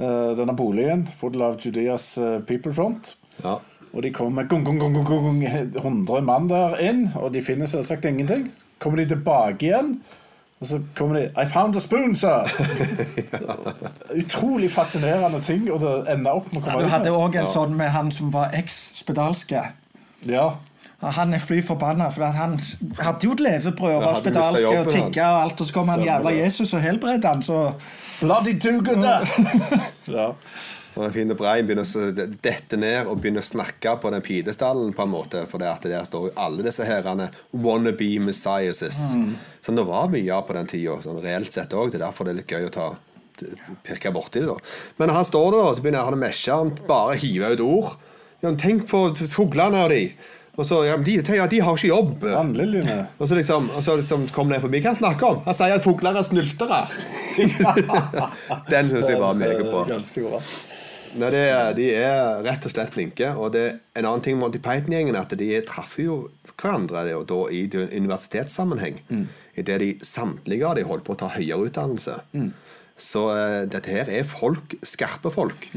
denne 0.00 0.54
boligen 0.56 1.02
full 1.04 1.42
av 1.44 1.58
Judeas 1.60 2.14
People 2.48 2.72
Front. 2.72 3.10
Ja. 3.44 3.58
Og 3.92 4.00
de 4.00 4.12
kommer 4.16 4.38
med 4.38 4.48
gung, 4.48 4.62
gung, 4.64 4.78
gung, 4.80 4.94
gung, 5.04 5.42
100 5.44 6.22
mann 6.24 6.48
der 6.48 6.78
inn, 6.80 7.02
og 7.20 7.34
de 7.34 7.42
finner 7.44 7.68
selvsagt 7.68 8.08
ingenting. 8.08 8.46
Kommer 8.80 9.02
de 9.02 9.10
tilbake 9.10 9.66
igjen, 9.66 9.98
og 10.60 10.66
så 10.66 10.80
kommer 10.96 11.16
de 11.18 11.28
I 11.42 11.46
found 11.48 11.76
a 11.76 11.80
spoon, 11.80 12.16
sir! 12.16 12.44
Utrolig 14.22 14.70
fascinerende 14.72 15.40
ting, 15.40 15.70
og 15.72 15.80
det 15.80 15.92
ender 16.12 16.36
opp 16.36 16.50
med 16.52 16.62
å 16.62 16.66
Ja, 16.66 16.72
komme 16.72 16.84
du 16.84 16.90
hadde 16.92 17.12
òg 17.16 17.38
en 17.40 17.48
sånn 17.48 17.76
med 17.78 17.88
han 17.94 18.10
som 18.12 18.32
var 18.34 18.52
eks-spedalske. 18.58 19.62
Ja. 20.28 20.50
Han 21.00 21.32
er 21.32 21.40
fly 21.40 21.62
forbanna, 21.64 22.10
for 22.12 22.28
han 22.36 22.58
hadde 23.00 23.24
jo 23.24 23.32
et 23.32 23.40
levebrød 23.40 23.94
og 23.94 24.04
var 24.04 24.18
spedalsk 24.20 24.68
og 24.68 24.90
tigga 24.92 25.30
og 25.32 25.38
alt, 25.46 25.62
og 25.64 25.70
så 25.70 25.78
kom 25.78 25.88
han 25.88 26.04
jævla. 26.04 26.34
Jesus 26.42 26.74
og 26.76 26.84
helbredte 26.84 27.32
han, 27.32 27.42
så 27.42 27.70
Bloody 28.20 28.52
do 28.60 28.76
good 28.84 29.00
da! 29.00 29.16
ja. 30.12 30.28
Og 30.96 31.04
jeg 31.06 31.28
og 31.30 31.38
Brian 31.38 31.68
begynner 31.68 31.86
å 31.86 32.28
dette 32.42 32.78
ned 32.80 33.06
og 33.06 33.20
begynner 33.20 33.44
å 33.44 33.46
snakke 33.46 33.92
på 34.02 34.10
den 34.10 34.24
pidestallen, 34.26 34.90
på 34.96 35.04
en 35.06 35.12
måte, 35.12 35.44
for 35.50 35.62
det 35.62 35.68
at 35.70 35.86
der 35.86 36.06
står 36.06 36.28
jo 36.28 36.32
alle 36.40 36.64
disse 36.66 36.86
herrene 36.86 37.28
wannabe 37.52 38.10
messiases. 38.24 38.98
så 39.62 39.76
det 39.76 39.86
var 39.86 40.10
mye 40.10 40.34
av 40.34 40.48
på 40.48 40.56
den 40.58 40.70
tida, 40.70 40.98
sånn 41.04 41.22
reelt 41.22 41.54
sett 41.54 41.76
òg. 41.76 41.92
Det 41.92 42.00
er 42.00 42.08
derfor 42.08 42.26
det 42.26 42.34
er 42.34 42.40
litt 42.42 42.56
gøy 42.56 42.66
å 42.66 42.74
ta 42.74 42.88
pirke 43.86 44.12
borti 44.12 44.42
det. 44.42 44.50
da 44.50 44.58
Men 44.98 45.14
han 45.14 45.24
står 45.24 45.52
der, 45.54 45.62
og 45.62 45.76
så 45.76 45.84
begynner 45.84 46.08
han 46.08 46.18
å 46.18 46.20
mesje, 46.20 46.58
han 46.58 46.74
bare 46.88 47.16
hiver 47.22 47.54
ut 47.54 47.64
ord. 47.64 47.96
Ja, 48.42 48.52
tenk 48.56 48.88
på 48.90 49.06
fuglene 49.28 49.84
og 49.84 49.94
de. 49.94 50.04
Og 50.60 50.66
så, 50.68 50.82
ja, 50.84 50.96
de, 51.00 51.14
ja, 51.24 51.46
de 51.48 51.60
har 51.64 51.78
ikke 51.78 51.88
jobb. 51.88 52.24
Vannliljene. 52.26 52.96
Og 53.16 53.28
så 53.30 53.38
liksom, 53.38 53.70
og 53.72 53.84
så 53.84 53.94
liksom 53.96 54.26
kom 54.34 54.50
det 54.52 54.58
forbi. 54.60 54.82
Hva 54.84 54.92
han 54.92 54.98
snakker 54.98 55.28
om? 55.30 55.38
Han 55.46 55.56
sier 55.56 55.78
at 55.78 55.86
fugler 55.86 56.18
er 56.20 56.26
snyltere. 56.26 56.82
Den 58.72 58.90
syns 58.92 59.08
jeg 59.08 59.22
var 59.22 59.38
meget 59.38 59.64
bra. 59.64 59.86
Ganske 59.88 60.24
bra. 60.26 60.42
Nei, 61.18 61.30
det, 61.34 61.40
de 61.74 61.86
er 61.98 62.42
rett 62.44 62.66
og 62.68 62.74
slett 62.74 62.92
flinke. 62.94 63.32
Og 63.40 63.54
det, 63.56 63.64
en 63.96 64.04
annen 64.04 64.22
ting 64.24 64.36
med 64.36 64.44
Monty 64.44 64.60
Python-gjengen 64.62 65.16
at 65.18 65.32
de 65.40 65.48
traff 65.66 65.96
jo 65.98 66.20
hverandre 66.60 67.06
det, 67.08 67.16
og 67.16 67.24
da 67.30 67.40
i 67.56 67.64
universitetssammenheng. 67.72 69.00
I 69.56 69.64
det 69.66 69.78
de 69.82 69.90
samtlige 70.06 70.68
av 70.68 70.76
de 70.78 70.84
holdt 70.86 71.06
på 71.08 71.16
å 71.16 71.22
ta 71.24 71.32
høyere 71.38 71.70
utdannelse. 71.70 72.20
Så 73.00 73.22
uh, 73.32 73.62
dette 73.70 73.88
her 73.94 74.10
er 74.12 74.26
folk, 74.28 74.74
skarpe 74.84 75.30
folk, 75.32 75.70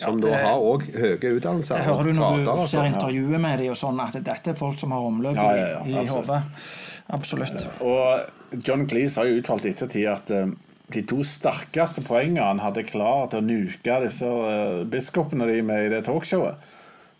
som 0.00 0.20
det- 0.22 0.30
da 0.30 0.38
har 0.40 0.62
òg 0.64 0.86
høye 0.96 1.34
utdannelser. 1.36 1.76
det 1.76 1.84
hører 1.84 2.08
du 2.08 2.12
når 2.16 2.38
du 2.44 2.50
og 2.50 2.68
ser 2.68 2.88
intervjuet 2.88 3.40
med 3.40 3.58
dem, 3.60 3.70
og 3.74 3.76
sånn, 3.76 4.00
at 4.00 4.16
dette 4.24 4.54
er 4.54 4.56
folk 4.56 4.78
som 4.80 4.94
har 4.96 5.04
omløp 5.04 5.36
Ja, 5.36 5.50
ja, 5.52 5.66
ja, 5.84 6.02
i, 6.02 6.06
hodet. 6.08 6.42
Absolutt. 7.12 7.66
Og 7.84 8.62
John 8.64 8.86
Cleese 8.88 9.20
har 9.20 9.28
jo 9.28 9.40
uttalt 9.42 9.66
i 9.68 9.72
ettertid 9.74 10.08
at 10.08 10.32
uh, 10.32 10.46
de 10.92 11.02
to 11.08 11.20
sterkeste 11.26 12.04
poengene 12.06 12.44
han 12.44 12.62
hadde 12.64 12.86
klar 12.88 13.28
til 13.32 13.42
å 13.42 13.46
nuke 13.46 13.98
disse 14.06 14.24
uh, 14.28 14.80
biskopene 14.88 15.48
de 15.50 15.60
med 15.66 15.86
i 15.86 15.92
det 15.92 16.04
talkshowet, 16.08 16.56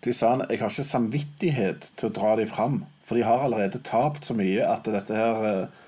de 0.02 0.12
sa 0.16 0.32
han 0.32 0.46
jeg 0.48 0.62
har 0.62 0.72
ikke 0.72 0.88
samvittighet 0.88 1.92
til 1.96 2.08
å 2.08 2.14
dra 2.16 2.32
dem 2.40 2.48
fram, 2.50 2.80
for 3.04 3.20
de 3.20 3.26
har 3.28 3.44
allerede 3.44 3.82
tapt 3.84 4.24
så 4.24 4.34
mye 4.38 4.64
at 4.64 4.88
dette 4.88 5.12
her 5.14 5.44
uh, 5.44 5.78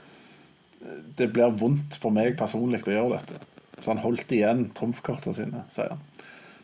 Det 1.17 1.31
blir 1.33 1.49
vondt 1.57 1.97
for 1.97 2.13
meg 2.13 2.37
personlig 2.37 2.83
å 2.85 2.93
gjøre 2.93 3.17
dette. 3.23 3.54
Så 3.85 3.93
han 3.93 4.01
holdt 4.01 4.33
igjen 4.33 4.69
trumfkortene 4.77 5.37
sine, 5.37 5.65
sier 5.73 5.93
han. 5.93 6.05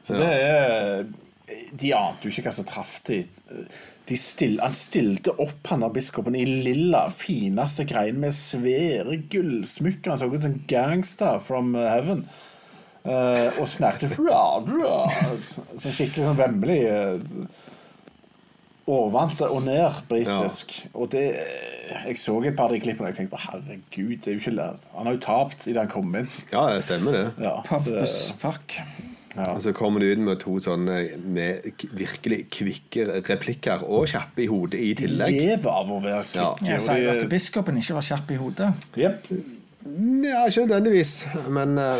Så 0.06 0.16
det 0.16 0.28
er 0.32 1.02
De 1.76 1.90
ante 1.92 2.24
jo 2.24 2.32
ikke 2.32 2.46
hva 2.46 2.52
som 2.54 2.66
traff 2.68 2.94
de. 3.04 3.18
de 4.08 4.16
still, 4.18 4.56
han 4.62 4.74
stilte 4.74 5.34
opp 5.42 5.66
han 5.68 5.82
der 5.84 5.92
biskopen 5.92 6.38
i 6.38 6.46
lilla, 6.46 7.08
fineste 7.12 7.84
grein 7.90 8.20
med 8.22 8.32
svære 8.34 9.18
gullsmykker. 9.32 10.14
Han 10.14 10.22
så 10.22 10.30
ut 10.30 10.46
som 10.46 10.54
en 10.54 10.62
gangster 10.70 11.42
from 11.42 11.74
heaven. 11.74 12.24
Uh, 13.00 13.48
og 13.56 13.64
snakket 13.68 14.12
hurra, 14.18 15.02
sånn 15.48 15.80
skikkelig 15.80 16.26
sånn 16.26 16.40
vemmelig. 16.40 16.80
Uh, 16.88 17.78
Overvante 18.90 19.46
og 19.50 19.62
ned 19.66 20.00
britisk. 20.10 20.72
Og 20.94 21.10
det 21.12 21.26
Jeg 22.06 22.16
så 22.18 22.36
et 22.46 22.54
par 22.56 22.68
av 22.70 22.74
de 22.76 22.80
klippene 22.82 23.08
og 23.08 23.10
jeg 23.10 23.16
tenkte 23.20 23.34
på 23.36 23.40
herregud, 23.50 24.16
det 24.22 24.30
er 24.30 24.36
jo 24.36 24.42
ikke 24.44 24.52
lært. 24.56 24.84
Han 24.96 25.06
har 25.08 25.16
jo 25.16 25.22
tapt 25.24 25.66
idet 25.66 25.82
han 25.82 25.90
kom 25.90 26.12
inn. 26.20 26.28
Ja, 26.52 26.68
det 26.74 26.84
stemmer 26.86 27.16
det. 27.16 27.24
Ja, 27.42 27.56
Pop 27.66 27.88
fuck. 28.38 28.76
Ja. 29.36 29.44
Og 29.54 29.60
så 29.62 29.70
kommer 29.74 30.02
du 30.02 30.08
ut 30.10 30.18
med 30.26 30.40
to 30.42 30.56
sånne 30.62 30.96
med 31.22 31.66
virkelig 31.94 32.40
kvikke 32.50 33.04
replikker 33.28 33.84
og 33.86 34.08
kjappe 34.10 34.42
i 34.42 34.48
hodet 34.50 34.80
i 34.82 34.90
tillegg. 34.98 35.36
lever 35.36 35.70
av 35.70 35.90
å 35.94 36.00
være 36.02 36.24
Ja. 36.34 36.48
Jeg 36.66 36.82
sier 36.82 37.02
jo 37.04 37.10
at 37.14 37.28
biskopen 37.30 37.78
ikke 37.78 37.94
var 37.98 38.06
kjapp 38.08 38.30
i 38.34 38.38
hodet. 38.40 38.72
Yep. 38.98 39.30
Ja, 40.26 40.42
ikke 40.46 40.66
nødvendigvis, 40.66 41.12
men 41.48 41.78
uh... 41.78 41.94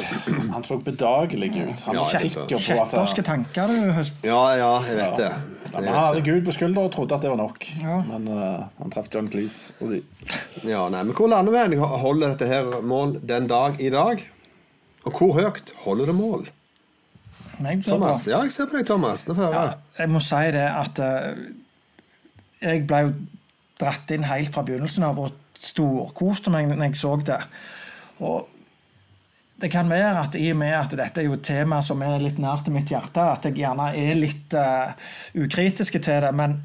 Han 0.53 0.64
så 0.66 0.76
bedagelig 0.84 1.49
ut. 1.55 1.80
Han 1.86 1.95
Ja, 1.95 2.03
var 2.03 2.11
jeg- 2.12 2.20
sikker 2.30 2.45
på 2.47 2.59
at 2.59 2.66
Kjetterske 2.66 3.22
tanker, 3.24 3.66
du. 3.66 4.28
Ja, 4.28 4.43
ja, 4.59 4.72
jeg 4.91 4.97
vet 4.99 5.16
det. 5.16 5.30
Ja, 5.70 5.80
men 5.80 5.88
Han 5.94 6.00
hadde 6.00 6.22
Gud 6.26 6.44
på 6.46 6.54
skuldra 6.54 6.84
og 6.88 6.92
trodde 6.94 7.14
at 7.14 7.22
det 7.22 7.30
var 7.30 7.38
nok. 7.38 7.66
Ja. 7.78 8.00
Men 8.08 8.26
uh, 8.26 8.66
han 8.80 8.92
traff 8.92 9.10
John 9.12 9.30
Cleese. 9.30 9.74
Og 9.80 9.94
de. 9.94 10.00
Ja, 10.66 10.88
nei, 10.92 11.04
men 11.06 11.14
hvor 11.14 11.30
lander 11.30 11.54
vi? 11.70 11.78
Holder 11.78 12.34
dette 12.34 12.48
her 12.50 12.80
mål 12.82 13.18
den 13.22 13.46
dag 13.50 13.78
i 13.78 13.92
dag? 13.94 14.24
Og 15.06 15.16
hvor 15.16 15.36
høyt 15.38 15.72
holder 15.84 16.10
det 16.10 16.16
mål? 16.18 16.48
Jeg. 17.60 17.82
Thomas? 17.84 18.24
Ja, 18.28 18.40
jeg 18.46 18.54
ser 18.54 18.70
på 18.70 18.78
deg, 18.78 18.86
Thomas. 18.88 19.26
Nå 19.28 19.36
får 19.36 19.46
jeg 19.46 19.58
Ja, 19.58 19.66
jeg 20.00 20.10
må 20.10 20.22
si 20.24 20.44
det 20.56 20.64
at 20.64 21.02
uh, 21.04 21.44
jeg 22.60 22.86
ble 22.88 23.04
jo 23.04 23.12
dratt 23.80 24.12
inn 24.12 24.26
helt 24.28 24.52
fra 24.52 24.64
begynnelsen 24.66 25.06
av 25.06 25.20
og 25.20 25.36
storkoste 25.56 26.52
meg 26.52 26.68
når 26.68 26.88
jeg 26.88 26.98
så 27.00 27.14
det. 27.24 27.38
Og 28.24 28.48
det 29.61 29.70
kan 29.72 29.90
være 29.90 30.24
at 30.24 30.36
i 30.38 30.50
og 30.52 30.58
med 30.61 30.74
at 30.76 30.96
dette 30.98 31.22
er 31.22 31.28
jo 31.28 31.36
et 31.36 31.46
tema 31.46 31.80
som 31.84 32.02
er 32.04 32.20
litt 32.22 32.40
nær 32.42 32.62
til 32.64 32.74
mitt 32.74 32.90
hjerte, 32.92 33.22
at 33.22 33.46
jeg 33.48 33.58
gjerne 33.61 33.90
er 33.96 34.18
litt 34.18 34.56
uh, 34.56 34.92
ukritiske 35.36 36.00
til 36.02 36.22
det, 36.24 36.32
men 36.36 36.58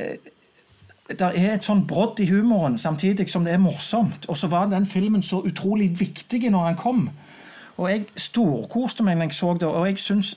uh, 0.00 0.32
det 1.10 1.30
er 1.36 1.54
et 1.54 1.66
sånn 1.66 1.84
brodd 1.88 2.22
i 2.24 2.30
humoren 2.30 2.78
samtidig 2.80 3.28
som 3.30 3.44
det 3.44 3.52
er 3.54 3.60
morsomt. 3.60 4.24
Og 4.32 4.38
så 4.40 4.48
var 4.48 4.70
den 4.70 4.86
filmen 4.88 5.22
så 5.22 5.42
utrolig 5.44 5.90
viktig 6.00 6.40
når 6.48 6.70
han 6.70 6.78
kom. 6.80 7.02
Og 7.76 7.90
jeg 7.90 8.06
storkoste 8.30 9.04
meg 9.04 9.18
når 9.18 9.28
jeg 9.28 9.36
så 9.36 9.52
det, 9.60 9.68
og 9.68 9.84
jeg 9.90 10.00
syns 10.00 10.32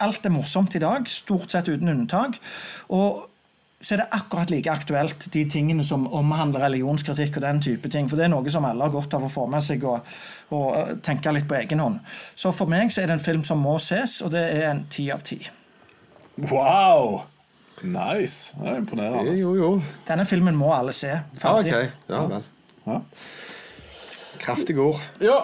alt 0.00 0.24
er 0.24 0.32
morsomt 0.32 0.74
i 0.78 0.80
dag, 0.80 1.04
stort 1.12 1.52
sett 1.52 1.68
uten 1.68 1.92
unntak. 1.92 2.38
Og 2.88 3.26
så 3.80 3.94
er 3.94 4.02
det 4.02 4.10
akkurat 4.12 4.50
like 4.52 4.68
aktuelt, 4.68 5.24
de 5.32 5.44
tingene 5.48 5.84
som 5.88 6.04
omhandler 6.12 6.66
religionskritikk 6.66 7.38
og 7.38 7.44
den 7.46 7.62
type 7.64 7.88
ting. 7.88 8.10
For 8.10 8.20
det 8.20 8.26
er 8.26 8.32
noe 8.34 8.52
som 8.52 8.66
alle 8.68 8.84
har 8.84 8.92
godt 8.92 9.16
av 9.16 9.24
å 9.24 9.30
få 9.32 9.46
med 9.48 9.64
seg 9.64 9.86
og, 9.88 10.10
og 10.52 10.66
eh, 10.76 10.90
tenke 11.06 11.32
litt 11.32 11.48
på 11.48 11.56
egen 11.62 11.80
hånd. 11.80 11.96
Så 12.36 12.52
for 12.52 12.68
meg 12.68 12.92
så 12.92 13.00
er 13.00 13.08
det 13.08 13.16
en 13.16 13.24
film 13.24 13.44
som 13.48 13.62
må 13.64 13.78
ses, 13.80 14.18
og 14.26 14.34
det 14.34 14.42
er 14.58 14.66
en 14.74 14.84
ti 14.92 15.06
av 15.14 15.24
ti. 15.24 15.40
Wow! 16.50 17.22
Nice. 17.80 18.52
Det 18.60 18.68
er 18.68 18.82
imponerende. 18.82 19.32
Jo, 19.40 19.54
jo. 19.56 19.70
Denne 20.08 20.26
filmen 20.28 20.58
må 20.60 20.74
alle 20.76 20.92
se. 20.92 21.14
Ferdig. 21.40 21.72
Ah, 21.72 21.86
ok. 21.86 22.12
Ja 22.12 22.20
vel. 22.34 22.44
Ja. 22.84 22.98
Kraftige 24.40 24.84
ord. 24.84 25.00
Ja, 25.24 25.38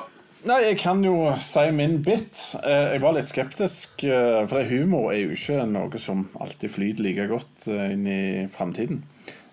nei, 0.47 0.61
jeg 0.63 0.79
kan 0.81 1.03
jo 1.05 1.33
si 1.43 1.65
min 1.75 1.99
bit. 2.05 2.39
Eh, 2.63 2.93
Jeg 2.95 3.03
var 3.03 3.17
litt 3.17 3.29
skeptisk, 3.29 4.05
eh, 4.05 4.45
for 4.51 4.65
humor 4.69 5.11
er 5.13 5.25
jo 5.25 5.35
ikke 5.37 5.67
noe 5.71 5.99
som 6.03 6.29
alltid 6.41 6.73
flyter 6.73 7.07
like 7.07 7.27
godt 7.31 7.67
eh, 7.73 7.93
inn 7.95 8.07
i 8.07 8.47
framtiden. 8.53 9.03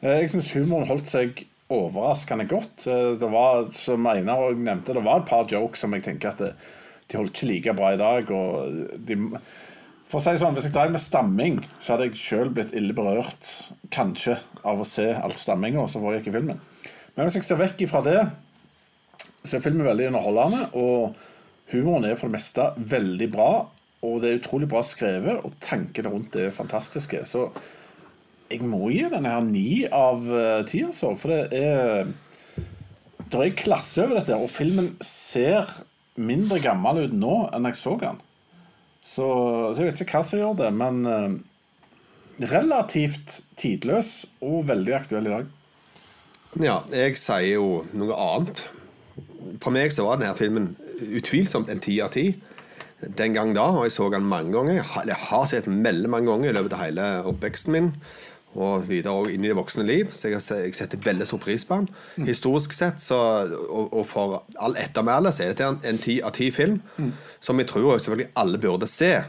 Jeg 0.04 0.30
syns 0.30 0.52
humoren 0.58 0.88
holdt 0.90 1.08
seg 1.08 1.46
overraskende 1.72 2.46
godt. 2.46 2.84
Det 3.20 3.30
var, 3.32 3.70
som 3.72 4.06
Einar 4.12 4.42
òg 4.50 4.60
nevnte, 4.60 4.94
det 4.94 5.04
var 5.06 5.22
et 5.22 5.30
par 5.30 5.48
jokes 5.48 5.80
som 5.80 5.96
jeg 5.96 6.04
tenker 6.04 6.34
at 6.34 6.42
de 6.44 7.18
holdt 7.18 7.32
ikke 7.38 7.48
like 7.50 7.76
bra 7.78 7.94
i 7.94 8.02
dag. 8.02 8.30
og 8.36 8.98
de 9.00 9.16
for 10.14 10.20
å 10.20 10.22
si 10.22 10.38
sånn, 10.38 10.54
Hvis 10.54 10.68
jeg 10.68 10.74
drev 10.76 10.92
med 10.92 11.02
stamming, 11.02 11.56
så 11.80 11.94
hadde 11.96 12.10
jeg 12.12 12.20
sjøl 12.20 12.52
blitt 12.54 12.74
ille 12.78 12.94
berørt 12.94 13.48
kanskje 13.90 14.36
av 14.64 14.84
å 14.84 14.86
se 14.86 15.08
alt 15.10 15.40
stamminga 15.40 15.88
som 15.90 16.04
foregikk 16.04 16.28
i 16.30 16.36
filmen. 16.36 16.60
Men 17.16 17.26
hvis 17.26 17.40
jeg 17.40 17.48
ser 17.48 17.58
vekk 17.64 17.82
ifra 17.88 18.04
det, 18.06 18.20
så 19.44 19.58
er 19.58 19.64
filmen 19.64 19.88
veldig 19.88 20.10
underholdende. 20.12 20.66
Og 20.80 21.16
humoren 21.74 22.10
er 22.10 22.18
for 22.20 22.32
det 22.32 22.40
meste 22.40 22.68
veldig 22.78 23.30
bra. 23.34 23.52
Og 24.04 24.20
det 24.20 24.30
er 24.30 24.42
utrolig 24.42 24.68
bra 24.72 24.82
skrevet, 24.84 25.46
og 25.46 25.56
tankene 25.64 26.12
rundt 26.12 26.34
det 26.36 26.50
er 26.50 26.56
fantastiske. 26.56 27.22
Så 27.28 27.48
jeg 28.52 28.66
må 28.68 28.90
gi 28.92 29.06
denne 29.12 29.32
her 29.32 29.46
ni 29.48 29.86
av 29.88 30.28
eh, 30.28 30.62
ti, 30.68 30.84
altså. 30.86 31.14
For 31.20 31.32
det 31.34 31.64
er 31.64 32.14
er 33.34 33.56
klasse 33.58 34.04
over 34.04 34.20
dette, 34.20 34.36
og 34.38 34.52
filmen 34.52 34.92
ser 35.02 35.66
mindre 36.22 36.60
gammel 36.62 37.08
ut 37.08 37.16
nå 37.18 37.38
enn 37.56 37.66
jeg 37.72 37.80
så 37.80 37.96
den. 37.98 38.20
Så, 39.04 39.26
så 39.74 39.82
jeg 39.82 39.90
vet 39.90 40.04
ikke 40.04 40.20
hva 40.20 40.28
som 40.28 40.40
gjør 40.40 40.60
det, 40.60 40.70
men 40.78 41.00
eh, 41.10 42.46
relativt 42.54 43.40
tidløs 43.60 44.14
og 44.46 44.68
veldig 44.70 44.96
aktuell 45.00 45.28
i 45.28 45.34
dag. 45.34 45.52
Ja, 46.62 46.78
jeg 46.94 47.18
sier 47.18 47.56
jo 47.56 47.68
noe 47.98 48.14
annet. 48.14 48.62
For 49.62 49.72
meg 49.72 49.92
så 49.94 50.06
var 50.08 50.18
denne 50.18 50.36
filmen 50.38 50.76
utvilsomt 51.18 51.70
en 51.70 51.80
ti 51.84 52.00
av 52.02 52.10
ti. 52.16 52.28
Den 53.18 53.34
gang 53.36 53.52
da, 53.56 53.66
og 53.76 53.84
jeg 53.84 53.92
så 53.92 54.10
den 54.14 54.26
mange 54.26 54.52
ganger. 54.54 54.74
Jeg 55.06 55.16
har- 55.16 55.46
sett 55.48 55.66
den 55.66 55.84
veldig 55.84 56.10
mange 56.10 56.32
ganger 56.32 56.50
i 56.50 56.54
løpet 56.54 56.74
av 56.74 56.80
hele 56.86 57.24
oppveksten 57.26 57.72
min. 57.72 57.90
Og 58.56 58.88
videre 58.88 59.12
også 59.14 59.34
inn 59.34 59.44
i 59.44 59.48
det 59.50 59.56
voksne 59.58 59.84
liv. 59.86 60.12
Så 60.14 60.30
jeg, 60.30 60.40
jeg 60.64 60.76
setter 60.76 60.98
veldig 60.98 61.26
stor 61.28 61.38
pris 61.40 61.66
på 61.66 61.76
den. 61.82 61.90
Historisk 62.28 62.72
sett, 62.72 63.02
så, 63.02 63.18
og, 63.70 63.94
og 63.94 64.08
for 64.08 64.44
all 64.62 64.76
ettermæle, 64.78 65.32
så 65.34 65.44
er 65.44 65.48
dette 65.54 65.68
en- 65.68 65.80
en 65.84 65.98
ti 65.98 66.20
av 66.22 66.32
ti-film. 66.32 66.82
Som 67.42 67.60
jeg 67.60 67.68
tror 67.68 67.98
selvfølgelig 67.98 68.32
alle 68.36 68.58
burde 68.58 68.88
se. 68.88 69.24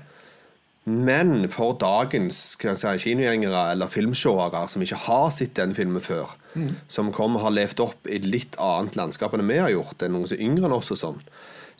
Men 0.85 1.47
for 1.49 1.78
dagens 1.80 2.39
si, 2.61 2.91
kinogjengere 3.07 3.70
eller 3.72 3.89
filmseere 3.89 4.66
som 4.68 4.82
ikke 4.85 5.01
har 5.07 5.30
sett 5.32 5.55
den 5.57 5.72
filmen 5.76 6.03
før, 6.05 6.35
som 6.87 7.12
kommer 7.12 7.41
har 7.41 7.55
levd 7.57 7.80
opp 7.80 8.11
i 8.11 8.18
litt 8.20 8.59
annet 8.61 8.99
landskap 8.99 9.32
enn 9.35 9.49
vi 9.49 9.62
har 9.62 9.72
gjort, 9.72 9.97
det 9.99 10.11
er 10.11 10.12
noen 10.12 10.28
som 10.28 10.37
er 10.37 10.45
yngre 10.45 10.68
enn 10.68 10.76
oss 10.76 10.93
og 10.93 11.01
sånn, 11.01 11.22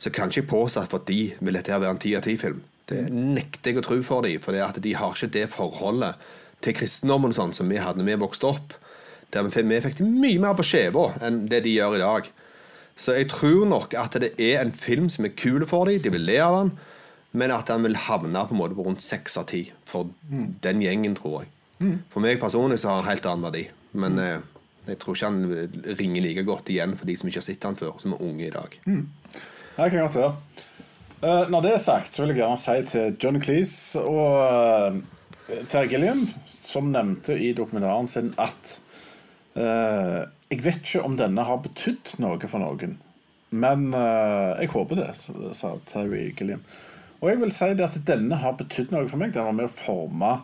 så 0.01 0.09
kan 0.09 0.33
ikke 0.33 0.41
jeg 0.41 0.49
påstå 0.49 0.81
at 0.81 0.95
for 0.95 1.05
de 1.05 1.19
vil 1.37 1.57
dette 1.57 1.77
være 1.77 1.93
en 1.93 2.01
ti 2.01 2.15
av 2.17 2.25
ti-film. 2.25 2.63
Det 2.89 3.03
nekter 3.13 3.71
jeg 3.71 3.81
å 3.81 3.85
tro 3.85 3.99
for 4.05 4.25
dem, 4.25 4.41
for 4.41 4.57
de 4.57 4.95
har 4.97 5.13
ikke 5.13 5.31
det 5.37 5.45
forholdet 5.53 6.25
til 6.65 6.75
kristendommen 6.77 7.33
og 7.33 7.37
sånn 7.37 7.53
som 7.57 7.69
vi 7.69 7.79
hadde 7.81 8.01
da 8.01 8.09
vi 8.09 8.17
vokste 8.25 8.49
opp. 8.49 8.73
Der 9.33 9.45
vi 9.45 9.79
fikk, 9.85 10.01
mye 10.01 10.41
mer 10.41 10.57
på 10.57 10.65
skjeva 10.65 11.11
enn 11.25 11.43
det 11.49 11.61
de 11.65 11.77
gjør 11.77 11.97
i 11.97 12.03
dag. 12.03 12.29
Så 12.95 13.15
jeg 13.17 13.29
tror 13.33 13.65
nok 13.67 13.95
at 13.99 14.17
det 14.21 14.33
er 14.39 14.61
en 14.61 14.73
film 14.73 15.09
som 15.11 15.27
er 15.27 15.35
kul 15.35 15.65
for 15.67 15.89
dem, 15.89 16.01
de 16.01 16.13
vil 16.13 16.25
le 16.25 16.37
av 16.41 16.59
den, 16.61 16.75
men 17.35 17.53
at 17.53 17.69
han 17.71 17.83
vil 17.85 17.97
havne 18.07 18.45
på 18.47 18.55
en 18.55 18.61
måte 18.61 18.77
på 18.77 18.85
rundt 18.87 19.03
seks 19.03 19.37
av 19.41 19.49
ti 19.51 19.65
for 19.87 20.09
den 20.63 20.83
gjengen, 20.83 21.15
tror 21.17 21.43
jeg. 21.43 21.51
For 22.11 22.23
meg 22.23 22.39
personlig 22.39 22.79
så 22.81 22.93
har 22.93 23.01
han 23.01 23.09
helt 23.11 23.25
annen 23.27 23.47
verdi, 23.49 23.65
men 23.99 24.19
eh, 24.23 24.37
jeg 24.87 24.99
tror 25.01 25.17
ikke 25.17 25.31
han 25.31 25.95
ringer 25.99 26.23
like 26.23 26.45
godt 26.47 26.71
igjen 26.71 26.95
for 26.95 27.09
de 27.09 27.17
som 27.19 27.29
ikke 27.29 27.41
har 27.41 27.47
sett 27.49 27.67
han 27.67 27.79
før, 27.79 27.97
som 28.01 28.15
er 28.15 28.23
unge 28.23 28.47
i 28.47 28.53
dag. 28.53 28.77
Det 28.85 29.89
kan 29.91 30.05
godt 30.05 30.17
være. 30.21 30.31
Eh, 31.25 31.49
når 31.49 31.65
det 31.65 31.73
er 31.73 31.83
sagt, 31.83 32.13
så 32.13 32.23
vil 32.23 32.33
jeg 32.33 32.41
gjerne 32.43 32.61
si 32.61 32.77
til 32.91 33.17
John 33.21 33.41
Cleese 33.41 34.03
og 34.03 34.35
uh, 34.45 35.59
Terry 35.71 35.89
Gilliam, 35.89 36.25
som 36.45 36.91
nevnte 36.93 37.37
i 37.39 37.53
dokumentaren 37.57 38.09
sin 38.11 38.33
at 38.41 38.75
uh, 39.57 40.27
Jeg 40.51 40.61
vet 40.61 40.83
ikke 40.83 41.05
om 41.07 41.15
denne 41.17 41.45
har 41.47 41.63
betydd 41.63 42.17
noe 42.21 42.49
for 42.49 42.61
noen, 42.61 42.99
men 43.55 43.87
eh, 43.95 44.51
jeg 44.61 44.71
håper 44.73 44.99
det, 44.99 45.07
sa 45.57 45.71
Terry 45.89 46.27
Gilliam. 46.37 46.61
Og 47.25 47.31
jeg 47.31 47.39
vil 47.41 47.53
si 47.55 47.71
det 47.73 47.87
at 47.87 47.95
denne 48.05 48.37
har 48.37 48.53
betydd 48.59 48.91
noe 48.93 49.07
for 49.09 49.17
meg. 49.17 49.31
Den 49.33 49.47
var 49.47 49.55
med 49.57 49.65
å 49.65 49.73
forme 49.73 50.35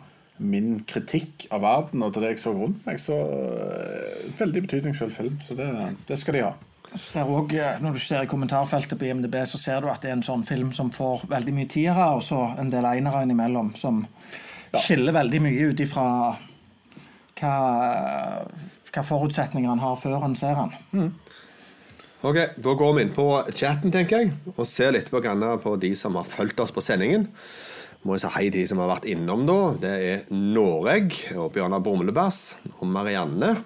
min 0.42 0.80
kritikk 0.88 1.44
av 1.54 1.62
verden 1.62 2.02
og 2.02 2.10
til 2.10 2.24
det 2.24 2.32
jeg 2.32 2.40
så 2.42 2.54
rundt 2.56 2.82
meg. 2.88 2.98
Så 2.98 3.14
eh, 3.14 4.24
veldig 4.40 4.64
betydningsfull 4.64 5.12
film. 5.14 5.36
Så 5.46 5.54
det, 5.54 5.68
det 6.08 6.18
skal 6.18 6.34
de 6.34 6.42
ha. 6.48 6.50
Ser 6.98 7.30
også, 7.30 7.54
eh, 7.54 7.78
når 7.84 7.94
du 7.94 8.02
ser 8.02 8.26
i 8.26 8.30
kommentarfeltet 8.32 8.98
på 8.98 9.06
IMDb, 9.06 9.38
så 9.46 9.60
ser 9.62 9.84
du 9.84 9.92
at 9.92 10.02
det 10.02 10.10
er 10.10 10.16
en 10.18 10.26
sånn 10.26 10.42
film 10.48 10.72
som 10.74 10.90
får 10.90 11.22
veldig 11.30 11.54
mye 11.54 11.70
tiere, 11.70 12.08
og 12.16 12.24
så 12.26 12.40
en 12.58 12.74
del 12.74 12.88
einere 12.90 13.22
innimellom, 13.28 13.70
som 13.78 14.02
skiller 14.74 15.14
veldig 15.14 15.44
mye 15.46 15.70
ut 15.70 15.84
ifra 15.86 16.06
hva, 17.38 17.54
hva 18.90 19.06
forutsetninger 19.06 19.70
han 19.70 19.86
har 19.86 19.94
før 20.02 20.18
han 20.26 20.34
ser 20.34 20.58
han. 20.58 20.74
Ok, 22.22 22.36
Da 22.56 22.74
går 22.78 22.92
vi 22.94 23.02
inn 23.02 23.14
på 23.14 23.24
chatten, 23.50 23.90
tenker 23.90 24.20
jeg, 24.22 24.32
og 24.54 24.66
ser 24.70 24.92
litt 24.94 25.08
på, 25.10 25.18
på 25.18 25.72
de 25.82 25.88
som 25.98 26.14
har 26.14 26.28
fulgt 26.28 26.60
oss 26.62 26.70
på 26.70 26.84
sendingen. 26.84 27.26
Må 28.06 28.14
jeg 28.14 28.22
si 28.22 28.30
hei 28.36 28.44
til 28.46 28.60
de 28.60 28.68
som 28.70 28.78
har 28.82 28.92
vært 28.92 29.08
innom, 29.10 29.42
da. 29.46 29.56
Det 29.82 29.90
er 30.06 30.22
Noreg 30.30 31.16
og 31.34 31.52
Bjørnar 31.54 31.82
Brumlebass 31.82 32.58
og 32.76 32.86
Marianne. 32.90 33.56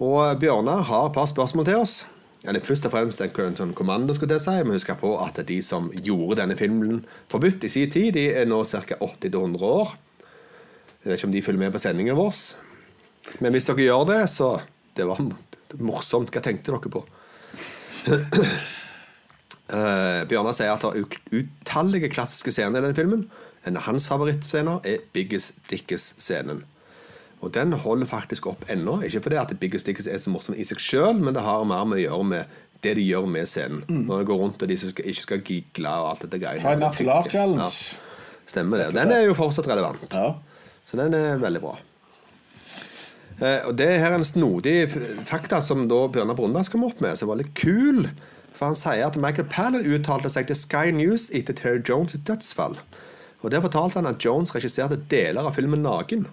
Og 0.00 0.40
Bjørnar 0.40 0.86
har 0.88 1.10
et 1.10 1.16
par 1.16 1.28
spørsmål 1.28 1.68
til 1.68 1.82
oss. 1.82 1.94
Eller 2.44 2.64
Først 2.64 2.88
og 2.88 2.92
fremst 2.92 3.20
en 3.20 3.74
kommando. 3.76 4.14
skulle 4.14 4.36
jeg 4.36 4.44
si. 4.44 4.56
Men 4.64 4.76
husk 4.76 4.92
på 5.00 5.12
at 5.20 5.40
de 5.48 5.60
som 5.62 5.90
gjorde 5.92 6.40
denne 6.40 6.56
filmen 6.56 7.04
forbudt 7.28 7.64
i 7.64 7.68
sin 7.68 7.90
tid, 7.90 8.12
de 8.12 8.28
er 8.32 8.48
nå 8.48 8.62
ca. 8.64 8.80
80-100 9.00 9.62
år. 9.64 9.96
Jeg 11.04 11.10
vet 11.10 11.18
ikke 11.18 11.28
om 11.28 11.32
de 11.32 11.42
følger 11.42 11.60
med 11.60 11.72
på 11.72 11.80
sendingen 11.80 12.16
vår. 12.16 12.32
Men 13.40 13.52
hvis 13.52 13.68
dere 13.68 13.84
gjør 13.84 14.08
det, 14.12 14.22
så 14.30 14.60
Det 14.96 15.04
var 15.08 15.18
morsomt. 15.80 16.30
Hva 16.30 16.40
tenkte 16.40 16.70
dere 16.70 16.88
på? 16.88 17.04
Uh, 19.74 20.22
Bjørnar 20.28 20.54
sier 20.56 20.74
at 20.74 20.84
det 20.84 20.90
er 21.00 21.40
utallige 21.40 22.10
klassiske 22.12 22.52
scener 22.52 22.78
i 22.78 22.84
denne 22.84 22.98
filmen. 22.98 23.26
En 23.64 23.78
av 23.80 23.86
hans 23.88 24.06
favorittscener 24.10 24.84
er 24.88 25.04
Biggest 25.16 25.64
Dickes-scenen. 25.70 26.64
Og 27.44 27.52
den 27.52 27.72
holder 27.72 28.08
faktisk 28.08 28.46
opp 28.48 28.64
ennå. 28.72 28.98
Ikke 29.04 29.22
fordi 29.24 29.40
at 29.40 29.54
Biggest 29.60 29.88
Dickes 29.88 30.08
er 30.08 30.20
så 30.20 30.32
morsom 30.32 30.56
i 30.56 30.64
seg 30.68 30.80
sjøl, 30.80 31.20
men 31.20 31.36
det 31.36 31.44
har 31.44 31.64
mer 31.68 31.88
med 31.88 32.00
å 32.00 32.04
gjøre 32.04 32.28
med 32.28 32.60
det 32.84 32.94
de 32.98 33.04
gjør 33.06 33.26
med 33.32 33.48
scenen. 33.48 33.84
Når 33.88 34.20
de 34.20 34.28
går 34.28 34.40
rundt 34.42 34.62
og 34.64 34.68
de 34.68 34.76
skal, 34.80 35.08
ikke 35.08 35.24
skal 35.24 35.42
gigle 35.48 35.92
og 36.00 36.10
alt 36.12 36.26
dette 36.26 36.40
greiene. 36.42 36.60
Try 36.64 36.76
not 36.80 36.96
to 36.98 37.08
laugh 37.08 37.28
challenge. 37.32 37.64
Ja, 37.64 38.28
stemmer 38.52 38.84
det. 38.84 38.90
Den 38.96 39.12
er 39.12 39.24
jo 39.24 39.36
fortsatt 39.36 39.68
relevant. 39.70 40.04
Ja. 40.12 40.34
Så 40.84 41.00
den 41.00 41.16
er 41.16 41.40
veldig 41.40 41.64
bra. 41.64 41.78
Eh, 43.40 43.66
og 43.66 43.74
Det 43.76 43.88
er 43.88 43.98
her 44.04 44.14
en 44.14 44.24
snodig 44.26 44.76
fakta 45.26 45.60
som 45.62 45.88
da 45.90 46.04
Bjørnar 46.08 46.36
Brunberg 46.38 46.70
kom 46.70 46.84
opp 46.86 47.00
med, 47.02 47.16
som 47.18 47.28
var 47.28 47.40
litt 47.40 47.54
kul. 47.58 48.06
For 48.54 48.70
Han 48.70 48.78
sier 48.78 49.06
at 49.08 49.18
Michael 49.18 49.48
Palin 49.50 49.86
uttalte 49.96 50.30
seg 50.30 50.46
til 50.46 50.58
Sky 50.58 50.92
News 50.94 51.30
etter 51.34 51.56
Terry 51.58 51.82
Jones' 51.82 52.18
dødsfall. 52.22 52.78
Og 53.42 53.50
Der 53.50 53.60
fortalte 53.60 53.98
han 54.00 54.06
at 54.08 54.22
Jones 54.24 54.54
regisserte 54.54 54.96
deler 55.10 55.44
av 55.44 55.54
filmen 55.56 55.82
naken. 55.82 56.28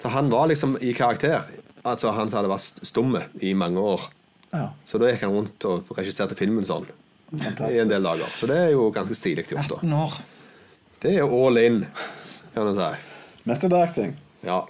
Så 0.00 0.08
han 0.08 0.30
var 0.32 0.48
liksom 0.48 0.78
i 0.80 0.94
karakter. 0.96 1.44
Altså 1.84 2.10
Han 2.16 2.30
som 2.30 2.40
hadde 2.40 2.50
vært 2.52 2.80
stumme 2.88 3.22
i 3.40 3.52
mange 3.54 3.80
år. 3.80 4.08
Ja. 4.52 4.70
Så 4.88 4.98
da 4.98 5.10
gikk 5.10 5.22
han 5.26 5.36
rundt 5.36 5.64
og 5.68 5.92
regisserte 5.96 6.34
filmen 6.34 6.64
sånn 6.66 6.88
i 7.36 7.78
en 7.78 7.88
del 7.92 8.02
dager. 8.02 8.26
Så 8.26 8.48
det 8.50 8.56
er 8.58 8.72
jo 8.72 8.88
ganske 8.90 9.14
stilig 9.14 9.44
gjort. 9.46 9.68
da 9.68 9.76
18 9.78 9.92
år. 9.94 10.16
Det 11.00 11.12
er 11.14 11.20
jo 11.22 11.46
all 11.46 11.56
in, 11.60 11.78
kan 12.54 12.66
du 12.66 12.74
si. 12.74 12.88
Method 13.46 13.76
acting. 13.78 14.16
Ja. 14.42 14.64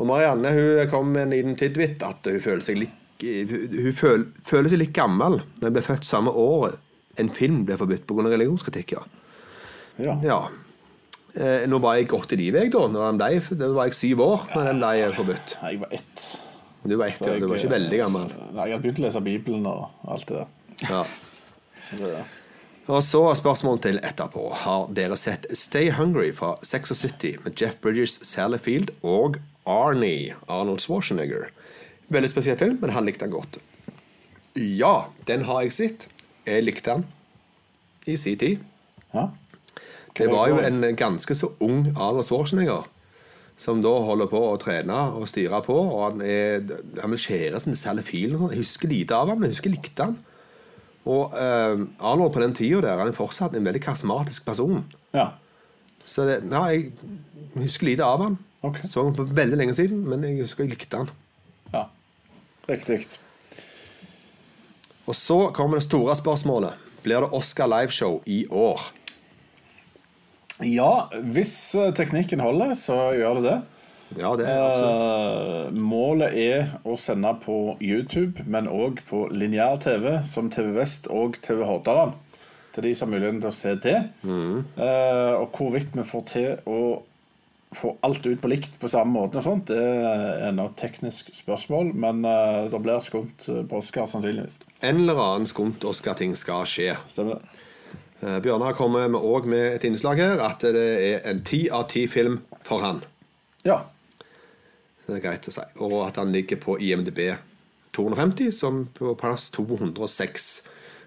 Og 0.00 0.08
Marianne 0.08 0.52
hun 0.56 0.90
kom 0.90 1.12
med 1.12 1.28
en 1.28 1.34
liten 1.36 1.56
tidbit 1.60 2.02
at 2.06 2.26
hun 2.30 2.40
føler 2.40 2.64
seg 2.64 2.80
litt 2.80 2.96
hun 3.20 3.92
føl, 3.92 4.22
føler 4.40 4.72
seg 4.72 4.78
litt 4.80 4.94
gammel 4.96 5.42
når 5.60 5.66
hun 5.66 5.74
ble 5.76 5.82
født 5.84 6.06
samme 6.08 6.32
år 6.32 6.78
en 7.20 7.28
film 7.28 7.66
ble 7.68 7.76
forbudt 7.76 8.06
pga. 8.08 8.24
religionskritikk. 8.32 8.94
Ja. 8.96 9.02
Ja. 10.00 10.14
ja. 10.24 10.38
Eh, 11.34 11.66
nå 11.70 11.78
var 11.84 11.98
jeg 11.98 12.08
godt 12.10 12.32
i 12.34 12.38
livet, 12.40 12.64
jeg, 12.64 12.72
da. 12.74 12.86
Når 12.90 13.10
den 13.10 13.20
ble, 13.20 13.58
da 13.60 13.68
var 13.76 13.90
jeg 13.90 13.98
syv 13.98 14.22
år 14.24 14.46
da 14.54 14.64
den 14.70 14.80
ble 14.82 15.10
forbudt. 15.18 15.56
Jeg 15.60 15.82
var 15.82 15.94
ett. 15.98 16.26
Du 16.80 16.96
var, 16.96 17.10
ett, 17.12 17.20
ja, 17.20 17.36
du 17.36 17.44
var 17.50 17.60
ikke 17.60 17.74
veldig 17.74 17.98
gammel. 18.00 18.30
Nei, 18.54 18.64
Jeg 18.70 18.72
hadde 18.72 18.84
begynt 18.86 19.00
å 19.02 19.04
lese 19.04 19.20
Bibelen 19.24 19.66
og 19.68 20.12
alt 20.14 20.30
det 20.30 20.38
der. 20.38 20.54
Ja. 20.88 21.02
Så 21.90 22.10
Og 22.90 23.02
så 23.04 23.20
spørsmål 23.36 23.82
til 23.84 24.00
etterpå. 24.00 24.46
Har 24.64 24.88
dere 24.96 25.18
sett 25.20 25.44
Stay 25.52 25.92
Hungry 25.94 26.30
fra 26.32 26.54
76 26.64 27.44
med 27.44 27.60
Jeff 27.60 27.76
Bridges, 27.84 28.16
Sally 28.26 28.58
Field 28.58 28.94
og 29.04 29.36
Arnie, 29.68 30.34
Arnold 30.48 30.80
Schwarzenegger? 30.84 31.50
Veldig 32.10 32.30
spesiell 32.32 32.58
film, 32.58 32.78
men 32.80 32.94
han 32.94 33.06
likte 33.06 33.26
den 33.26 33.34
godt. 33.34 33.60
Ja, 34.58 35.10
den 35.28 35.44
har 35.46 35.62
jeg 35.62 35.76
sett. 35.76 36.08
Jeg 36.46 36.64
likte 36.66 36.96
den 36.98 37.06
i 38.10 38.16
sin 38.18 38.38
tid. 38.40 38.64
Ja. 39.14 39.28
Det 40.16 40.26
var 40.30 40.48
jo 40.50 40.58
en 40.58 40.82
ganske 40.98 41.34
så 41.38 41.52
ung 41.62 41.92
Arnold 41.94 42.26
Schwarzenegger 42.26 42.88
som 43.60 43.82
da 43.84 43.92
holder 43.92 44.28
på 44.30 44.40
å 44.40 44.56
trene 44.60 44.96
og 45.18 45.28
styre 45.28 45.60
på. 45.66 45.76
Og 45.76 46.00
han, 46.06 46.22
er, 46.24 46.64
han 47.02 47.12
vil 47.12 47.20
skjære 47.20 47.60
sin. 47.60 47.76
Jeg 47.76 48.32
husker 48.56 48.88
lite 48.88 49.16
av 49.16 49.28
ham, 49.32 49.40
men 49.40 49.50
jeg 49.50 49.58
husker 49.58 49.70
jeg 49.70 49.76
likte 49.76 50.08
han. 50.08 50.16
Og 51.10 51.36
eh, 51.36 51.82
Arnold 52.04 52.32
på 52.34 52.42
den 52.42 52.56
tida 52.56 52.80
der 52.84 53.00
han 53.00 53.10
er 53.12 53.16
fortsatt 53.16 53.56
en 53.56 53.66
veldig 53.68 53.82
karismatisk 53.84 54.48
person. 54.48 54.84
ja. 55.16 55.32
Så 56.10 56.24
det, 56.24 56.38
ja, 56.48 56.62
jeg 56.72 56.88
husker 57.60 57.86
lite 57.86 58.06
av 58.06 58.22
han. 58.24 58.38
Ok. 58.66 58.82
Så 58.84 59.04
han 59.06 59.16
for 59.16 59.24
veldig 59.24 59.56
lenge 59.60 59.74
siden, 59.74 60.02
men 60.08 60.24
jeg 60.26 60.42
husker 60.42 60.64
jeg 60.66 60.74
likte 60.76 61.00
han. 61.04 61.10
ja. 61.72 61.86
Riktig. 62.68 63.00
Og 65.10 65.14
så 65.16 65.48
kommer 65.56 65.80
det 65.80 65.86
store 65.88 66.14
spørsmålet. 66.14 66.76
Blir 67.02 67.24
det 67.24 67.32
Oscar 67.34 67.66
liveshow 67.66 68.20
i 68.30 68.44
år? 68.46 68.80
Ja, 70.62 71.08
hvis 71.32 71.74
eh, 71.74 71.88
teknikken 71.96 72.42
holder, 72.44 72.74
så 72.78 72.98
gjør 73.16 73.40
det 73.40 73.44
det. 73.48 73.56
Ja, 74.20 74.30
det 74.36 74.46
er 74.46 74.60
absolutt. 74.60 75.02
Eh, 75.02 75.80
målet 75.80 76.36
er 76.36 76.70
å 76.84 76.94
sende 77.00 77.32
på 77.42 77.56
YouTube, 77.80 78.44
men 78.46 78.68
òg 78.70 79.00
på 79.08 79.24
lineær 79.32 79.80
TV, 79.82 80.20
som 80.28 80.50
TV 80.52 80.70
Vest 80.76 81.08
og 81.10 81.40
TV 81.42 81.64
Hordaland. 81.66 82.12
Til 82.74 82.86
de 82.86 82.94
som 82.94 83.08
har 83.10 83.16
muligheten 83.18 83.40
til 83.42 83.50
å 83.50 83.56
se 83.56 83.74
det. 83.82 83.96
Eh, 84.28 85.34
og 85.40 85.56
hvorvidt 85.56 85.96
vi 85.96 86.06
får 86.06 86.26
til 86.30 86.70
å 86.70 86.82
få 87.74 87.92
alt 88.02 88.26
ut 88.26 88.40
på 88.42 88.50
likt 88.50 88.80
på 88.82 88.88
samme 88.90 89.14
måte, 89.14 89.38
og 89.38 89.46
sånt, 89.46 89.70
det 89.70 89.78
er 89.78 90.50
et 90.50 90.76
teknisk 90.78 91.30
spørsmål. 91.34 91.92
Men 91.94 92.24
uh, 92.26 92.66
det 92.70 92.80
blir 92.82 93.02
skumt 93.04 93.46
på 93.46 93.78
Oscar, 93.78 94.08
sannsynligvis. 94.10 94.58
En 94.86 95.04
eller 95.04 95.20
annen 95.22 95.46
skumt 95.50 95.84
Oscar-ting 95.86 96.34
skal 96.38 96.66
skje. 96.68 96.94
Stemmer 97.10 97.38
det. 97.38 97.62
Uh, 98.20 98.36
Bjørnar 98.42 98.74
kommer 98.78 99.06
òg 99.16 99.46
med 99.48 99.76
et 99.76 99.86
innslag 99.88 100.20
her 100.20 100.42
at 100.44 100.66
det 100.66 100.88
er 101.12 101.30
en 101.30 101.44
ti 101.46 101.68
av 101.72 101.86
ti 101.92 102.04
film 102.10 102.40
for 102.66 102.82
han. 102.84 103.04
Ja. 103.66 103.84
Det 105.06 105.18
er 105.18 105.24
greit 105.24 105.48
å 105.48 105.54
si. 105.54 105.64
Og 105.84 106.02
at 106.08 106.18
han 106.20 106.34
ligger 106.34 106.60
på 106.60 106.76
IMDb 106.82 107.22
250, 107.96 108.50
som 108.54 108.84
på 108.94 109.14
plass 109.18 109.48
206. 109.54 110.50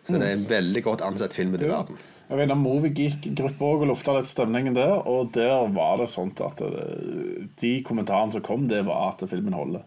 Så 0.04 0.18
det 0.18 0.28
er 0.28 0.36
en 0.36 0.50
veldig 0.50 0.84
godt 0.84 1.04
ansett 1.06 1.36
film 1.36 1.54
i 1.56 1.62
den 1.62 1.72
verden. 1.72 2.00
Jeg 2.34 2.40
var 2.40 2.48
innom 2.48 2.64
Movigeek-gruppa 2.66 3.68
og 3.76 3.84
lufta 3.86 4.16
litt 4.16 4.26
stemningen 4.26 4.74
der, 4.74 4.96
og 5.06 5.28
der 5.36 5.68
var 5.70 6.00
det 6.02 6.08
sånt 6.10 6.40
at 6.42 6.64
det, 6.66 7.44
de 7.62 7.74
kommentarene 7.86 8.34
som 8.34 8.42
kom, 8.42 8.64
det 8.66 8.80
var 8.88 9.12
at 9.12 9.22
filmen 9.30 9.54
holder. 9.54 9.84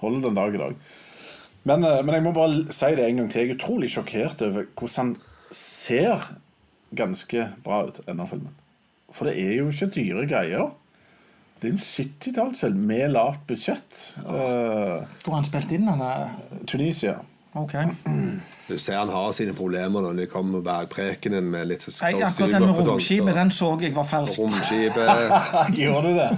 Holder 0.00 0.22
den 0.24 0.38
dag 0.38 0.56
i 0.56 0.62
dag. 0.62 0.78
Men, 1.68 1.84
eh, 1.84 2.00
men 2.00 2.16
jeg 2.16 2.24
må 2.24 2.32
bare 2.32 2.62
si 2.72 2.88
det 2.96 3.04
en 3.04 3.20
gang 3.20 3.28
til. 3.28 3.42
Jeg 3.42 3.52
er 3.52 3.58
utrolig 3.58 3.90
sjokkert 3.92 4.40
over 4.48 4.64
hvordan 4.64 4.96
han 4.96 5.12
ser 5.60 6.24
ganske 6.96 7.50
bra 7.68 7.82
ut, 7.90 8.00
denne 8.08 8.30
filmen. 8.32 8.56
For 9.12 9.28
det 9.28 9.36
er 9.44 9.52
jo 9.58 9.68
ikke 9.68 9.92
dyre 9.98 10.24
greier. 10.32 10.72
Det 11.60 11.68
er 11.68 11.76
en 11.76 11.84
70-tallsfilm 11.84 12.80
med 12.80 13.12
lavt 13.12 13.44
budsjett. 13.44 14.00
Uh, 14.24 15.04
Hvor 15.20 15.34
har 15.34 15.42
han 15.42 15.52
spilt 15.52 15.76
inn 15.76 15.92
denne? 15.92 16.10
Tunisia. 16.64 17.18
Ok. 17.54 17.74
Du 18.66 18.78
ser 18.78 18.96
han 18.98 19.10
har 19.14 19.32
sine 19.36 19.54
problemer 19.54 20.02
når 20.02 20.16
det 20.18 20.28
kommer 20.32 20.62
bergprekenen 20.64 21.46
med 21.52 21.68
litt 21.70 21.84
sånn 21.84 21.94
Nei, 22.02 22.22
akkurat 22.26 22.56
den 22.56 22.64
med 22.66 22.80
romskipet, 22.88 23.34
den 23.36 23.52
så 23.54 23.68
jeg 23.82 23.94
var 23.94 24.08
falsk. 24.08 24.40
Romskipet 24.42 25.78
Gjorde 25.84 26.08
du 26.08 26.18
det? 26.18 26.30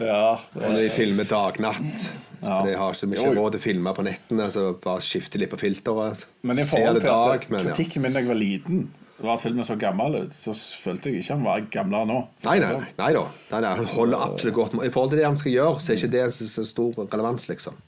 Ja. 0.00 0.36
Og 0.36 0.62
når 0.62 0.78
de 0.80 0.88
filmer 0.92 1.28
dag-natt. 1.28 2.06
For 2.40 2.68
de 2.68 2.76
har 2.76 2.96
ikke 2.96 3.08
mye 3.10 3.30
råd 3.36 3.56
til 3.56 3.60
å 3.60 3.64
filme 3.64 3.92
på 3.96 4.04
nettene, 4.06 4.48
så 4.52 4.68
bare 4.80 5.04
skifte 5.04 5.40
litt 5.40 5.52
på 5.52 5.58
filteret. 5.60 6.26
Men 6.46 6.60
i 6.60 6.66
forhold 6.68 7.00
det 7.00 7.06
til 7.06 7.12
at 7.12 7.32
dag, 7.32 7.46
men 7.52 7.60
ja. 7.62 7.72
kritikken 7.72 8.04
min 8.04 8.16
da 8.16 8.22
jeg 8.22 8.30
var 8.30 8.40
liten, 8.40 8.82
var 9.16 9.32
at 9.38 9.40
filmen 9.40 9.64
så 9.64 9.78
gammel 9.80 10.18
ut, 10.26 10.34
så 10.36 10.52
følte 10.52 11.10
jeg 11.10 11.24
ikke 11.24 11.38
han 11.38 11.46
var 11.46 11.64
gamlere 11.72 12.08
nå. 12.10 12.18
Nei, 12.44 12.58
nei, 12.60 12.74
nei, 12.76 12.92
nei 12.98 13.08
da. 13.16 13.24
Nei, 13.54 13.62
nei, 13.64 13.72
han 13.80 13.88
holder 13.94 14.26
absolutt 14.28 14.58
godt. 14.58 14.76
I 14.76 14.92
forhold 14.92 15.14
til 15.14 15.22
det 15.22 15.26
han 15.28 15.40
skal 15.40 15.56
gjøre, 15.56 15.80
så 15.80 15.92
er 15.92 16.00
ikke 16.00 16.12
det 16.12 16.26
så 16.36 16.66
stor 16.68 17.00
relevans, 17.00 17.48
liksom. 17.48 17.80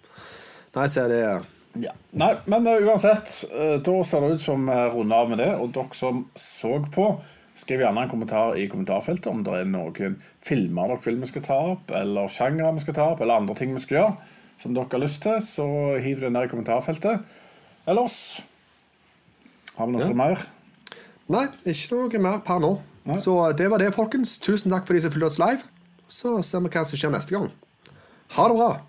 Nei, 0.76 0.88
så 0.88 1.04
er 1.04 1.12
det 1.12 1.22
Ja. 1.76 1.92
Nei, 2.16 2.32
men 2.46 2.66
uh, 2.66 2.78
uansett, 2.88 3.44
uh, 3.52 3.76
da 3.84 3.96
ser 4.04 4.24
det 4.24 4.38
ut 4.38 4.42
som 4.42 4.64
vi 4.66 4.78
runder 4.94 5.16
av 5.16 5.28
med 5.30 5.42
det. 5.42 5.50
Og 5.60 5.74
dere 5.74 5.94
som 5.98 6.24
så 6.38 6.78
på, 6.94 7.10
skriv 7.58 7.84
gjerne 7.84 8.06
en 8.06 8.10
kommentar 8.10 8.56
i 8.56 8.68
kommentarfeltet 8.70 9.28
om 9.30 9.44
det 9.46 9.60
er 9.60 9.68
noen 9.68 10.16
filmer 10.44 10.94
dere 10.94 11.04
vil 11.04 11.20
vi 11.20 11.30
skal 11.30 11.46
ta 11.46 11.60
opp, 11.74 11.92
eller 11.94 12.30
sjangere 12.32 12.74
vi 12.78 12.84
skal 12.86 12.98
ta 12.98 13.12
opp, 13.12 13.22
eller 13.22 13.42
andre 13.42 13.58
ting 13.58 13.74
vi 13.76 13.84
skal 13.84 14.00
gjøre 14.00 14.34
som 14.58 14.74
dere 14.74 14.90
har 14.90 15.02
lyst 15.02 15.22
til. 15.22 15.40
Så 15.44 15.66
hiv 16.02 16.22
det 16.22 16.32
ned 16.34 16.48
i 16.48 16.50
kommentarfeltet. 16.50 17.24
Ellers 17.88 18.42
har 19.76 19.86
vi 19.86 19.92
noe 19.92 20.08
Ja. 20.08 20.14
mer? 20.14 20.42
Nei, 21.28 21.46
ikke 21.64 21.94
noe 21.94 22.18
mer 22.18 22.38
per 22.40 22.58
nå. 22.58 22.78
Så 23.16 23.56
det 23.56 23.70
var 23.70 23.78
det, 23.78 23.94
folkens. 23.94 24.38
Tusen 24.38 24.70
takk 24.70 24.86
for 24.86 24.94
de 24.94 25.00
som 25.00 25.10
fulgte 25.10 25.26
oss 25.26 25.38
live. 25.38 25.62
Så 26.08 26.42
ser 26.42 26.60
vi 26.60 26.68
hva 26.68 26.84
som 26.84 26.98
skjer 26.98 27.10
neste 27.10 27.30
gang. 27.32 27.50
Ha 28.36 28.48
det 28.48 28.56
bra. 28.56 28.80